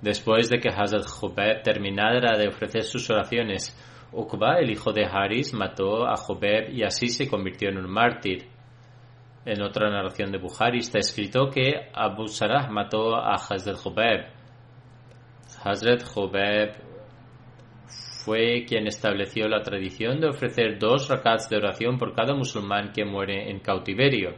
Después 0.01 0.49
de 0.49 0.59
que 0.59 0.70
Hazrat 0.70 1.05
Jobeb 1.05 1.62
terminara 1.62 2.38
de 2.38 2.47
ofrecer 2.47 2.84
sus 2.84 3.09
oraciones, 3.09 3.78
Uqba, 4.12 4.59
el 4.59 4.72
hijo 4.72 4.91
de 4.91 5.05
Haris, 5.05 5.53
mató 5.53 6.05
a 6.05 6.18
Jobeb 6.18 6.70
y 6.72 6.84
así 6.84 7.07
se 7.07 7.30
convirtió 7.30 7.70
en 7.70 7.78
un 7.78 7.89
mártir. 7.89 8.47
En 9.45 9.62
otra 9.62 9.89
narración 9.89 10.32
de 10.32 10.38
Bukhari 10.38 10.80
está 10.80 10.99
escrito 10.99 11.49
que 11.49 11.89
Abu 11.93 12.28
Sarah 12.28 12.70
mató 12.70 13.16
a 13.16 13.36
Hazrat 13.36 13.78
Jobeb. 13.78 14.26
Hazrat 15.64 16.03
Jobeb 16.03 16.90
fue 18.24 18.65
quien 18.65 18.88
estableció 18.88 19.47
la 19.47 19.61
tradición 19.61 20.19
de 20.19 20.30
ofrecer 20.30 20.78
dos 20.80 21.09
rakats 21.09 21.49
de 21.49 21.57
oración 21.57 21.97
por 21.97 22.13
cada 22.13 22.34
musulmán 22.36 22.91
que 22.93 23.05
muere 23.05 23.49
en 23.49 23.59
cautiverio. 23.59 24.36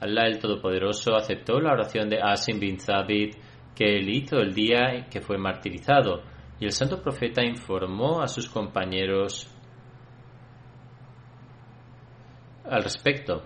Allah 0.00 0.26
el 0.26 0.38
Todopoderoso 0.38 1.14
aceptó 1.14 1.60
la 1.60 1.72
oración 1.72 2.08
de 2.08 2.20
Asim 2.20 2.60
bin 2.60 2.78
Zabid 2.78 3.34
que 3.74 3.96
él 3.96 4.08
hizo 4.08 4.38
el 4.38 4.54
día 4.54 5.06
que 5.10 5.20
fue 5.20 5.36
martirizado, 5.36 6.22
y 6.58 6.64
el 6.64 6.72
santo 6.72 7.02
profeta 7.02 7.44
informó 7.44 8.22
a 8.22 8.28
sus 8.28 8.48
compañeros 8.48 9.52
al 12.64 12.82
respecto. 12.82 13.42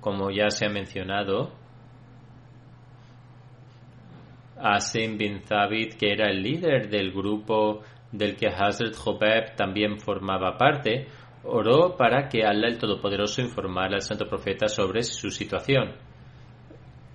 Como 0.00 0.30
ya 0.30 0.50
se 0.50 0.66
ha 0.66 0.68
mencionado, 0.68 1.63
Asim 4.64 5.18
bin 5.18 5.42
Zabid, 5.42 5.94
que 5.98 6.10
era 6.10 6.30
el 6.30 6.42
líder 6.42 6.88
del 6.88 7.12
grupo 7.12 7.82
del 8.10 8.34
que 8.34 8.48
Hazrat 8.48 8.94
Jobeb 8.96 9.54
también 9.56 9.98
formaba 9.98 10.56
parte, 10.56 11.06
oró 11.42 11.96
para 11.96 12.28
que 12.28 12.44
Allah 12.44 12.68
el 12.68 12.78
Todopoderoso 12.78 13.42
informara 13.42 13.96
al 13.96 14.00
santo 14.00 14.26
profeta 14.26 14.66
sobre 14.66 15.02
su 15.02 15.30
situación. 15.30 15.92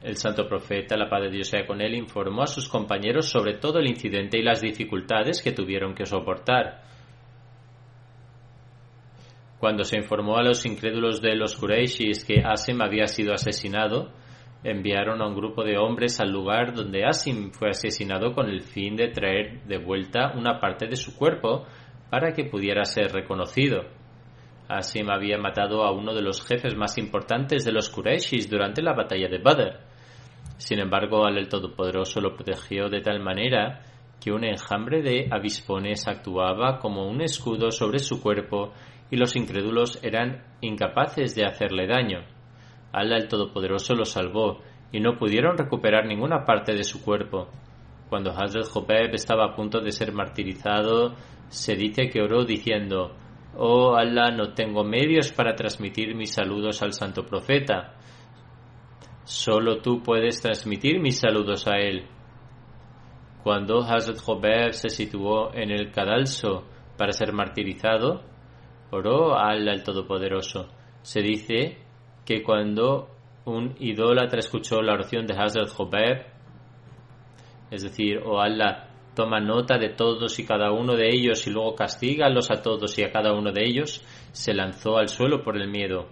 El 0.03 0.15
santo 0.15 0.47
profeta, 0.47 0.95
la 0.95 1.09
paz 1.09 1.23
de 1.23 1.31
Dios 1.31 1.49
sea 1.49 1.65
con 1.65 1.81
él, 1.81 1.95
informó 1.95 2.43
a 2.43 2.47
sus 2.47 2.69
compañeros 2.69 3.29
sobre 3.29 3.55
todo 3.55 3.79
el 3.79 3.89
incidente 3.89 4.37
y 4.37 4.43
las 4.43 4.61
dificultades 4.61 5.41
que 5.41 5.51
tuvieron 5.51 5.95
que 5.95 6.05
soportar. 6.05 6.83
Cuando 9.59 9.83
se 9.83 9.97
informó 9.97 10.37
a 10.37 10.43
los 10.43 10.65
incrédulos 10.65 11.19
de 11.19 11.35
los 11.35 11.55
Qurayshis 11.55 12.23
que 12.23 12.43
Asim 12.45 12.81
había 12.81 13.07
sido 13.07 13.33
asesinado, 13.33 14.13
enviaron 14.63 15.21
a 15.21 15.27
un 15.27 15.35
grupo 15.35 15.63
de 15.63 15.77
hombres 15.77 16.19
al 16.19 16.31
lugar 16.31 16.73
donde 16.73 17.05
Asim 17.05 17.51
fue 17.51 17.69
asesinado 17.69 18.33
con 18.33 18.49
el 18.49 18.61
fin 18.61 18.95
de 18.95 19.07
traer 19.09 19.63
de 19.63 19.77
vuelta 19.77 20.33
una 20.35 20.59
parte 20.59 20.87
de 20.87 20.95
su 20.95 21.15
cuerpo 21.15 21.65
para 22.09 22.33
que 22.33 22.45
pudiera 22.45 22.83
ser 22.83 23.11
reconocido. 23.11 23.83
Asim 24.67 25.09
había 25.09 25.37
matado 25.37 25.83
a 25.83 25.91
uno 25.91 26.13
de 26.13 26.21
los 26.21 26.45
jefes 26.45 26.75
más 26.75 26.97
importantes 26.97 27.65
de 27.65 27.71
los 27.71 27.89
Qurayshis 27.89 28.49
durante 28.49 28.81
la 28.81 28.93
batalla 28.93 29.27
de 29.27 29.39
Badr. 29.39 29.79
Sin 30.57 30.79
embargo, 30.79 31.25
Al 31.25 31.37
el 31.37 31.47
Todopoderoso 31.47 32.19
lo 32.19 32.35
protegió 32.35 32.89
de 32.89 33.01
tal 33.01 33.19
manera 33.21 33.81
que 34.21 34.31
un 34.31 34.43
enjambre 34.43 35.01
de 35.01 35.27
avispones 35.31 36.07
actuaba 36.07 36.79
como 36.79 37.07
un 37.07 37.21
escudo 37.21 37.71
sobre 37.71 37.99
su 37.99 38.21
cuerpo 38.21 38.73
y 39.09 39.15
los 39.15 39.35
incrédulos 39.35 40.03
eran 40.03 40.43
incapaces 40.61 41.33
de 41.35 41.45
hacerle 41.45 41.87
daño. 41.87 42.38
Allah 42.91 43.17
el 43.17 43.27
Todopoderoso 43.27 43.93
lo 43.93 44.05
salvó 44.05 44.59
y 44.91 44.99
no 44.99 45.17
pudieron 45.17 45.57
recuperar 45.57 46.05
ninguna 46.05 46.45
parte 46.45 46.73
de 46.73 46.83
su 46.83 47.03
cuerpo. 47.03 47.47
Cuando 48.09 48.31
Hazrat 48.31 48.67
Jobeb 48.67 49.13
estaba 49.13 49.45
a 49.45 49.55
punto 49.55 49.81
de 49.81 49.91
ser 49.91 50.11
martirizado, 50.11 51.15
se 51.47 51.75
dice 51.75 52.09
que 52.09 52.21
oró 52.21 52.43
diciendo, 52.43 53.15
Oh 53.55 53.95
Allah, 53.95 54.31
no 54.31 54.53
tengo 54.53 54.83
medios 54.83 55.31
para 55.31 55.55
transmitir 55.55 56.15
mis 56.15 56.33
saludos 56.33 56.81
al 56.81 56.93
santo 56.93 57.25
profeta. 57.25 57.95
Solo 59.23 59.77
tú 59.77 60.01
puedes 60.01 60.41
transmitir 60.41 60.99
mis 60.99 61.19
saludos 61.19 61.67
a 61.67 61.77
él. 61.77 62.07
Cuando 63.43 63.83
Hazrat 63.83 64.17
Jobeb 64.17 64.73
se 64.73 64.89
situó 64.89 65.53
en 65.53 65.71
el 65.71 65.91
cadalso 65.91 66.65
para 66.97 67.11
ser 67.11 67.31
martirizado, 67.31 68.23
oró 68.91 69.37
a 69.37 69.51
Allah 69.51 69.73
el 69.73 69.83
Todopoderoso. 69.83 70.69
Se 71.01 71.21
dice 71.21 71.77
que 72.29 72.43
cuando 72.43 73.09
un 73.45 73.73
idólatra 73.79 74.37
escuchó 74.37 74.83
la 74.83 74.93
oración 74.93 75.25
de 75.25 75.33
Hazrat 75.33 75.67
Jobeb, 75.69 76.27
es 77.71 77.81
decir, 77.81 78.19
o 78.23 78.39
Allah 78.39 78.87
toma 79.15 79.39
nota 79.39 79.79
de 79.79 79.89
todos 79.89 80.37
y 80.37 80.45
cada 80.45 80.71
uno 80.71 80.95
de 80.95 81.07
ellos 81.07 81.47
y 81.47 81.49
luego 81.49 81.73
castígalos 81.73 82.51
a 82.51 82.61
todos 82.61 82.99
y 82.99 83.03
a 83.03 83.11
cada 83.11 83.33
uno 83.33 83.51
de 83.51 83.63
ellos, 83.65 84.05
se 84.31 84.53
lanzó 84.53 84.99
al 84.99 85.07
suelo 85.07 85.41
por 85.41 85.57
el 85.57 85.71
miedo. 85.71 86.07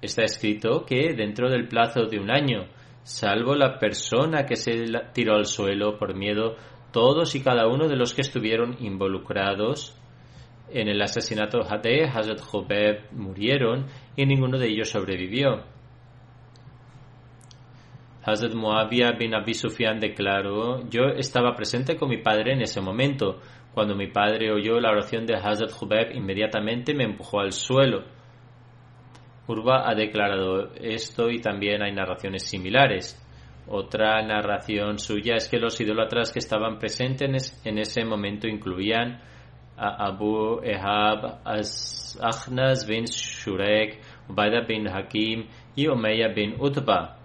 Está 0.00 0.22
escrito 0.22 0.86
que 0.86 1.12
dentro 1.14 1.50
del 1.50 1.68
plazo 1.68 2.06
de 2.06 2.18
un 2.18 2.30
año, 2.30 2.68
salvo 3.02 3.54
la 3.54 3.78
persona 3.78 4.46
que 4.46 4.56
se 4.56 4.86
tiró 5.12 5.34
al 5.34 5.44
suelo 5.44 5.98
por 5.98 6.16
miedo, 6.16 6.56
todos 6.92 7.34
y 7.34 7.42
cada 7.42 7.68
uno 7.68 7.88
de 7.88 7.96
los 7.96 8.14
que 8.14 8.22
estuvieron 8.22 8.74
involucrados 8.80 9.94
en 10.70 10.88
el 10.88 11.00
asesinato 11.00 11.58
de 11.82 12.04
Hazrat 12.04 12.40
Jobeb 12.40 13.10
murieron 13.12 13.86
y 14.18 14.26
ninguno 14.26 14.58
de 14.58 14.66
ellos 14.66 14.90
sobrevivió. 14.90 15.62
Hazrat 18.24 18.52
Muawiyah 18.52 19.12
bin 19.12 19.32
Abi 19.32 19.54
Sufyan 19.54 20.00
declaró, 20.00 20.88
yo 20.90 21.04
estaba 21.16 21.54
presente 21.54 21.96
con 21.96 22.08
mi 22.08 22.18
padre 22.18 22.54
en 22.54 22.62
ese 22.62 22.80
momento. 22.80 23.40
Cuando 23.72 23.94
mi 23.94 24.08
padre 24.08 24.50
oyó 24.50 24.80
la 24.80 24.90
oración 24.90 25.24
de 25.24 25.36
Hazrat 25.36 25.70
Jubeb, 25.70 26.16
inmediatamente 26.16 26.94
me 26.94 27.04
empujó 27.04 27.38
al 27.38 27.52
suelo. 27.52 28.02
Urba 29.46 29.88
ha 29.88 29.94
declarado 29.94 30.74
esto 30.74 31.30
y 31.30 31.40
también 31.40 31.80
hay 31.82 31.92
narraciones 31.92 32.42
similares. 32.42 33.24
Otra 33.68 34.20
narración 34.22 34.98
suya 34.98 35.36
es 35.36 35.48
que 35.48 35.60
los 35.60 35.80
idólatras 35.80 36.32
que 36.32 36.40
estaban 36.40 36.80
presentes 36.80 37.62
en 37.64 37.78
ese 37.78 38.04
momento 38.04 38.48
incluían 38.48 39.20
a 39.78 40.06
Abu 40.08 40.60
Ehab, 40.64 41.38
Akhnas 42.20 42.86
bin 42.86 43.04
Shurek, 43.04 44.00
Ubaida 44.28 44.60
bin 44.66 44.88
Hakim 44.88 45.46
y 45.74 45.86
Umayya 45.86 46.28
bin 46.28 46.54
Utba. 46.58 47.18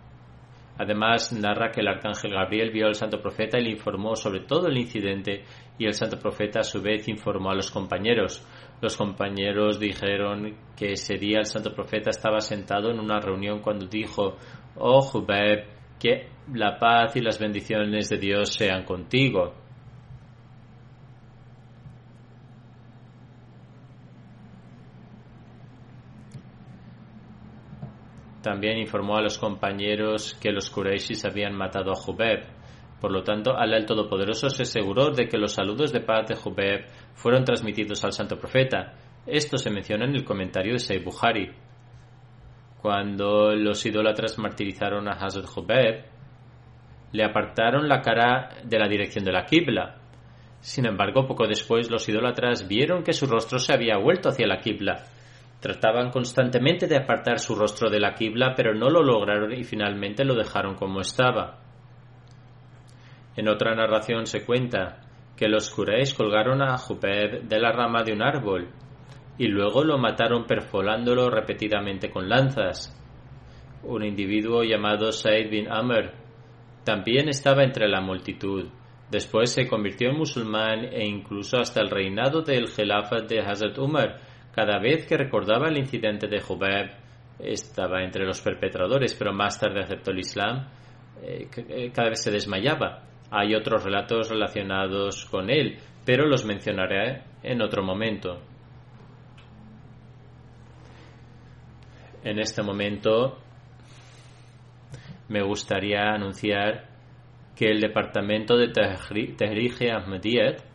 Además, 0.77 1.31
narra 1.31 1.69
que 1.69 1.81
el 1.81 1.87
arcángel 1.87 2.31
Gabriel 2.31 2.71
vio 2.71 2.87
al 2.87 2.95
santo 2.95 3.21
profeta 3.21 3.59
y 3.59 3.63
le 3.63 3.71
informó 3.71 4.15
sobre 4.15 4.39
todo 4.41 4.67
el 4.67 4.77
incidente 4.77 5.43
y 5.77 5.85
el 5.85 5.93
santo 5.93 6.17
profeta 6.17 6.61
a 6.61 6.63
su 6.63 6.81
vez 6.81 7.07
informó 7.07 7.51
a 7.51 7.55
los 7.55 7.69
compañeros. 7.69 8.43
Los 8.81 8.97
compañeros 8.97 9.79
dijeron 9.79 10.55
que 10.75 10.93
ese 10.93 11.15
día 11.17 11.39
el 11.39 11.45
santo 11.45 11.73
profeta 11.73 12.09
estaba 12.09 12.41
sentado 12.41 12.89
en 12.89 12.99
una 12.99 13.19
reunión 13.19 13.59
cuando 13.59 13.85
dijo, 13.85 14.35
Oh 14.75 15.01
Jubeb, 15.01 15.67
que 15.99 16.27
la 16.53 16.77
paz 16.79 17.15
y 17.15 17.21
las 17.21 17.39
bendiciones 17.39 18.09
de 18.09 18.17
Dios 18.17 18.53
sean 18.53 18.83
contigo. 18.83 19.53
También 28.43 28.77
informó 28.77 29.15
a 29.15 29.21
los 29.21 29.37
compañeros 29.37 30.33
que 30.33 30.51
los 30.51 30.69
Qurayshis 30.69 31.23
habían 31.23 31.55
matado 31.55 31.91
a 31.91 31.95
Jubeb. 31.95 32.43
Por 32.99 33.13
lo 33.13 33.23
tanto, 33.23 33.55
Allah 33.57 33.77
el 33.77 33.85
Todopoderoso 33.85 34.49
se 34.49 34.63
aseguró 34.63 35.11
de 35.11 35.29
que 35.29 35.37
los 35.37 35.53
saludos 35.53 35.93
de 35.93 36.01
paz 36.01 36.27
de 36.27 36.35
Jubeb 36.35 36.85
fueron 37.13 37.45
transmitidos 37.45 38.03
al 38.03 38.11
santo 38.11 38.37
profeta. 38.37 38.95
Esto 39.25 39.57
se 39.57 39.71
menciona 39.71 40.03
en 40.03 40.15
el 40.15 40.25
comentario 40.25 40.73
de 40.73 40.79
Sayyid 40.79 41.05
Bukhari. 41.05 41.51
Cuando 42.81 43.55
los 43.55 43.85
idólatras 43.85 44.37
martirizaron 44.37 45.07
a 45.07 45.13
Hazrat 45.13 45.45
Jubeb, 45.45 46.03
le 47.13 47.23
apartaron 47.23 47.87
la 47.87 48.01
cara 48.01 48.57
de 48.61 48.77
la 48.77 48.89
dirección 48.89 49.23
de 49.23 49.31
la 49.31 49.45
Qibla. 49.45 50.01
Sin 50.59 50.85
embargo, 50.85 51.25
poco 51.25 51.47
después 51.47 51.89
los 51.89 52.09
idólatras 52.09 52.67
vieron 52.67 53.03
que 53.03 53.13
su 53.13 53.25
rostro 53.25 53.57
se 53.57 53.71
había 53.71 53.95
vuelto 53.95 54.27
hacia 54.27 54.47
la 54.47 54.59
Qibla 54.59 55.05
Trataban 55.63 56.11
constantemente 56.11 56.87
de 56.87 56.97
apartar 56.97 57.39
su 57.39 57.55
rostro 57.55 57.89
de 57.89 57.97
la 57.97 58.15
quibla, 58.15 58.53
pero 58.53 58.73
no 58.73 58.89
lo 58.89 59.01
lograron 59.01 59.53
y 59.53 59.63
finalmente 59.63 60.25
lo 60.25 60.35
dejaron 60.35 60.75
como 60.75 60.99
estaba. 60.99 61.61
En 63.37 63.47
otra 63.47 63.73
narración 63.73 64.25
se 64.25 64.45
cuenta 64.45 64.99
que 65.37 65.47
los 65.47 65.73
Quraysh 65.73 66.17
colgaron 66.17 66.61
a 66.61 66.77
Jubeb 66.77 67.43
de 67.43 67.59
la 67.61 67.71
rama 67.71 68.03
de 68.03 68.11
un 68.11 68.21
árbol 68.21 68.71
y 69.37 69.47
luego 69.47 69.85
lo 69.85 69.97
mataron 69.97 70.45
perfolándolo 70.45 71.29
repetidamente 71.29 72.09
con 72.09 72.27
lanzas. 72.27 72.93
Un 73.83 74.03
individuo 74.03 74.63
llamado 74.63 75.13
Said 75.13 75.49
bin 75.49 75.71
Amr 75.71 76.11
también 76.83 77.29
estaba 77.29 77.63
entre 77.63 77.87
la 77.87 78.01
multitud. 78.01 78.67
Después 79.09 79.53
se 79.53 79.69
convirtió 79.69 80.09
en 80.09 80.17
musulmán 80.17 80.83
e 80.91 81.07
incluso 81.07 81.57
hasta 81.57 81.79
el 81.79 81.89
reinado 81.89 82.41
del 82.41 82.67
Gelafat 82.67 83.29
de 83.29 83.39
Hazrat 83.39 83.77
Umar 83.77 84.32
cada 84.53 84.79
vez 84.79 85.05
que 85.05 85.17
recordaba 85.17 85.67
el 85.67 85.77
incidente 85.77 86.27
de 86.27 86.39
Jubeb, 86.39 86.91
estaba 87.39 88.03
entre 88.03 88.25
los 88.25 88.41
perpetradores, 88.41 89.13
pero 89.15 89.33
más 89.33 89.59
tarde 89.59 89.81
aceptó 89.81 90.11
el 90.11 90.19
Islam, 90.19 90.67
eh, 91.21 91.47
eh, 91.55 91.91
cada 91.91 92.09
vez 92.09 92.21
se 92.21 92.31
desmayaba. 92.31 93.03
Hay 93.31 93.55
otros 93.55 93.83
relatos 93.83 94.29
relacionados 94.29 95.25
con 95.25 95.49
él, 95.49 95.79
pero 96.05 96.27
los 96.27 96.45
mencionaré 96.45 97.23
en 97.41 97.61
otro 97.61 97.83
momento. 97.83 98.39
En 102.23 102.39
este 102.39 102.61
momento 102.61 103.39
me 105.29 105.41
gustaría 105.41 106.13
anunciar 106.13 106.87
que 107.55 107.65
el 107.65 107.81
departamento 107.81 108.55
de 108.55 108.69
Tehrik 108.69 109.81
Ahmediyat 109.91 110.72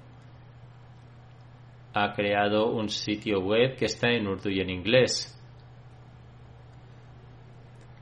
ha 2.05 2.13
creado 2.13 2.71
un 2.71 2.89
sitio 2.89 3.41
web 3.41 3.77
que 3.77 3.87
está 3.87 4.09
en 4.11 4.27
urdu 4.27 4.51
y 4.51 4.61
en 4.61 4.71
inglés. 4.71 5.35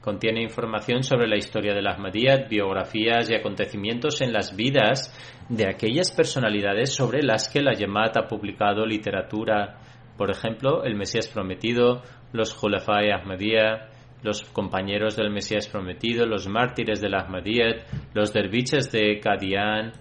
Contiene 0.01 0.41
información 0.41 1.03
sobre 1.03 1.27
la 1.27 1.37
historia 1.37 1.75
de 1.75 1.83
la 1.83 1.95
Ahmadiyyat, 1.95 2.49
biografías 2.49 3.29
y 3.29 3.35
acontecimientos 3.35 4.21
en 4.21 4.33
las 4.33 4.55
vidas 4.55 5.13
de 5.49 5.69
aquellas 5.69 6.13
personalidades 6.13 6.95
sobre 6.95 7.23
las 7.23 7.49
que 7.49 7.61
la 7.61 7.73
Yemat 7.73 8.17
ha 8.17 8.29
publicado 8.29 8.87
literatura. 8.87 9.81
Por 10.17 10.31
ejemplo, 10.31 10.85
el 10.85 10.95
Mesías 10.95 11.27
Prometido, 11.27 12.03
los 12.33 12.55
Julafai 12.55 13.11
Ahmadiyya, 13.11 13.89
los 14.23 14.45
compañeros 14.45 15.17
del 15.17 15.31
Mesías 15.31 15.69
Prometido, 15.69 16.25
los 16.25 16.47
mártires 16.47 17.01
de 17.01 17.09
la 17.09 17.23
Ahmadiyyat, 17.23 18.13
los 18.15 18.33
derviches 18.33 18.93
de 18.93 19.19
Qadian, 19.19 19.93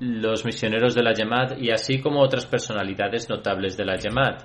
los 0.00 0.44
misioneros 0.44 0.94
de 0.94 1.02
la 1.02 1.12
Yemat 1.12 1.58
y 1.60 1.70
así 1.70 2.00
como 2.00 2.20
otras 2.20 2.46
personalidades 2.46 3.28
notables 3.28 3.76
de 3.76 3.84
la 3.84 3.96
Yemat. 3.96 4.44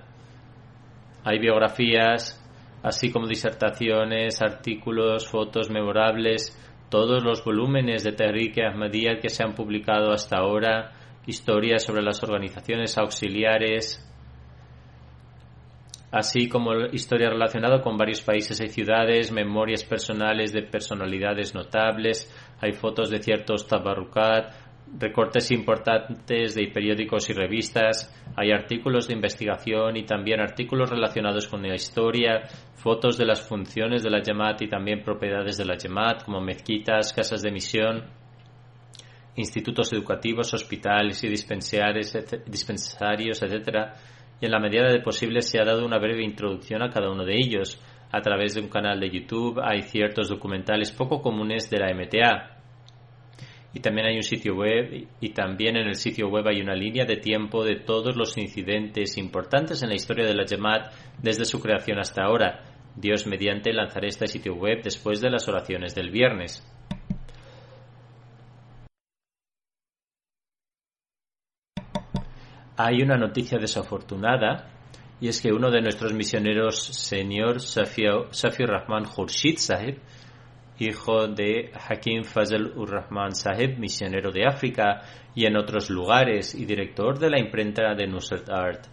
Hay 1.23 1.39
biografías, 1.39 2.37
así 2.83 3.11
como 3.11 3.27
disertaciones, 3.27 4.41
artículos, 4.41 5.27
fotos 5.27 5.69
memorables, 5.69 6.57
todos 6.89 7.23
los 7.23 7.43
volúmenes 7.43 8.03
de 8.03 8.11
Tariq 8.11 8.59
Ahmadiyya 8.59 9.19
que 9.19 9.29
se 9.29 9.43
han 9.43 9.53
publicado 9.53 10.11
hasta 10.11 10.37
ahora, 10.37 10.91
historias 11.25 11.83
sobre 11.83 12.01
las 12.01 12.21
organizaciones 12.23 12.97
auxiliares, 12.97 14.07
así 16.11 16.49
como 16.49 16.73
historia 16.91 17.29
relacionada 17.29 17.81
con 17.81 17.97
varios 17.97 18.21
países 18.21 18.59
y 18.61 18.67
ciudades, 18.67 19.31
memorias 19.31 19.83
personales 19.83 20.51
de 20.51 20.63
personalidades 20.63 21.55
notables, 21.55 22.29
hay 22.59 22.73
fotos 22.73 23.09
de 23.09 23.19
ciertos 23.23 23.67
tabarukat, 23.67 24.53
recortes 24.97 25.51
importantes 25.51 26.55
de 26.55 26.67
periódicos 26.67 27.29
y 27.29 27.33
revistas, 27.33 28.13
hay 28.35 28.51
artículos 28.51 29.07
de 29.07 29.13
investigación 29.13 29.97
y 29.97 30.03
también 30.03 30.39
artículos 30.39 30.89
relacionados 30.89 31.47
con 31.47 31.61
la 31.61 31.75
historia, 31.75 32.41
fotos 32.75 33.17
de 33.17 33.25
las 33.25 33.41
funciones 33.41 34.03
de 34.03 34.09
la 34.09 34.21
Yamat 34.21 34.61
y 34.61 34.67
también 34.67 35.03
propiedades 35.03 35.57
de 35.57 35.65
la 35.65 35.77
Yamat 35.77 36.23
como 36.23 36.41
mezquitas, 36.41 37.13
casas 37.13 37.41
de 37.41 37.51
misión, 37.51 38.03
institutos 39.35 39.91
educativos, 39.93 40.53
hospitales 40.53 41.23
y 41.23 41.29
dispensarios, 41.29 42.13
etc. 43.43 43.93
Y 44.39 44.45
en 44.45 44.51
la 44.51 44.59
medida 44.59 44.91
de 44.91 44.99
posible 44.99 45.41
se 45.41 45.59
ha 45.59 45.65
dado 45.65 45.85
una 45.85 45.99
breve 45.99 46.23
introducción 46.23 46.81
a 46.81 46.89
cada 46.89 47.09
uno 47.09 47.23
de 47.23 47.35
ellos. 47.35 47.81
A 48.11 48.19
través 48.21 48.55
de 48.55 48.61
un 48.61 48.67
canal 48.67 48.99
de 48.99 49.09
YouTube 49.09 49.61
hay 49.63 49.83
ciertos 49.83 50.27
documentales 50.27 50.91
poco 50.91 51.21
comunes 51.21 51.69
de 51.69 51.77
la 51.77 51.93
MTA, 51.93 52.60
y 53.73 53.79
también 53.79 54.07
hay 54.07 54.15
un 54.17 54.23
sitio 54.23 54.55
web 54.55 55.07
y 55.21 55.29
también 55.29 55.77
en 55.77 55.87
el 55.87 55.95
sitio 55.95 56.27
web 56.27 56.47
hay 56.47 56.61
una 56.61 56.75
línea 56.75 57.05
de 57.05 57.17
tiempo 57.17 57.63
de 57.63 57.77
todos 57.77 58.15
los 58.17 58.37
incidentes 58.37 59.17
importantes 59.17 59.81
en 59.81 59.89
la 59.89 59.95
historia 59.95 60.25
de 60.25 60.35
la 60.35 60.45
Jamaat 60.47 60.93
desde 61.21 61.45
su 61.45 61.59
creación 61.61 61.99
hasta 61.99 62.23
ahora. 62.23 62.63
Dios 62.95 63.25
mediante 63.25 63.71
lanzaré 63.71 64.09
este 64.09 64.27
sitio 64.27 64.55
web 64.55 64.81
después 64.83 65.21
de 65.21 65.29
las 65.29 65.47
oraciones 65.47 65.95
del 65.95 66.09
viernes. 66.09 66.67
Hay 72.75 73.01
una 73.01 73.15
noticia 73.15 73.57
desafortunada 73.57 74.67
y 75.21 75.27
es 75.27 75.39
que 75.39 75.53
uno 75.53 75.69
de 75.69 75.81
nuestros 75.81 76.13
misioneros, 76.13 76.83
señor 76.83 77.61
Safir 77.61 78.67
Rahman 78.67 79.05
Khurshid 79.05 79.57
Sahib, 79.57 79.99
hijo 80.79 81.27
de 81.27 81.71
Hakim 81.73 82.23
Fazl 82.23 82.71
ur 82.75 82.89
Rahman 82.89 83.33
Sahib, 83.33 83.77
misionero 83.77 84.31
de 84.31 84.45
África 84.45 85.01
y 85.35 85.45
en 85.45 85.57
otros 85.57 85.89
lugares 85.89 86.55
y 86.55 86.65
director 86.65 87.19
de 87.19 87.29
la 87.29 87.39
imprenta 87.39 87.93
de 87.93 88.07
Nusrat 88.07 88.49
Art. 88.49 88.85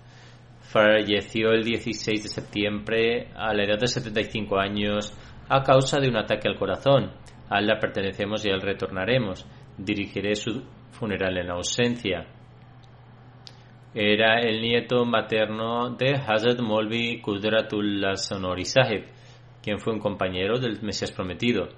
Falleció 0.61 1.53
el 1.53 1.65
16 1.65 2.23
de 2.23 2.29
septiembre 2.29 3.29
a 3.35 3.55
la 3.55 3.65
edad 3.65 3.79
de 3.79 3.87
75 3.87 4.59
años 4.59 5.17
a 5.49 5.63
causa 5.63 5.99
de 5.99 6.09
un 6.09 6.17
ataque 6.17 6.49
al 6.49 6.59
corazón. 6.59 7.11
A 7.49 7.61
la 7.63 7.79
pertenecemos 7.79 8.45
y 8.45 8.51
a 8.51 8.57
retornaremos. 8.57 9.47
Dirigiré 9.79 10.35
su 10.35 10.63
funeral 10.91 11.39
en 11.39 11.51
ausencia. 11.51 12.27
Era 13.95 14.41
el 14.41 14.61
nieto 14.61 15.05
materno 15.07 15.91
de 15.97 16.15
Hazrat 16.15 16.61
Molvi 16.61 17.21
Kudratullah 17.23 18.17
Sonori 18.17 18.67
Sahib, 18.67 19.07
quien 19.69 19.81
fue 19.81 19.93
un 19.93 20.01
compañero 20.01 20.59
del 20.59 20.81
Mesías 20.81 21.13
Prometido. 21.13 21.69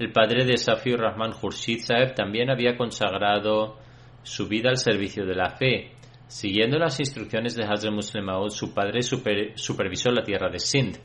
El 0.00 0.10
padre 0.10 0.44
de 0.44 0.56
Safi 0.56 0.96
Rahman 0.96 1.30
Khurshid 1.30 1.78
Sahib 1.78 2.12
también 2.12 2.50
había 2.50 2.76
consagrado 2.76 3.76
su 4.24 4.48
vida 4.48 4.70
al 4.70 4.78
servicio 4.78 5.24
de 5.24 5.36
la 5.36 5.50
fe. 5.50 5.92
Siguiendo 6.26 6.76
las 6.76 6.98
instrucciones 6.98 7.54
de 7.54 7.62
Hazrat 7.62 7.94
Muslim 7.94 8.24
Maud, 8.24 8.50
su 8.50 8.74
padre 8.74 9.00
supervisó 9.02 10.10
la 10.10 10.24
tierra 10.24 10.50
de 10.50 10.58
Sindh. 10.58 10.98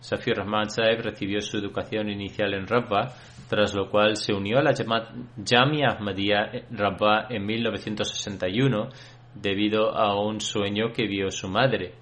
Safi 0.00 0.34
Rahman 0.34 0.68
Sahib 0.68 1.00
recibió 1.00 1.40
su 1.40 1.56
educación 1.56 2.10
inicial 2.10 2.52
en 2.52 2.66
Rabba, 2.66 3.14
tras 3.48 3.72
lo 3.72 3.88
cual 3.88 4.16
se 4.16 4.34
unió 4.34 4.58
a 4.58 4.62
la 4.62 4.74
Jamia 4.74 5.88
Ahmadiyya 5.88 6.66
Rabba 6.70 7.28
en 7.30 7.46
1961 7.46 8.90
debido 9.34 9.96
a 9.96 10.20
un 10.20 10.40
sueño 10.40 10.92
que 10.92 11.06
vio 11.06 11.30
su 11.30 11.48
madre. 11.48 11.94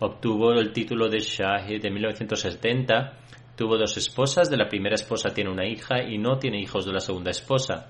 Obtuvo 0.00 0.52
el 0.52 0.72
título 0.72 1.08
de 1.08 1.20
Shahid 1.20 1.80
de 1.80 1.90
1970. 1.90 3.12
Tuvo 3.56 3.78
dos 3.78 3.96
esposas. 3.96 4.50
De 4.50 4.56
la 4.56 4.68
primera 4.68 4.96
esposa 4.96 5.32
tiene 5.32 5.50
una 5.50 5.64
hija 5.64 6.02
y 6.02 6.18
no 6.18 6.38
tiene 6.38 6.60
hijos 6.60 6.84
de 6.84 6.92
la 6.92 6.98
segunda 6.98 7.30
esposa. 7.30 7.88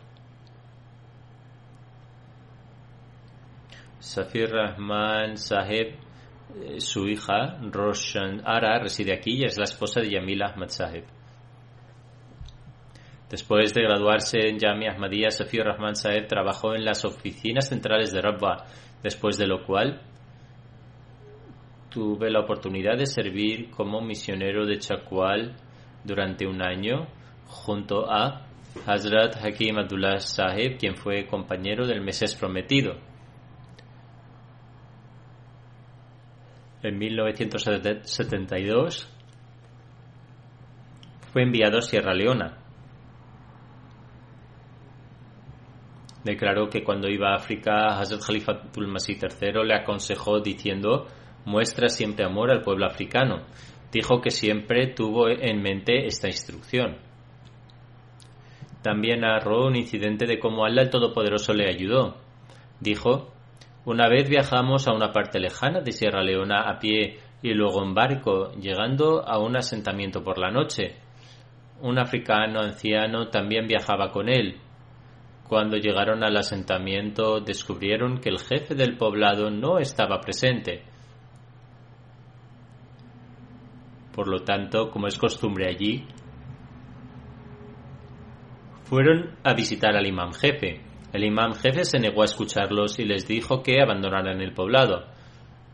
Safir 3.99 4.51
Rahman 4.51 5.39
Sahib, 5.39 5.95
eh, 6.55 6.81
su 6.81 7.09
hija, 7.09 7.57
Roshan 7.63 8.43
Ara, 8.45 8.79
reside 8.81 9.15
aquí 9.15 9.39
y 9.39 9.45
es 9.45 9.57
la 9.57 9.65
esposa 9.65 10.03
de 10.03 10.11
Yamil 10.11 10.43
Ahmad 10.43 10.69
Sahib. 10.69 11.05
Después 13.33 13.73
de 13.73 13.81
graduarse 13.81 14.47
en 14.47 14.59
Yami 14.59 14.89
Ahmadiyya, 14.89 15.31
Safir 15.31 15.65
Rahman 15.65 15.97
Sahib 15.97 16.27
trabajó 16.27 16.75
en 16.75 16.85
las 16.85 17.07
oficinas 17.07 17.67
centrales 17.67 18.13
de 18.13 18.21
Rabba, 18.21 18.67
después 19.03 19.39
de 19.39 19.47
lo 19.47 19.65
cual 19.65 20.03
tuve 21.89 22.31
la 22.31 22.41
oportunidad 22.41 22.99
de 22.99 23.07
servir 23.07 23.71
como 23.71 24.03
misionero 24.03 24.67
de 24.67 24.79
Chakwal 24.79 25.57
durante 26.05 26.47
un 26.47 26.61
año 26.61 27.09
junto 27.47 28.05
a 28.13 28.49
Hazrat 28.87 29.43
Hakim 29.43 29.79
Abdullah 29.79 30.19
Sahib, 30.19 30.77
quien 30.79 30.95
fue 30.95 31.27
compañero 31.27 31.87
del 31.87 32.03
Mesías 32.03 32.37
Prometido. 32.37 32.99
En 36.83 36.99
1972 36.99 39.09
fue 41.33 41.45
enviado 41.45 41.79
a 41.79 41.83
Sierra 41.83 42.13
Leona. 42.13 42.59
Declaró 46.25 46.69
que 46.69 46.85
cuando 46.85 47.09
iba 47.09 47.31
a 47.31 47.37
África, 47.37 47.99
Hazrat 47.99 48.23
Khalifatul 48.25 48.87
Masih 48.87 49.19
III 49.21 49.65
le 49.65 49.75
aconsejó 49.75 50.41
diciendo 50.41 51.07
muestra 51.45 51.89
siempre 51.89 52.25
amor 52.25 52.51
al 52.51 52.63
pueblo 52.63 52.87
africano. 52.87 53.45
Dijo 53.91 54.21
que 54.21 54.31
siempre 54.31 54.87
tuvo 54.89 55.29
en 55.29 55.61
mente 55.61 56.07
esta 56.07 56.29
instrucción. 56.29 56.97
También 58.83 59.21
narró 59.21 59.67
un 59.67 59.77
incidente 59.77 60.27
de 60.27 60.39
cómo 60.39 60.65
Allah 60.65 60.83
el 60.83 60.91
Todopoderoso 60.91 61.53
le 61.55 61.69
ayudó. 61.69 62.17
Dijo, 62.81 63.33
una 63.85 64.09
vez 64.09 64.29
viajamos 64.29 64.89
a 64.89 64.93
una 64.93 65.13
parte 65.13 65.39
lejana 65.39 65.81
de 65.81 65.93
Sierra 65.93 66.23
Leona 66.23 66.63
a 66.69 66.79
pie 66.79 67.19
y 67.43 67.53
luego 67.55 67.85
en 67.85 67.95
barco, 67.95 68.53
llegando 68.53 69.27
a 69.27 69.39
un 69.39 69.57
asentamiento 69.57 70.23
por 70.23 70.39
la 70.39 70.51
noche. 70.51 70.97
Un 71.81 71.99
africano 71.99 72.61
anciano 72.61 73.29
también 73.29 73.67
viajaba 73.67 74.11
con 74.11 74.29
él. 74.29 74.61
Cuando 75.53 75.77
llegaron 75.77 76.25
al 76.25 76.35
asentamiento 76.39 77.41
descubrieron 77.41 78.23
que 78.23 78.31
el 78.31 78.39
jefe 78.39 78.75
del 78.75 78.97
poblado 78.97 79.51
no 79.51 79.79
estaba 79.79 80.19
presente. 80.19 80.83
Por 84.15 84.29
lo 84.29 84.45
tanto, 84.45 84.91
como 84.91 85.09
es 85.09 85.19
costumbre 85.19 85.69
allí, 85.69 86.07
fueron 88.85 89.37
a 89.45 89.53
visitar 89.53 89.95
al 89.95 90.07
imam 90.07 90.33
jefe. 90.33 90.81
El 91.13 91.23
imam 91.23 91.53
jefe 91.53 91.85
se 91.85 91.99
negó 91.99 92.23
a 92.23 92.25
escucharlos 92.25 92.99
y 92.99 93.05
les 93.05 93.29
dijo 93.29 93.63
que 93.63 93.83
abandonaran 93.83 94.41
el 94.41 94.55
poblado. 94.55 95.05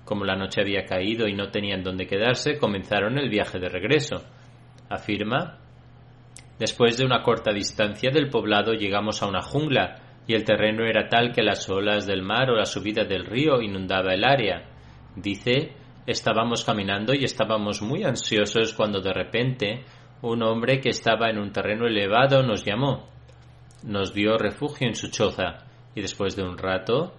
Como 0.04 0.24
la 0.24 0.34
noche 0.34 0.60
había 0.60 0.86
caído 0.86 1.28
y 1.28 1.34
no 1.34 1.52
tenían 1.52 1.84
dónde 1.84 2.08
quedarse, 2.08 2.58
comenzaron 2.58 3.16
el 3.16 3.30
viaje 3.30 3.60
de 3.60 3.68
regreso. 3.68 4.24
Afirma, 4.90 5.60
después 6.58 6.96
de 6.96 7.04
una 7.04 7.22
corta 7.22 7.52
distancia 7.52 8.10
del 8.10 8.30
poblado 8.30 8.72
llegamos 8.72 9.22
a 9.22 9.26
una 9.26 9.42
jungla 9.42 10.22
y 10.26 10.34
el 10.34 10.44
terreno 10.44 10.84
era 10.84 11.08
tal 11.08 11.32
que 11.32 11.42
las 11.42 11.68
olas 11.70 12.06
del 12.06 12.22
mar 12.22 12.50
o 12.50 12.56
la 12.56 12.66
subida 12.66 13.04
del 13.04 13.24
río 13.24 13.62
inundaba 13.62 14.12
el 14.12 14.24
área. 14.24 14.68
Dice 15.16 15.72
Estábamos 16.08 16.64
caminando 16.64 17.12
y 17.12 17.24
estábamos 17.24 17.82
muy 17.82 18.02
ansiosos 18.02 18.72
cuando 18.72 19.02
de 19.02 19.12
repente 19.12 19.84
un 20.22 20.42
hombre 20.42 20.80
que 20.80 20.88
estaba 20.88 21.28
en 21.28 21.38
un 21.38 21.52
terreno 21.52 21.86
elevado 21.86 22.42
nos 22.42 22.64
llamó. 22.64 23.10
Nos 23.84 24.14
dio 24.14 24.38
refugio 24.38 24.88
en 24.88 24.94
su 24.94 25.10
choza 25.10 25.66
y 25.94 26.00
después 26.00 26.34
de 26.34 26.44
un 26.44 26.56
rato 26.56 27.12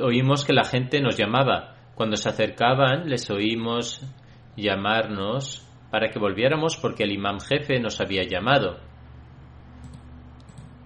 oímos 0.00 0.44
que 0.44 0.52
la 0.52 0.62
gente 0.62 1.00
nos 1.00 1.16
llamaba. 1.16 1.74
Cuando 1.96 2.16
se 2.16 2.28
acercaban 2.28 3.10
les 3.10 3.28
oímos 3.30 4.00
llamarnos 4.56 5.68
para 5.90 6.08
que 6.08 6.18
volviéramos 6.18 6.76
porque 6.76 7.04
el 7.04 7.12
imam 7.12 7.38
jefe 7.40 7.78
nos 7.78 8.00
había 8.00 8.22
llamado. 8.24 8.78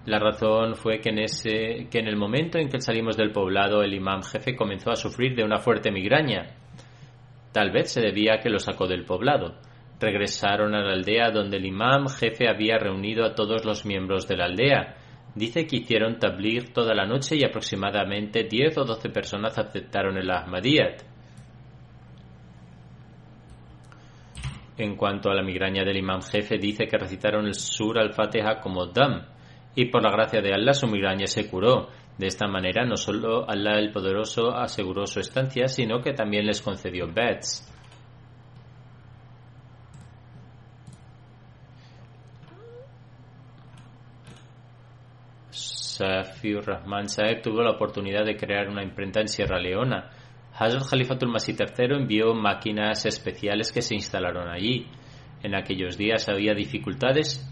La 0.05 0.19
razón 0.19 0.75
fue 0.75 0.99
que 0.99 1.09
en, 1.09 1.19
ese, 1.19 1.87
que 1.91 1.99
en 1.99 2.07
el 2.07 2.15
momento 2.15 2.57
en 2.57 2.69
que 2.69 2.79
salimos 2.79 3.17
del 3.17 3.31
poblado 3.31 3.83
el 3.83 3.93
imam 3.93 4.23
jefe 4.23 4.55
comenzó 4.55 4.91
a 4.91 4.95
sufrir 4.95 5.35
de 5.35 5.43
una 5.43 5.57
fuerte 5.57 5.91
migraña. 5.91 6.55
Tal 7.51 7.71
vez 7.71 7.91
se 7.91 8.01
debía 8.01 8.35
a 8.35 8.39
que 8.39 8.49
lo 8.49 8.59
sacó 8.59 8.87
del 8.87 9.03
poblado. 9.03 9.55
Regresaron 9.99 10.75
a 10.75 10.81
la 10.81 10.93
aldea 10.93 11.31
donde 11.31 11.57
el 11.57 11.65
imam 11.65 12.07
jefe 12.07 12.47
había 12.47 12.77
reunido 12.77 13.25
a 13.25 13.35
todos 13.35 13.65
los 13.65 13.85
miembros 13.85 14.27
de 14.27 14.37
la 14.37 14.45
aldea. 14.45 14.95
Dice 15.35 15.67
que 15.67 15.77
hicieron 15.77 16.19
tablir 16.19 16.71
toda 16.71 16.93
la 16.93 17.05
noche 17.05 17.35
y 17.35 17.43
aproximadamente 17.43 18.43
10 18.43 18.77
o 18.77 18.83
12 18.85 19.09
personas 19.09 19.57
aceptaron 19.57 20.17
el 20.17 20.31
Ahmadiyyat. 20.31 21.16
En 24.77 24.95
cuanto 24.95 25.31
a 25.31 25.33
la 25.33 25.41
migraña 25.41 25.83
del 25.83 25.97
imam 25.97 26.21
jefe, 26.21 26.59
dice 26.59 26.87
que 26.87 26.97
recitaron 26.97 27.47
el 27.47 27.55
sur 27.55 27.97
al-Fatiha 27.97 28.59
como 28.59 28.85
dam, 28.87 29.25
y 29.75 29.85
por 29.85 30.03
la 30.03 30.11
gracia 30.11 30.41
de 30.41 30.53
Allah 30.53 30.73
su 30.73 30.87
migraña 30.87 31.25
se 31.25 31.49
curó. 31.49 31.89
De 32.17 32.27
esta 32.27 32.47
manera 32.47 32.85
no 32.85 32.95
solo 32.95 33.49
Allah 33.49 33.79
el 33.79 33.91
Poderoso 33.91 34.55
aseguró 34.55 35.05
su 35.05 35.19
estancia, 35.19 35.67
sino 35.67 36.01
que 36.01 36.13
también 36.13 36.45
les 36.45 36.61
concedió 36.61 37.07
beds. 37.11 37.73
Safiur 45.97 46.63
Rahman 46.63 47.09
Saeb 47.09 47.41
tuvo 47.41 47.63
la 47.63 47.71
oportunidad 47.71 48.23
de 48.23 48.37
crear 48.37 48.69
una 48.69 48.83
imprenta 48.83 49.19
en 49.19 49.27
Sierra 49.27 49.59
Leona. 49.59 50.11
Hazrat 50.59 50.89
Khalifatul 50.89 51.29
Masih 51.29 51.53
III 51.53 51.97
envió 51.97 52.33
máquinas 52.33 53.05
especiales 53.05 53.71
que 53.71 53.83
se 53.83 53.93
instalaron 53.93 54.49
allí. 54.49 54.87
En 55.43 55.53
aquellos 55.53 55.99
días 55.99 56.27
había 56.29 56.55
dificultades 56.55 57.47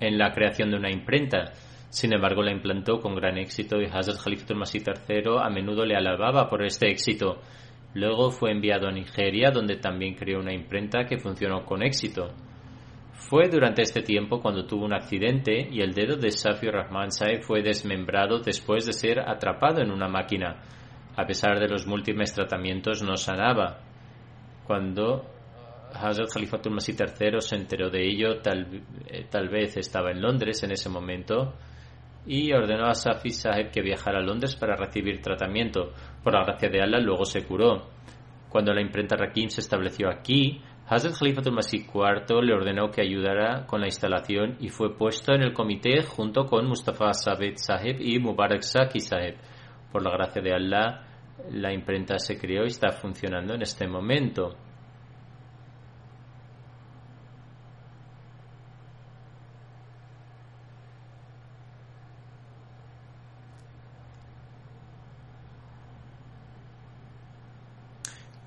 en 0.00 0.18
la 0.18 0.32
creación 0.32 0.72
de 0.72 0.78
una 0.78 0.90
imprenta. 0.90 1.52
Sin 1.90 2.12
embargo, 2.12 2.42
la 2.42 2.50
implantó 2.50 2.98
con 2.98 3.14
gran 3.14 3.38
éxito 3.38 3.80
y 3.80 3.84
Hazrat 3.84 4.20
Khalifatul 4.20 4.58
Masih 4.58 4.82
III 4.82 5.38
a 5.40 5.48
menudo 5.48 5.84
le 5.84 5.94
alababa 5.94 6.48
por 6.48 6.64
este 6.64 6.90
éxito. 6.90 7.40
Luego 7.94 8.32
fue 8.32 8.50
enviado 8.50 8.88
a 8.88 8.92
Nigeria, 8.92 9.52
donde 9.52 9.76
también 9.76 10.16
creó 10.16 10.40
una 10.40 10.52
imprenta 10.52 11.04
que 11.04 11.18
funcionó 11.18 11.64
con 11.64 11.84
éxito. 11.84 12.30
Fue 13.12 13.48
durante 13.48 13.82
este 13.82 14.02
tiempo 14.02 14.40
cuando 14.40 14.66
tuvo 14.66 14.84
un 14.84 14.92
accidente 14.92 15.68
y 15.70 15.80
el 15.82 15.92
dedo 15.92 16.16
de 16.16 16.32
Safi 16.32 16.68
Rahman 16.68 17.12
Saeb 17.12 17.42
fue 17.42 17.62
desmembrado 17.62 18.40
después 18.40 18.86
de 18.86 18.92
ser 18.92 19.20
atrapado 19.20 19.80
en 19.80 19.92
una 19.92 20.08
máquina. 20.08 20.60
A 21.16 21.26
pesar 21.26 21.58
de 21.60 21.68
los 21.68 21.86
múltiples 21.86 22.34
tratamientos 22.34 23.02
no 23.02 23.16
sanaba. 23.16 23.78
Cuando 24.66 25.24
Hazrat 25.94 26.32
Khalifatul 26.32 26.74
Masih 26.74 26.96
III 26.98 27.40
se 27.40 27.56
enteró 27.56 27.90
de 27.90 28.04
ello, 28.04 28.40
tal, 28.40 28.82
eh, 29.06 29.26
tal 29.30 29.48
vez 29.48 29.76
estaba 29.76 30.10
en 30.10 30.20
Londres 30.20 30.62
en 30.64 30.72
ese 30.72 30.88
momento, 30.88 31.54
y 32.26 32.52
ordenó 32.52 32.86
a 32.86 32.94
Safi 32.94 33.30
Saheb 33.30 33.70
que 33.70 33.82
viajara 33.82 34.18
a 34.18 34.22
Londres 34.22 34.56
para 34.56 34.76
recibir 34.76 35.20
tratamiento. 35.20 35.92
Por 36.22 36.34
la 36.34 36.44
gracia 36.44 36.68
de 36.68 36.80
Allah, 36.80 36.98
luego 36.98 37.24
se 37.24 37.44
curó. 37.44 37.90
Cuando 38.48 38.72
la 38.72 38.80
imprenta 38.80 39.16
Rakim 39.16 39.48
se 39.50 39.60
estableció 39.60 40.08
aquí, 40.08 40.60
Hazrat 40.86 41.16
Khalifatul 41.18 41.54
Masih 41.54 41.86
IV 41.86 42.42
le 42.42 42.54
ordenó 42.54 42.90
que 42.90 43.02
ayudara 43.02 43.66
con 43.66 43.80
la 43.80 43.86
instalación 43.86 44.56
y 44.60 44.68
fue 44.68 44.96
puesto 44.96 45.32
en 45.32 45.42
el 45.42 45.52
comité 45.52 46.02
junto 46.02 46.44
con 46.44 46.66
Mustafa 46.66 47.12
Sabed 47.12 47.54
Saheb 47.56 48.00
y 48.00 48.18
Mubarak 48.18 48.62
Saki 48.62 49.00
Saheb. 49.00 49.36
Por 49.94 50.02
la 50.02 50.10
gracia 50.10 50.42
de 50.42 50.52
Allah, 50.52 51.04
la 51.52 51.72
imprenta 51.72 52.18
se 52.18 52.36
creó 52.36 52.64
y 52.64 52.66
está 52.66 52.90
funcionando 52.90 53.54
en 53.54 53.62
este 53.62 53.86
momento. 53.86 54.56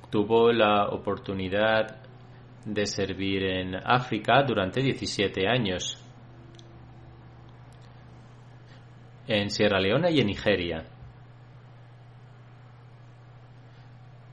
Tuvo 0.10 0.52
la 0.52 0.90
oportunidad 0.90 2.02
de 2.66 2.86
servir 2.86 3.44
en 3.44 3.76
África 3.76 4.44
durante 4.44 4.82
17 4.82 5.48
años, 5.48 5.98
en 9.30 9.50
Sierra 9.50 9.80
Leona 9.80 10.10
y 10.12 10.20
en 10.20 10.28
Nigeria. 10.28 10.97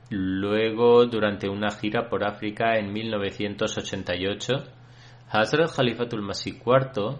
Luego, 0.09 1.05
durante 1.07 1.49
una 1.49 1.71
gira 1.71 2.07
por 2.09 2.23
África 2.23 2.77
en 2.77 2.93
1988, 2.93 4.53
Hazrat 5.31 5.75
Khalifatul 5.75 6.21
Masih 6.21 6.61
IV 6.63 7.19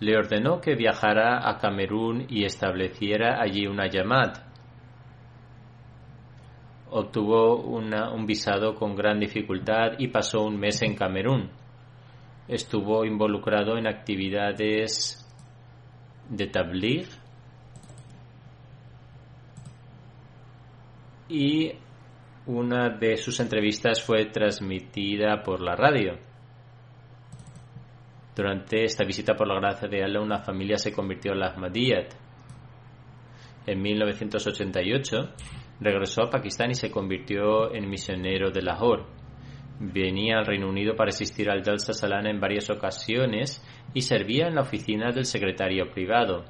le 0.00 0.16
ordenó 0.16 0.60
que 0.60 0.76
viajara 0.76 1.48
a 1.48 1.58
Camerún 1.58 2.26
y 2.28 2.44
estableciera 2.44 3.42
allí 3.42 3.66
una 3.66 3.88
Yamad. 3.88 4.34
Obtuvo 6.90 7.56
un 7.56 8.26
visado 8.26 8.76
con 8.76 8.94
gran 8.94 9.18
dificultad 9.18 9.98
y 9.98 10.08
pasó 10.08 10.44
un 10.44 10.58
mes 10.58 10.80
en 10.82 10.94
Camerún. 10.94 11.50
Estuvo 12.46 13.04
involucrado 13.04 13.76
en 13.76 13.88
actividades 13.88 15.28
de 16.30 16.46
tabligh 16.46 17.08
y 21.28 21.72
una 22.46 22.88
de 22.88 23.16
sus 23.16 23.40
entrevistas 23.40 24.02
fue 24.02 24.26
transmitida 24.26 25.42
por 25.42 25.60
la 25.60 25.76
radio. 25.76 26.18
Durante 28.34 28.84
esta 28.84 29.04
visita 29.04 29.34
por 29.34 29.48
la 29.48 29.60
gracia 29.60 29.88
de 29.88 30.02
Allah, 30.02 30.20
una 30.20 30.38
familia 30.38 30.78
se 30.78 30.92
convirtió 30.92 31.32
en 31.32 31.40
la 31.40 31.48
Ahmadiyyat. 31.48 32.14
En 33.66 33.82
1988 33.82 35.34
regresó 35.80 36.22
a 36.22 36.30
Pakistán 36.30 36.70
y 36.70 36.74
se 36.74 36.90
convirtió 36.90 37.74
en 37.74 37.90
misionero 37.90 38.50
de 38.50 38.62
Lahore. 38.62 39.04
Venía 39.80 40.38
al 40.38 40.46
Reino 40.46 40.68
Unido 40.68 40.96
para 40.96 41.10
asistir 41.10 41.50
al 41.50 41.62
Jalsa 41.62 41.92
Salana 41.92 42.30
en 42.30 42.40
varias 42.40 42.70
ocasiones 42.70 43.62
y 43.92 44.00
servía 44.00 44.46
en 44.48 44.54
la 44.54 44.62
oficina 44.62 45.12
del 45.12 45.24
secretario 45.24 45.90
privado. 45.92 46.44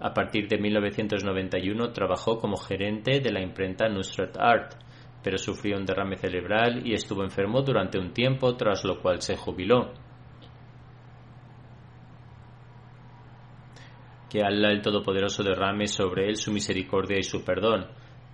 A 0.00 0.14
partir 0.14 0.48
de 0.48 0.56
1991 0.56 1.92
trabajó 1.92 2.38
como 2.38 2.56
gerente 2.56 3.20
de 3.20 3.30
la 3.30 3.42
imprenta 3.42 3.86
Nusrat 3.86 4.34
Art, 4.38 4.72
pero 5.22 5.36
sufrió 5.36 5.76
un 5.76 5.84
derrame 5.84 6.16
cerebral 6.16 6.86
y 6.86 6.94
estuvo 6.94 7.22
enfermo 7.22 7.60
durante 7.60 7.98
un 7.98 8.14
tiempo, 8.14 8.56
tras 8.56 8.82
lo 8.84 9.00
cual 9.02 9.20
se 9.20 9.36
jubiló. 9.36 9.92
Que 14.30 14.42
Allah 14.42 14.70
el 14.70 14.80
Todopoderoso 14.80 15.42
derrame 15.42 15.86
sobre 15.86 16.28
él 16.28 16.36
su 16.36 16.50
misericordia 16.50 17.18
y 17.18 17.22
su 17.22 17.44
perdón. 17.44 17.88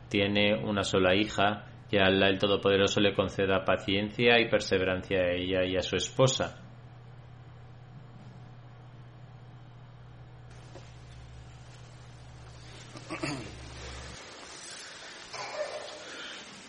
Tiene 0.08 0.54
una 0.54 0.84
sola 0.84 1.16
hija, 1.16 1.64
que 1.90 1.98
Allah 1.98 2.28
el 2.28 2.38
Todopoderoso 2.38 3.00
le 3.00 3.14
conceda 3.14 3.64
paciencia 3.64 4.38
y 4.38 4.48
perseverancia 4.48 5.18
a 5.18 5.32
ella 5.32 5.64
y 5.64 5.76
a 5.76 5.82
su 5.82 5.96
esposa. 5.96 6.65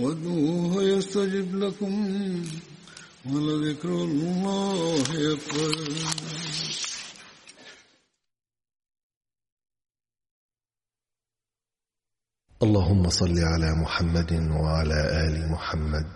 وادعوه 0.00 0.82
يستجب 0.82 1.56
لكم 1.56 1.94
ولذكر 3.26 3.88
الله 3.88 5.02
أكبر. 5.32 5.74
اللهم 12.62 13.08
صل 13.08 13.38
على 13.38 13.74
محمد 13.74 14.32
وعلى 14.32 15.28
آل 15.28 15.50
محمد. 15.52 16.06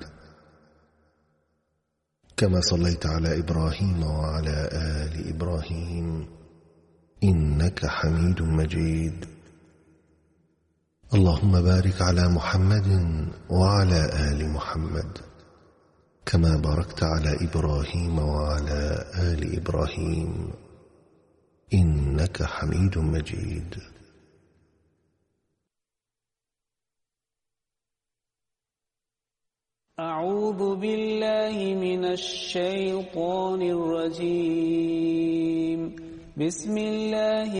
كما 2.37 2.61
صليت 2.61 3.07
على 3.07 3.39
إبراهيم 3.39 4.03
وعلى 4.03 4.69
آل 4.73 5.29
إبراهيم. 5.29 6.29
إنك 7.25 7.87
حميد 7.87 8.43
مجيد. 8.43 9.34
اللهم 11.15 11.55
بارك 11.63 12.03
على 12.03 12.29
محمد 12.29 12.89
وعلى 13.51 14.01
آل 14.31 14.41
محمد 14.51 15.19
كما 16.27 16.57
باركت 16.57 17.03
على 17.03 17.37
إبراهيم 17.47 18.19
وعلى 18.19 19.05
آل 19.31 19.57
إبراهيم 19.59 20.53
إنك 21.75 22.43
حميد 22.43 22.99
مجيد. 22.99 23.75
أعوذ 30.01 30.77
بالله 30.77 31.57
من 31.87 32.05
الشيطان 32.05 33.63
الرجيم. 33.77 35.25
بسم 36.37 36.79
الله 36.79 37.53